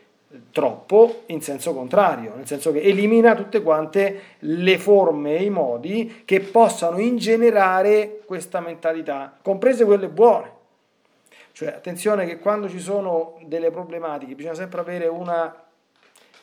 troppo 0.53 1.23
in 1.27 1.43
senso 1.43 1.75
contrario, 1.75 2.35
nel 2.37 2.47
senso 2.47 2.71
che 2.71 2.81
elimina 2.81 3.35
tutte 3.35 3.63
quante 3.63 4.21
le 4.41 4.79
forme 4.79 5.37
e 5.37 5.45
i 5.45 5.51
modi 5.51 6.23
che 6.25 6.41
possano 6.41 6.99
ingenerare 6.99 8.21
questa 8.25 8.61
mentalità, 8.61 9.37
comprese 9.43 9.85
quelle 9.85 10.09
buone. 10.09 10.59
Cioè, 11.53 11.69
attenzione 11.69 12.27
che 12.27 12.39
quando 12.39 12.69
ci 12.69 12.79
sono 12.79 13.39
delle 13.45 13.71
problematiche 13.71 14.35
bisogna 14.35 14.55
sempre 14.55 14.81
avere 14.81 15.09
una 15.09 15.53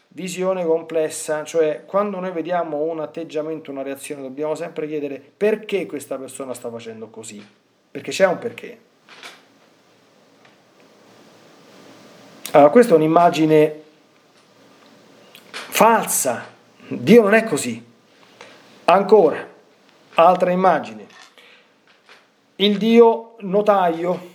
visione 0.10 0.66
complessa, 0.66 1.44
cioè 1.44 1.84
quando 1.86 2.20
noi 2.20 2.32
vediamo 2.32 2.82
un 2.82 3.00
atteggiamento, 3.00 3.72
una 3.72 3.84
reazione, 3.84 4.22
dobbiamo 4.22 4.56
sempre 4.56 4.88
chiedere 4.88 5.22
perché 5.38 5.86
questa 5.86 6.18
persona 6.18 6.54
sta 6.54 6.70
facendo 6.70 7.08
così, 7.08 7.44
perché 7.98 8.12
c'è 8.12 8.28
un 8.28 8.38
perché. 8.38 8.80
Allora, 12.52 12.70
questa 12.70 12.94
è 12.94 12.96
un'immagine 12.96 13.84
falsa, 15.50 16.46
Dio 16.88 17.24
non 17.24 17.34
è 17.34 17.44
così. 17.44 17.84
Ancora, 18.86 19.50
altra 20.14 20.52
immagine, 20.52 21.08
il 22.58 22.78
Dio 22.78 23.36
notaio, 23.40 24.32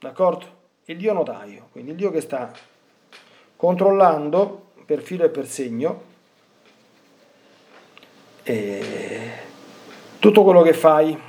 d'accordo? 0.00 0.56
Il 0.86 0.96
Dio 0.96 1.12
notaio, 1.12 1.68
quindi 1.70 1.92
il 1.92 1.96
Dio 1.96 2.10
che 2.10 2.20
sta 2.20 2.50
controllando 3.54 4.70
per 4.84 5.02
filo 5.02 5.24
e 5.24 5.28
per 5.28 5.46
segno 5.46 6.02
e 8.42 9.30
tutto 10.18 10.42
quello 10.42 10.62
che 10.62 10.72
fai, 10.72 11.27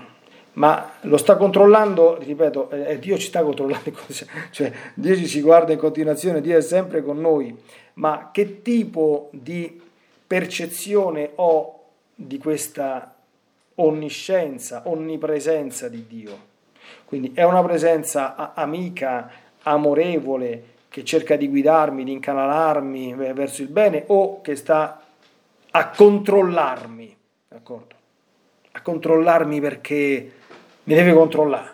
ma 0.59 0.91
lo 1.01 1.15
sta 1.15 1.37
controllando, 1.37 2.17
ripeto, 2.17 2.69
eh, 2.69 2.99
Dio 2.99 3.17
ci 3.17 3.27
sta 3.27 3.43
controllando, 3.43 3.93
cioè 4.51 4.71
Dio 4.93 5.15
ci 5.25 5.41
guarda 5.41 5.71
in 5.71 5.79
continuazione, 5.79 6.41
Dio 6.41 6.57
è 6.57 6.61
sempre 6.61 7.01
con 7.01 7.19
noi, 7.19 7.57
ma 7.93 8.29
che 8.31 8.61
tipo 8.61 9.29
di 9.31 9.81
percezione 10.27 11.31
ho 11.35 11.79
di 12.13 12.37
questa 12.37 13.15
onniscienza, 13.75 14.81
onnipresenza 14.85 15.87
di 15.87 16.05
Dio? 16.05 16.47
Quindi 17.05 17.31
è 17.33 17.43
una 17.43 17.63
presenza 17.63 18.53
amica, 18.53 19.31
amorevole, 19.63 20.63
che 20.89 21.05
cerca 21.05 21.37
di 21.37 21.47
guidarmi, 21.47 22.03
di 22.03 22.11
incanalarmi 22.11 23.13
verso 23.13 23.61
il 23.61 23.69
bene 23.69 24.03
o 24.07 24.41
che 24.41 24.55
sta 24.57 25.01
a 25.71 25.89
controllarmi, 25.89 27.15
d'accordo? 27.47 27.95
A 28.71 28.81
controllarmi 28.81 29.61
perché 29.61 30.33
mi 30.89 30.95
deve 30.95 31.13
controllare, 31.13 31.69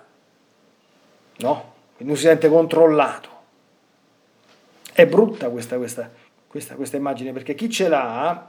no? 1.37 1.73
Quindi 1.95 2.13
non 2.13 2.15
si 2.17 2.27
sente 2.27 2.49
controllato. 2.49 3.29
È 4.91 5.05
brutta 5.05 5.49
questa, 5.49 5.77
questa, 5.77 6.11
questa, 6.45 6.75
questa 6.75 6.97
immagine 6.97 7.31
perché 7.31 7.55
chi 7.55 7.69
ce 7.69 7.87
l'ha 7.87 8.47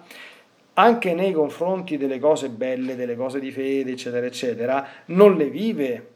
anche 0.74 1.14
nei 1.14 1.30
confronti 1.30 1.96
delle 1.96 2.18
cose 2.18 2.48
belle, 2.48 2.96
delle 2.96 3.14
cose 3.14 3.38
di 3.38 3.52
fede, 3.52 3.92
eccetera, 3.92 4.26
eccetera, 4.26 4.88
non 5.06 5.36
le 5.36 5.50
vive 5.50 6.10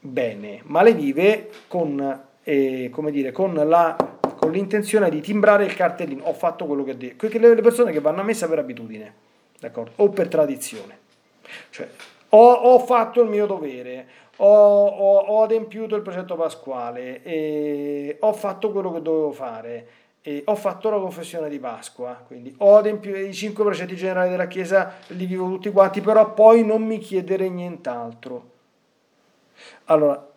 bene, 0.00 0.60
ma 0.64 0.82
le 0.82 0.92
vive 0.92 1.48
con 1.66 2.24
eh, 2.42 2.90
come 2.92 3.10
dire, 3.10 3.32
con, 3.32 3.54
la, 3.54 3.96
con, 4.36 4.50
l'intenzione 4.52 5.08
di 5.08 5.22
timbrare 5.22 5.64
il 5.64 5.74
cartellino, 5.74 6.24
ho 6.24 6.34
fatto 6.34 6.66
quello 6.66 6.84
che 6.84 6.98
detto, 6.98 7.26
le 7.26 7.62
persone 7.62 7.90
che 7.90 8.00
vanno 8.00 8.20
a 8.20 8.24
messa 8.24 8.46
per 8.48 8.58
abitudine, 8.58 9.14
d'accordo? 9.58 9.92
O 9.96 10.10
per 10.10 10.28
tradizione. 10.28 10.98
Cioè, 11.70 11.88
ho, 12.28 12.52
ho 12.52 12.78
fatto 12.80 13.22
il 13.22 13.28
mio 13.28 13.46
dovere, 13.46 14.06
ho, 14.36 14.86
ho, 14.86 15.18
ho 15.18 15.42
adempiuto 15.42 15.96
il 15.96 16.02
precetto 16.02 16.36
pasquale, 16.36 18.16
ho 18.20 18.32
fatto 18.32 18.70
quello 18.70 18.92
che 18.92 19.02
dovevo 19.02 19.32
fare, 19.32 19.88
e 20.26 20.42
ho 20.44 20.56
fatto 20.56 20.90
la 20.90 20.98
confessione 20.98 21.48
di 21.48 21.60
Pasqua, 21.60 22.20
quindi 22.26 22.52
ho 22.58 22.78
adempiuto 22.78 23.16
i 23.16 23.32
cinque 23.32 23.62
precetti 23.62 23.94
generali 23.94 24.30
della 24.30 24.48
Chiesa, 24.48 24.94
li 25.08 25.24
vivo 25.24 25.46
tutti 25.50 25.70
quanti, 25.70 26.00
però 26.00 26.34
poi 26.34 26.64
non 26.64 26.82
mi 26.82 26.98
chiedere 26.98 27.48
nient'altro. 27.48 28.50
Allora, 29.84 30.28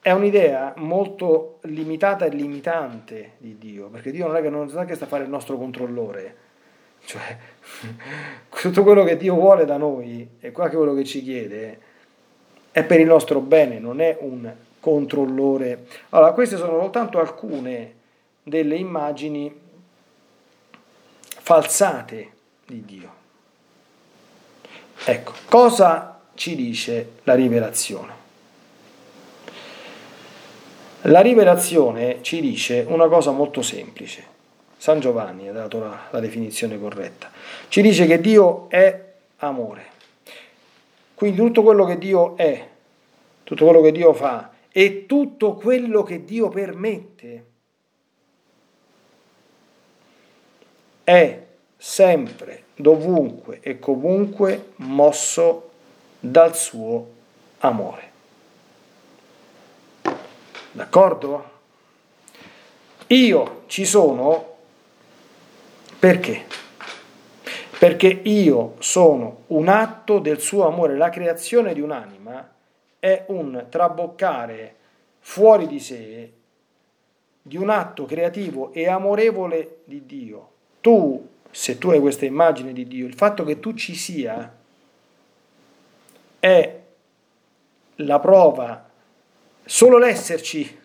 è 0.00 0.12
un'idea 0.12 0.72
molto 0.76 1.58
limitata 1.62 2.26
e 2.26 2.28
limitante 2.28 3.32
di 3.38 3.58
Dio, 3.58 3.88
perché 3.88 4.12
Dio 4.12 4.28
non 4.28 4.36
è 4.36 4.40
che, 4.40 4.50
non 4.50 4.70
è 4.72 4.84
che 4.84 4.94
sta 4.94 5.06
a 5.06 5.08
fare 5.08 5.24
il 5.24 5.30
nostro 5.30 5.58
controllore, 5.58 6.36
cioè 7.04 7.36
tutto 8.50 8.82
quello 8.82 9.04
che 9.04 9.16
Dio 9.16 9.34
vuole 9.34 9.64
da 9.64 9.76
noi 9.76 10.28
e 10.40 10.52
quello 10.52 10.94
che 10.94 11.04
ci 11.04 11.22
chiede 11.22 11.80
è 12.70 12.84
per 12.84 13.00
il 13.00 13.06
nostro 13.06 13.40
bene, 13.40 13.78
non 13.78 14.00
è 14.00 14.16
un 14.20 14.52
controllore. 14.80 15.86
Allora, 16.10 16.32
queste 16.32 16.56
sono 16.56 16.78
soltanto 16.80 17.18
alcune 17.18 17.94
delle 18.42 18.76
immagini 18.76 19.52
falsate 21.20 22.30
di 22.66 22.84
Dio. 22.84 23.16
Ecco, 25.04 25.32
cosa 25.48 26.20
ci 26.34 26.54
dice 26.54 27.12
la 27.24 27.34
rivelazione? 27.34 28.16
La 31.02 31.20
rivelazione 31.20 32.18
ci 32.22 32.40
dice 32.40 32.84
una 32.86 33.08
cosa 33.08 33.30
molto 33.30 33.62
semplice. 33.62 34.36
San 34.78 35.00
Giovanni 35.00 35.48
ha 35.48 35.52
dato 35.52 35.80
la, 35.80 36.06
la 36.10 36.20
definizione 36.20 36.78
corretta. 36.78 37.30
Ci 37.68 37.82
dice 37.82 38.06
che 38.06 38.20
Dio 38.20 38.70
è 38.70 39.04
amore. 39.38 39.86
Quindi 41.14 41.36
tutto 41.36 41.62
quello 41.62 41.84
che 41.84 41.98
Dio 41.98 42.36
è, 42.36 42.68
tutto 43.42 43.64
quello 43.64 43.80
che 43.80 43.90
Dio 43.90 44.12
fa 44.14 44.52
e 44.70 45.06
tutto 45.06 45.54
quello 45.54 46.04
che 46.04 46.24
Dio 46.24 46.48
permette 46.48 47.44
è 51.02 51.46
sempre, 51.76 52.64
dovunque 52.76 53.58
e 53.62 53.80
comunque 53.80 54.72
mosso 54.76 55.70
dal 56.20 56.54
suo 56.54 57.08
amore. 57.58 58.10
D'accordo? 60.70 61.50
Io 63.08 63.62
ci 63.66 63.84
sono 63.84 64.57
perché? 65.98 66.44
Perché 67.78 68.06
io 68.24 68.74
sono 68.78 69.44
un 69.48 69.68
atto 69.68 70.18
del 70.18 70.40
suo 70.40 70.66
amore. 70.66 70.96
La 70.96 71.10
creazione 71.10 71.74
di 71.74 71.80
un'anima 71.80 72.54
è 72.98 73.24
un 73.28 73.66
traboccare 73.68 74.74
fuori 75.20 75.66
di 75.66 75.80
sé 75.80 76.32
di 77.40 77.56
un 77.56 77.70
atto 77.70 78.04
creativo 78.04 78.72
e 78.72 78.88
amorevole 78.88 79.78
di 79.84 80.04
Dio. 80.04 80.50
Tu, 80.80 81.26
se 81.50 81.78
tu 81.78 81.90
hai 81.90 82.00
questa 82.00 82.26
immagine 82.26 82.72
di 82.72 82.86
Dio, 82.86 83.06
il 83.06 83.14
fatto 83.14 83.44
che 83.44 83.58
tu 83.58 83.74
ci 83.74 83.94
sia 83.94 84.54
è 86.40 86.80
la 87.96 88.18
prova 88.20 88.88
Solo 89.68 89.98
l'esserci 89.98 90.78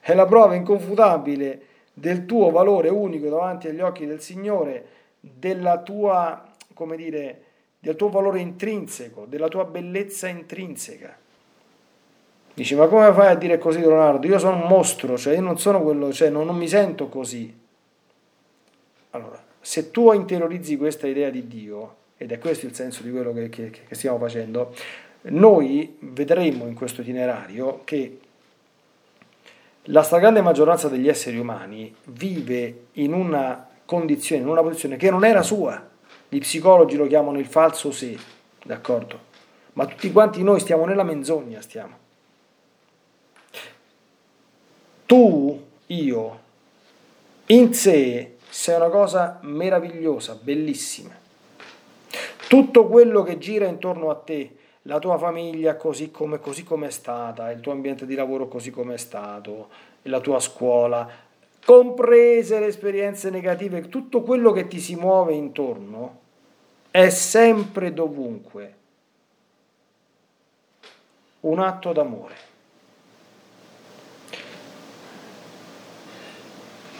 è 0.00 0.12
la 0.12 0.26
prova 0.26 0.56
inconfutabile 0.56 1.66
del 1.92 2.26
tuo 2.26 2.50
valore 2.50 2.88
unico 2.88 3.28
davanti 3.28 3.68
agli 3.68 3.80
occhi 3.80 4.06
del 4.06 4.20
Signore, 4.20 4.86
della 5.20 5.78
tua, 5.78 6.44
come 6.74 6.96
dire, 6.96 7.42
del 7.78 7.96
tuo 7.96 8.08
valore 8.08 8.40
intrinseco, 8.40 9.26
della 9.26 9.48
tua 9.48 9.64
bellezza 9.64 10.28
intrinseca. 10.28 11.18
Dici, 12.54 12.74
ma 12.74 12.86
come 12.86 13.12
fai 13.12 13.28
a 13.28 13.34
dire 13.34 13.58
così, 13.58 13.80
Leonardo? 13.80 14.26
Io 14.26 14.38
sono 14.38 14.56
un 14.56 14.68
mostro, 14.68 15.16
cioè 15.16 15.34
io 15.34 15.40
non 15.40 15.58
sono 15.58 15.82
quello, 15.82 16.12
cioè 16.12 16.28
non, 16.28 16.46
non 16.46 16.56
mi 16.56 16.68
sento 16.68 17.08
così. 17.08 17.60
Allora, 19.10 19.42
se 19.60 19.90
tu 19.90 20.12
interiorizzi 20.12 20.76
questa 20.76 21.06
idea 21.06 21.30
di 21.30 21.46
Dio, 21.46 21.96
ed 22.16 22.30
è 22.30 22.38
questo 22.38 22.66
il 22.66 22.74
senso 22.74 23.02
di 23.02 23.10
quello 23.10 23.32
che, 23.32 23.48
che, 23.48 23.70
che 23.70 23.94
stiamo 23.94 24.18
facendo, 24.18 24.74
noi 25.22 25.96
vedremo 26.00 26.66
in 26.66 26.74
questo 26.74 27.00
itinerario 27.00 27.82
che 27.84 28.18
la 29.86 30.02
stragrande 30.02 30.40
maggioranza 30.42 30.88
degli 30.88 31.08
esseri 31.08 31.38
umani 31.38 31.94
vive 32.04 32.86
in 32.92 33.12
una 33.12 33.68
condizione, 33.84 34.42
in 34.42 34.48
una 34.48 34.62
posizione 34.62 34.96
che 34.96 35.10
non 35.10 35.24
era 35.24 35.42
sua. 35.42 35.90
Gli 36.28 36.38
psicologi 36.38 36.96
lo 36.96 37.06
chiamano 37.06 37.38
il 37.38 37.46
falso 37.46 37.90
sé, 37.90 38.16
d'accordo? 38.64 39.30
Ma 39.74 39.86
tutti 39.86 40.12
quanti 40.12 40.42
noi 40.42 40.60
stiamo 40.60 40.84
nella 40.84 41.02
menzogna, 41.02 41.60
stiamo. 41.60 41.98
Tu, 45.06 45.66
io, 45.86 46.40
in 47.46 47.74
sé 47.74 48.36
sei 48.48 48.76
una 48.76 48.88
cosa 48.88 49.38
meravigliosa, 49.42 50.38
bellissima. 50.40 51.18
Tutto 52.48 52.86
quello 52.86 53.22
che 53.22 53.38
gira 53.38 53.66
intorno 53.66 54.10
a 54.10 54.14
te, 54.14 54.56
la 54.82 54.98
tua 54.98 55.16
famiglia 55.18 55.76
così 55.76 56.10
come, 56.10 56.40
così 56.40 56.64
come 56.64 56.88
è 56.88 56.90
stata, 56.90 57.50
il 57.50 57.60
tuo 57.60 57.72
ambiente 57.72 58.06
di 58.06 58.14
lavoro 58.14 58.48
così 58.48 58.70
come 58.70 58.94
è 58.94 58.98
stato, 58.98 59.68
la 60.02 60.20
tua 60.20 60.40
scuola, 60.40 61.08
comprese 61.64 62.58
le 62.58 62.66
esperienze 62.66 63.30
negative, 63.30 63.88
tutto 63.88 64.22
quello 64.22 64.50
che 64.50 64.66
ti 64.66 64.80
si 64.80 64.96
muove 64.96 65.34
intorno, 65.34 66.20
è 66.90 67.08
sempre 67.10 67.92
dovunque 67.92 68.74
un 71.40 71.58
atto 71.60 71.92
d'amore. 71.92 72.50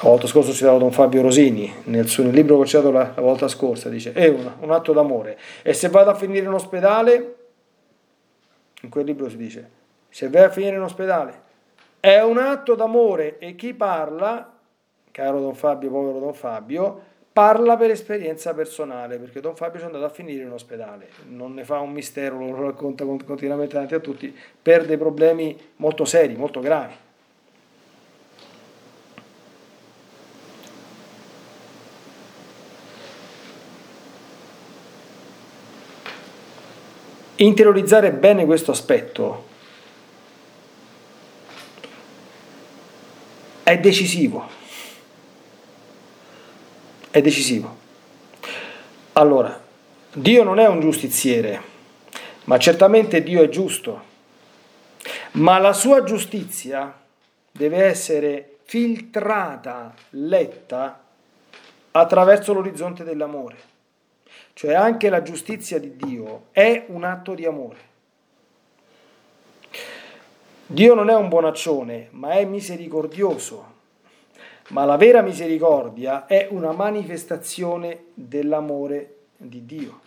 La 0.00 0.08
volta 0.08 0.26
scorsa 0.26 0.50
ho 0.50 0.54
citato 0.54 0.78
Don 0.78 0.90
Fabio 0.90 1.22
Rosini, 1.22 1.72
nel, 1.84 2.08
suo, 2.08 2.24
libro 2.24 2.56
che 2.56 2.62
ho 2.62 2.66
citato 2.66 2.90
la, 2.90 3.12
la, 3.14 3.20
volta 3.20 3.46
scorsa, 3.46 3.88
dice 3.88 4.12
è 4.12 4.26
un, 4.26 4.50
un 4.60 4.70
atto 4.72 4.92
d'amore. 4.92 5.38
E 5.62 5.74
se 5.74 5.88
vado 5.88 6.10
a 6.10 6.14
finire 6.14 6.44
in 6.44 6.52
ospedale, 6.52 7.41
in 8.82 8.90
quel 8.90 9.04
libro 9.04 9.28
si 9.28 9.36
dice, 9.36 9.70
se 10.08 10.28
vai 10.28 10.44
a 10.44 10.50
finire 10.50 10.76
in 10.76 10.82
ospedale, 10.82 11.50
è 11.98 12.20
un 12.20 12.38
atto 12.38 12.74
d'amore 12.74 13.38
e 13.38 13.54
chi 13.54 13.74
parla, 13.74 14.52
caro 15.10 15.40
Don 15.40 15.54
Fabio, 15.54 15.90
povero 15.90 16.18
Don 16.18 16.34
Fabio, 16.34 17.10
parla 17.32 17.76
per 17.76 17.90
esperienza 17.90 18.52
personale, 18.54 19.18
perché 19.18 19.40
Don 19.40 19.56
Fabio 19.56 19.80
è 19.80 19.84
andato 19.84 20.04
a 20.04 20.10
finire 20.10 20.44
in 20.44 20.50
ospedale, 20.50 21.08
non 21.28 21.54
ne 21.54 21.64
fa 21.64 21.78
un 21.78 21.92
mistero, 21.92 22.38
lo 22.38 22.60
racconta 22.62 23.04
continuamente 23.04 23.72
davanti 23.72 23.94
a 23.94 24.00
tutti, 24.00 24.36
per 24.60 24.84
dei 24.84 24.98
problemi 24.98 25.56
molto 25.76 26.04
seri, 26.04 26.36
molto 26.36 26.60
gravi. 26.60 26.94
Interiorizzare 37.44 38.12
bene 38.12 38.44
questo 38.44 38.70
aspetto 38.70 39.50
è 43.62 43.78
decisivo. 43.78 44.48
È 47.10 47.20
decisivo. 47.20 47.76
Allora, 49.14 49.60
Dio 50.12 50.42
non 50.42 50.58
è 50.58 50.66
un 50.66 50.80
giustiziere, 50.80 51.60
ma 52.44 52.58
certamente 52.58 53.22
Dio 53.22 53.42
è 53.42 53.48
giusto. 53.48 54.10
Ma 55.32 55.58
la 55.58 55.72
sua 55.72 56.02
giustizia 56.04 57.00
deve 57.50 57.84
essere 57.84 58.58
filtrata, 58.64 59.94
letta 60.10 61.02
attraverso 61.92 62.52
l'orizzonte 62.52 63.04
dell'amore. 63.04 63.71
Cioè 64.54 64.74
anche 64.74 65.08
la 65.08 65.22
giustizia 65.22 65.78
di 65.78 65.96
Dio 65.96 66.46
è 66.52 66.84
un 66.88 67.04
atto 67.04 67.34
di 67.34 67.46
amore. 67.46 67.90
Dio 70.66 70.94
non 70.94 71.10
è 71.10 71.14
un 71.14 71.28
bonaccione, 71.28 72.08
ma 72.12 72.32
è 72.32 72.44
misericordioso. 72.44 73.70
Ma 74.68 74.84
la 74.84 74.96
vera 74.96 75.20
misericordia 75.20 76.26
è 76.26 76.48
una 76.50 76.72
manifestazione 76.72 78.04
dell'amore 78.14 79.16
di 79.36 79.66
Dio. 79.66 80.00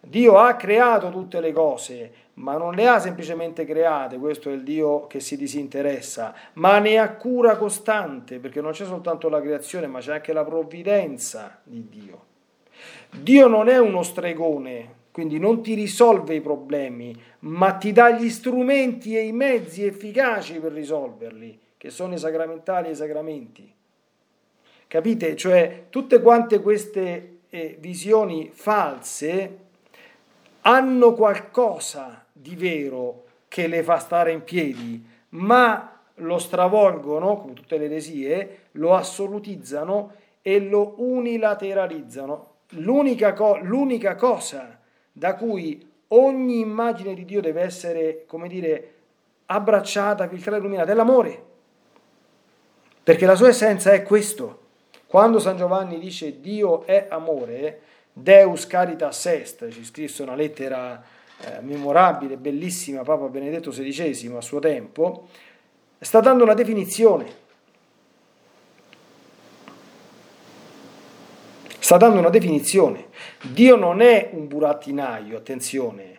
Dio 0.00 0.38
ha 0.38 0.54
creato 0.54 1.10
tutte 1.10 1.40
le 1.40 1.52
cose, 1.52 2.12
ma 2.34 2.56
non 2.56 2.74
le 2.74 2.86
ha 2.86 3.00
semplicemente 3.00 3.64
create, 3.64 4.18
questo 4.18 4.50
è 4.50 4.52
il 4.52 4.62
Dio 4.62 5.06
che 5.06 5.18
si 5.18 5.36
disinteressa, 5.36 6.34
ma 6.54 6.78
ne 6.78 6.98
ha 6.98 7.14
cura 7.14 7.56
costante, 7.56 8.38
perché 8.38 8.60
non 8.60 8.72
c'è 8.72 8.84
soltanto 8.84 9.28
la 9.28 9.40
creazione, 9.40 9.86
ma 9.86 10.00
c'è 10.00 10.12
anche 10.12 10.32
la 10.32 10.44
provvidenza 10.44 11.58
di 11.62 11.88
Dio. 11.88 12.32
Dio 13.10 13.46
non 13.46 13.68
è 13.68 13.78
uno 13.78 14.02
stregone, 14.02 15.02
quindi 15.14 15.38
non 15.38 15.62
ti 15.62 15.74
risolve 15.74 16.34
i 16.34 16.40
problemi, 16.40 17.16
ma 17.40 17.74
ti 17.74 17.92
dà 17.92 18.10
gli 18.10 18.28
strumenti 18.28 19.16
e 19.16 19.22
i 19.22 19.30
mezzi 19.30 19.84
efficaci 19.84 20.58
per 20.58 20.72
risolverli, 20.72 21.56
che 21.76 21.90
sono 21.90 22.14
i 22.14 22.18
sacramentali 22.18 22.88
e 22.88 22.90
i 22.90 22.96
sacramenti. 22.96 23.72
Capite? 24.88 25.36
Cioè, 25.36 25.84
tutte 25.88 26.20
quante 26.20 26.60
queste 26.60 27.38
eh, 27.48 27.76
visioni 27.78 28.50
false 28.52 29.58
hanno 30.62 31.14
qualcosa 31.14 32.24
di 32.32 32.56
vero 32.56 33.26
che 33.46 33.68
le 33.68 33.84
fa 33.84 33.98
stare 33.98 34.32
in 34.32 34.42
piedi, 34.42 35.00
ma 35.30 36.00
lo 36.16 36.38
stravolgono, 36.38 37.36
come 37.36 37.52
tutte 37.52 37.78
le 37.78 37.84
eresie, 37.84 38.58
lo 38.72 38.96
assolutizzano 38.96 40.12
e 40.42 40.58
lo 40.58 40.94
unilateralizzano 40.96 42.53
l'unica, 42.74 43.32
co- 43.32 43.58
l'unica 43.62 44.14
cosa 44.14 44.78
da 45.10 45.34
cui 45.34 45.90
ogni 46.08 46.60
immagine 46.60 47.14
di 47.14 47.24
Dio 47.24 47.40
deve 47.40 47.62
essere, 47.62 48.24
come 48.26 48.48
dire, 48.48 48.92
abbracciata, 49.46 50.28
filtrata, 50.28 50.58
illuminata, 50.58 50.92
è 50.92 50.94
l'amore. 50.94 51.42
Perché 53.02 53.26
la 53.26 53.36
sua 53.36 53.48
essenza 53.48 53.92
è 53.92 54.02
questo. 54.02 54.60
Quando 55.06 55.38
San 55.38 55.56
Giovanni 55.56 55.98
dice 55.98 56.40
Dio 56.40 56.84
è 56.86 57.06
amore, 57.10 57.80
Deus 58.12 58.66
caritas 58.66 59.26
est, 59.26 59.68
ci 59.70 59.84
scrisse 59.84 60.22
una 60.22 60.34
lettera 60.34 61.02
eh, 61.40 61.60
memorabile, 61.60 62.36
bellissima, 62.36 63.02
Papa 63.02 63.26
Benedetto 63.26 63.70
XVI 63.70 64.34
a 64.36 64.40
suo 64.40 64.58
tempo, 64.58 65.28
sta 65.98 66.20
dando 66.20 66.42
una 66.42 66.54
definizione 66.54 67.42
sta 71.84 71.98
dando 71.98 72.18
una 72.18 72.30
definizione. 72.30 73.08
Dio 73.42 73.76
non 73.76 74.00
è 74.00 74.30
un 74.32 74.48
burattinaio, 74.48 75.36
attenzione, 75.36 76.18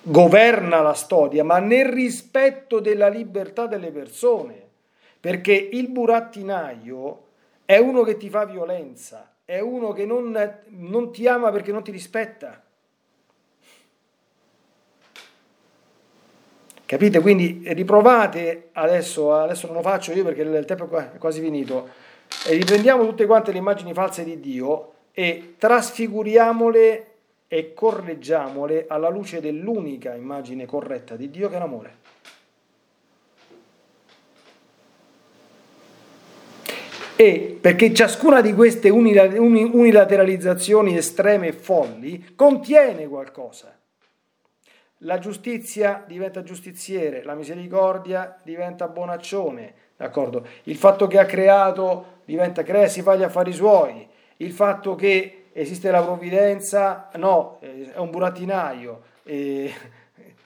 governa 0.00 0.80
la 0.80 0.94
storia, 0.94 1.42
ma 1.42 1.58
nel 1.58 1.86
rispetto 1.86 2.78
della 2.78 3.08
libertà 3.08 3.66
delle 3.66 3.90
persone, 3.90 4.64
perché 5.18 5.54
il 5.54 5.88
burattinaio 5.88 7.22
è 7.64 7.78
uno 7.78 8.04
che 8.04 8.16
ti 8.16 8.30
fa 8.30 8.44
violenza, 8.44 9.34
è 9.44 9.58
uno 9.58 9.90
che 9.90 10.06
non, 10.06 10.60
non 10.68 11.10
ti 11.10 11.26
ama 11.26 11.50
perché 11.50 11.72
non 11.72 11.82
ti 11.82 11.90
rispetta. 11.90 12.62
Capite? 16.86 17.18
Quindi 17.18 17.62
riprovate 17.72 18.68
adesso, 18.74 19.34
adesso 19.34 19.66
non 19.66 19.74
lo 19.74 19.82
faccio 19.82 20.12
io 20.12 20.22
perché 20.22 20.42
il 20.42 20.64
tempo 20.64 20.88
è 20.96 21.18
quasi 21.18 21.40
finito 21.40 22.03
e 22.46 22.54
riprendiamo 22.54 23.06
tutte 23.06 23.26
quante 23.26 23.52
le 23.52 23.58
immagini 23.58 23.94
false 23.94 24.24
di 24.24 24.40
Dio 24.40 24.92
e 25.12 25.54
trasfiguriamole 25.58 27.06
e 27.48 27.72
correggiamole 27.72 28.86
alla 28.88 29.08
luce 29.08 29.40
dell'unica 29.40 30.14
immagine 30.14 30.66
corretta 30.66 31.16
di 31.16 31.30
Dio 31.30 31.48
che 31.48 31.56
è 31.56 31.58
l'amore. 31.58 32.02
E 37.16 37.58
perché 37.60 37.94
ciascuna 37.94 38.40
di 38.40 38.52
queste 38.52 38.88
unilateralizzazioni 38.90 40.96
estreme 40.96 41.46
e 41.48 41.52
folli 41.52 42.32
contiene 42.34 43.06
qualcosa. 43.06 43.78
La 44.98 45.18
giustizia 45.18 46.04
diventa 46.08 46.42
giustiziere, 46.42 47.22
la 47.22 47.34
misericordia 47.34 48.40
diventa 48.42 48.88
bonaccione, 48.88 49.74
d'accordo? 49.96 50.46
Il 50.64 50.76
fatto 50.76 51.06
che 51.06 51.18
ha 51.18 51.26
creato 51.26 52.20
diventa 52.24 52.62
crea, 52.62 52.88
si 52.88 53.02
fa 53.02 53.16
gli 53.16 53.22
affari 53.22 53.52
suoi, 53.52 54.06
il 54.38 54.52
fatto 54.52 54.94
che 54.94 55.46
esiste 55.52 55.90
la 55.90 56.02
provvidenza, 56.02 57.08
no, 57.14 57.58
è 57.60 57.96
un 57.98 58.10
burattinaio, 58.10 59.02
eh, 59.24 59.72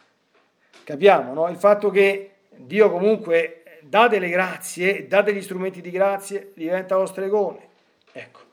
capiamo, 0.84 1.32
no? 1.32 1.48
Il 1.48 1.56
fatto 1.56 1.90
che 1.90 2.32
Dio 2.50 2.90
comunque 2.90 3.62
dà 3.80 4.08
delle 4.08 4.28
grazie, 4.28 5.06
dà 5.06 5.22
degli 5.22 5.40
strumenti 5.40 5.80
di 5.80 5.90
grazie, 5.90 6.52
diventa 6.54 6.96
lo 6.96 7.06
stregone, 7.06 7.68
ecco. 8.12 8.46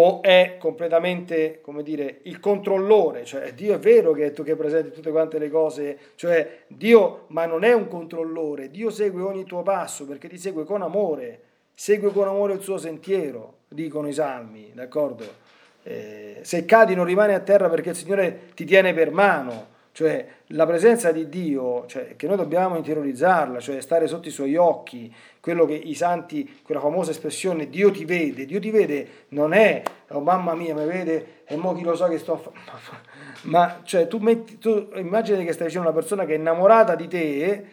O 0.00 0.22
è 0.22 0.58
completamente, 0.60 1.60
come 1.60 1.82
dire, 1.82 2.20
il 2.22 2.38
controllore, 2.38 3.24
cioè 3.24 3.52
Dio 3.52 3.74
è 3.74 3.78
vero 3.80 4.12
che 4.12 4.26
è 4.26 4.32
tu 4.32 4.44
che 4.44 4.54
presenti 4.54 4.92
tutte 4.92 5.10
quante 5.10 5.40
le 5.40 5.50
cose, 5.50 5.98
cioè 6.14 6.60
Dio, 6.68 7.24
ma 7.28 7.46
non 7.46 7.64
è 7.64 7.72
un 7.72 7.88
controllore, 7.88 8.70
Dio 8.70 8.90
segue 8.90 9.22
ogni 9.22 9.42
tuo 9.42 9.64
passo 9.64 10.06
perché 10.06 10.28
ti 10.28 10.38
segue 10.38 10.62
con 10.64 10.82
amore, 10.82 11.40
segue 11.74 12.12
con 12.12 12.28
amore 12.28 12.52
il 12.52 12.60
suo 12.60 12.78
sentiero, 12.78 13.54
dicono 13.66 14.06
i 14.06 14.12
salmi, 14.12 14.70
d'accordo? 14.72 15.24
Eh, 15.82 16.38
se 16.42 16.64
cadi 16.64 16.94
non 16.94 17.04
rimani 17.04 17.34
a 17.34 17.40
terra 17.40 17.68
perché 17.68 17.90
il 17.90 17.96
Signore 17.96 18.50
ti 18.54 18.64
tiene 18.64 18.94
per 18.94 19.10
mano, 19.10 19.66
cioè 19.90 20.24
la 20.48 20.64
presenza 20.64 21.10
di 21.10 21.28
Dio, 21.28 21.84
cioè, 21.86 22.14
che 22.14 22.28
noi 22.28 22.36
dobbiamo 22.36 22.76
interiorizzarla, 22.76 23.58
cioè 23.58 23.80
stare 23.80 24.06
sotto 24.06 24.28
i 24.28 24.30
suoi 24.30 24.54
occhi, 24.54 25.12
quello 25.48 25.64
che 25.64 25.74
i 25.74 25.94
santi, 25.94 26.60
quella 26.62 26.78
famosa 26.78 27.10
espressione 27.10 27.70
Dio 27.70 27.90
ti 27.90 28.04
vede, 28.04 28.44
Dio 28.44 28.60
ti 28.60 28.70
vede 28.70 29.08
non 29.28 29.54
è, 29.54 29.82
oh 30.08 30.20
mamma 30.20 30.54
mia 30.54 30.74
mi 30.74 30.84
vede 30.84 31.42
e 31.46 31.56
mo 31.56 31.72
chi 31.74 31.82
lo 31.82 31.96
sa 31.96 32.06
che 32.08 32.18
sto 32.18 32.34
a 32.34 32.36
fare, 32.36 33.00
ma 33.48 33.80
cioè 33.82 34.06
tu, 34.08 34.18
metti, 34.18 34.58
tu 34.58 34.90
immagini 34.96 35.46
che 35.46 35.52
stai 35.52 35.68
vicino 35.68 35.84
a 35.84 35.86
una 35.86 35.94
persona 35.94 36.26
che 36.26 36.34
è 36.34 36.36
innamorata 36.36 36.94
di 36.94 37.08
te, 37.08 37.64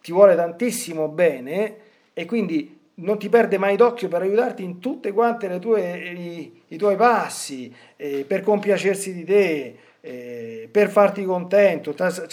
ti 0.00 0.12
vuole 0.12 0.36
tantissimo 0.36 1.08
bene 1.08 1.76
e 2.12 2.24
quindi 2.24 2.82
non 2.96 3.18
ti 3.18 3.28
perde 3.28 3.58
mai 3.58 3.74
d'occhio 3.74 4.06
per 4.06 4.22
aiutarti 4.22 4.62
in 4.62 4.78
tutte 4.78 5.10
quante 5.10 5.58
tue, 5.58 5.98
i, 5.98 6.62
i, 6.68 6.76
tuoi 6.76 6.94
passi, 6.94 7.74
eh, 7.96 8.24
per 8.24 8.42
compiacersi 8.42 9.12
di 9.12 9.24
te, 9.24 9.76
eh, 10.00 10.68
per 10.70 10.88
farti 10.88 11.24
contento, 11.24 11.94
cioè, 11.94 12.28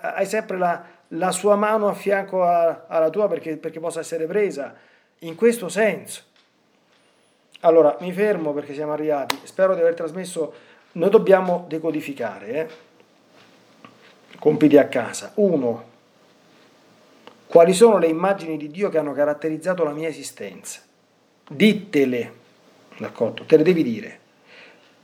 hai 0.00 0.26
sempre 0.26 0.56
la, 0.56 0.84
la 1.08 1.30
sua 1.30 1.56
mano 1.56 1.88
a 1.88 1.94
fianco 1.94 2.44
alla 2.44 3.10
tua 3.10 3.28
perché, 3.28 3.56
perché 3.56 3.80
possa 3.80 4.00
essere 4.00 4.26
presa, 4.26 4.74
in 5.20 5.34
questo 5.34 5.68
senso. 5.68 6.22
Allora, 7.60 7.96
mi 8.00 8.12
fermo 8.12 8.52
perché 8.52 8.74
siamo 8.74 8.92
arrivati, 8.92 9.38
spero 9.44 9.74
di 9.74 9.80
aver 9.80 9.94
trasmesso, 9.94 10.52
noi 10.92 11.10
dobbiamo 11.10 11.64
decodificare, 11.68 12.48
eh? 12.48 12.68
compiti 14.38 14.76
a 14.76 14.86
casa. 14.86 15.32
Uno, 15.36 15.94
quali 17.46 17.72
sono 17.72 17.98
le 17.98 18.08
immagini 18.08 18.56
di 18.56 18.70
Dio 18.70 18.88
che 18.88 18.98
hanno 18.98 19.12
caratterizzato 19.12 19.84
la 19.84 19.92
mia 19.92 20.08
esistenza? 20.08 20.80
Dittele, 21.48 22.32
d'accordo? 22.98 23.44
Te 23.44 23.56
le 23.56 23.62
devi 23.62 23.82
dire. 23.82 24.20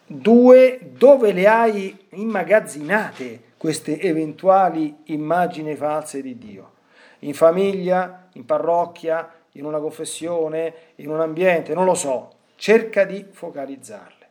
Due, 0.06 0.78
dove 0.82 1.32
le 1.32 1.46
hai 1.46 2.06
immagazzinate 2.10 3.40
queste 3.62 4.00
eventuali 4.00 4.92
immagini 5.04 5.76
false 5.76 6.20
di 6.20 6.36
Dio? 6.36 6.72
In 7.20 7.32
famiglia, 7.32 8.26
in 8.32 8.44
parrocchia, 8.44 9.32
in 9.52 9.64
una 9.64 9.78
confessione, 9.78 10.74
in 10.96 11.08
un 11.08 11.20
ambiente, 11.20 11.72
non 11.72 11.84
lo 11.84 11.94
so. 11.94 12.32
Cerca 12.56 13.04
di 13.04 13.24
focalizzarle. 13.30 14.28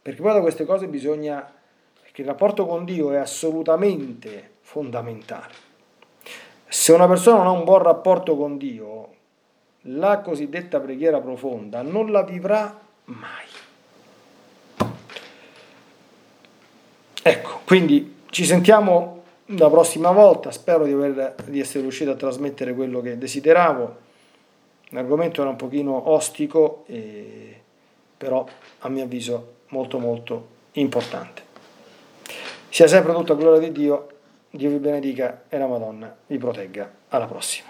Perché 0.00 0.22
poi 0.22 0.32
da 0.32 0.40
queste 0.40 0.64
cose 0.64 0.86
bisogna, 0.86 1.46
perché 2.00 2.22
il 2.22 2.26
rapporto 2.26 2.64
con 2.64 2.86
Dio 2.86 3.12
è 3.12 3.18
assolutamente 3.18 4.52
fondamentale. 4.62 5.52
Se 6.66 6.92
una 6.92 7.06
persona 7.06 7.36
non 7.36 7.48
ha 7.48 7.58
un 7.58 7.64
buon 7.64 7.82
rapporto 7.82 8.34
con 8.34 8.56
Dio, 8.56 9.08
la 9.82 10.20
cosiddetta 10.20 10.80
preghiera 10.80 11.20
profonda 11.20 11.82
non 11.82 12.10
la 12.10 12.22
vivrà 12.22 12.80
mai. 13.04 13.44
Ecco, 17.22 17.60
quindi 17.66 18.19
ci 18.30 18.44
sentiamo 18.44 19.22
la 19.46 19.68
prossima 19.68 20.10
volta, 20.10 20.50
spero 20.50 20.84
di, 20.84 20.92
aver, 20.92 21.34
di 21.46 21.60
essere 21.60 21.82
riuscito 21.82 22.10
a 22.10 22.14
trasmettere 22.14 22.74
quello 22.74 23.00
che 23.00 23.18
desideravo. 23.18 24.08
L'argomento 24.90 25.40
era 25.40 25.50
un 25.50 25.56
pochino 25.56 26.10
ostico, 26.10 26.84
eh, 26.86 27.60
però 28.16 28.46
a 28.80 28.88
mio 28.88 29.04
avviso 29.04 29.54
molto 29.68 29.98
molto 29.98 30.46
importante. 30.72 31.42
Sia 32.68 32.86
sempre 32.86 33.12
tutta 33.12 33.34
gloria 33.34 33.60
di 33.60 33.72
Dio 33.72 34.08
Dio 34.52 34.68
vi 34.68 34.78
benedica 34.78 35.44
e 35.48 35.58
la 35.58 35.68
Madonna 35.68 36.14
vi 36.26 36.36
protegga. 36.36 36.90
Alla 37.10 37.26
prossima. 37.26 37.69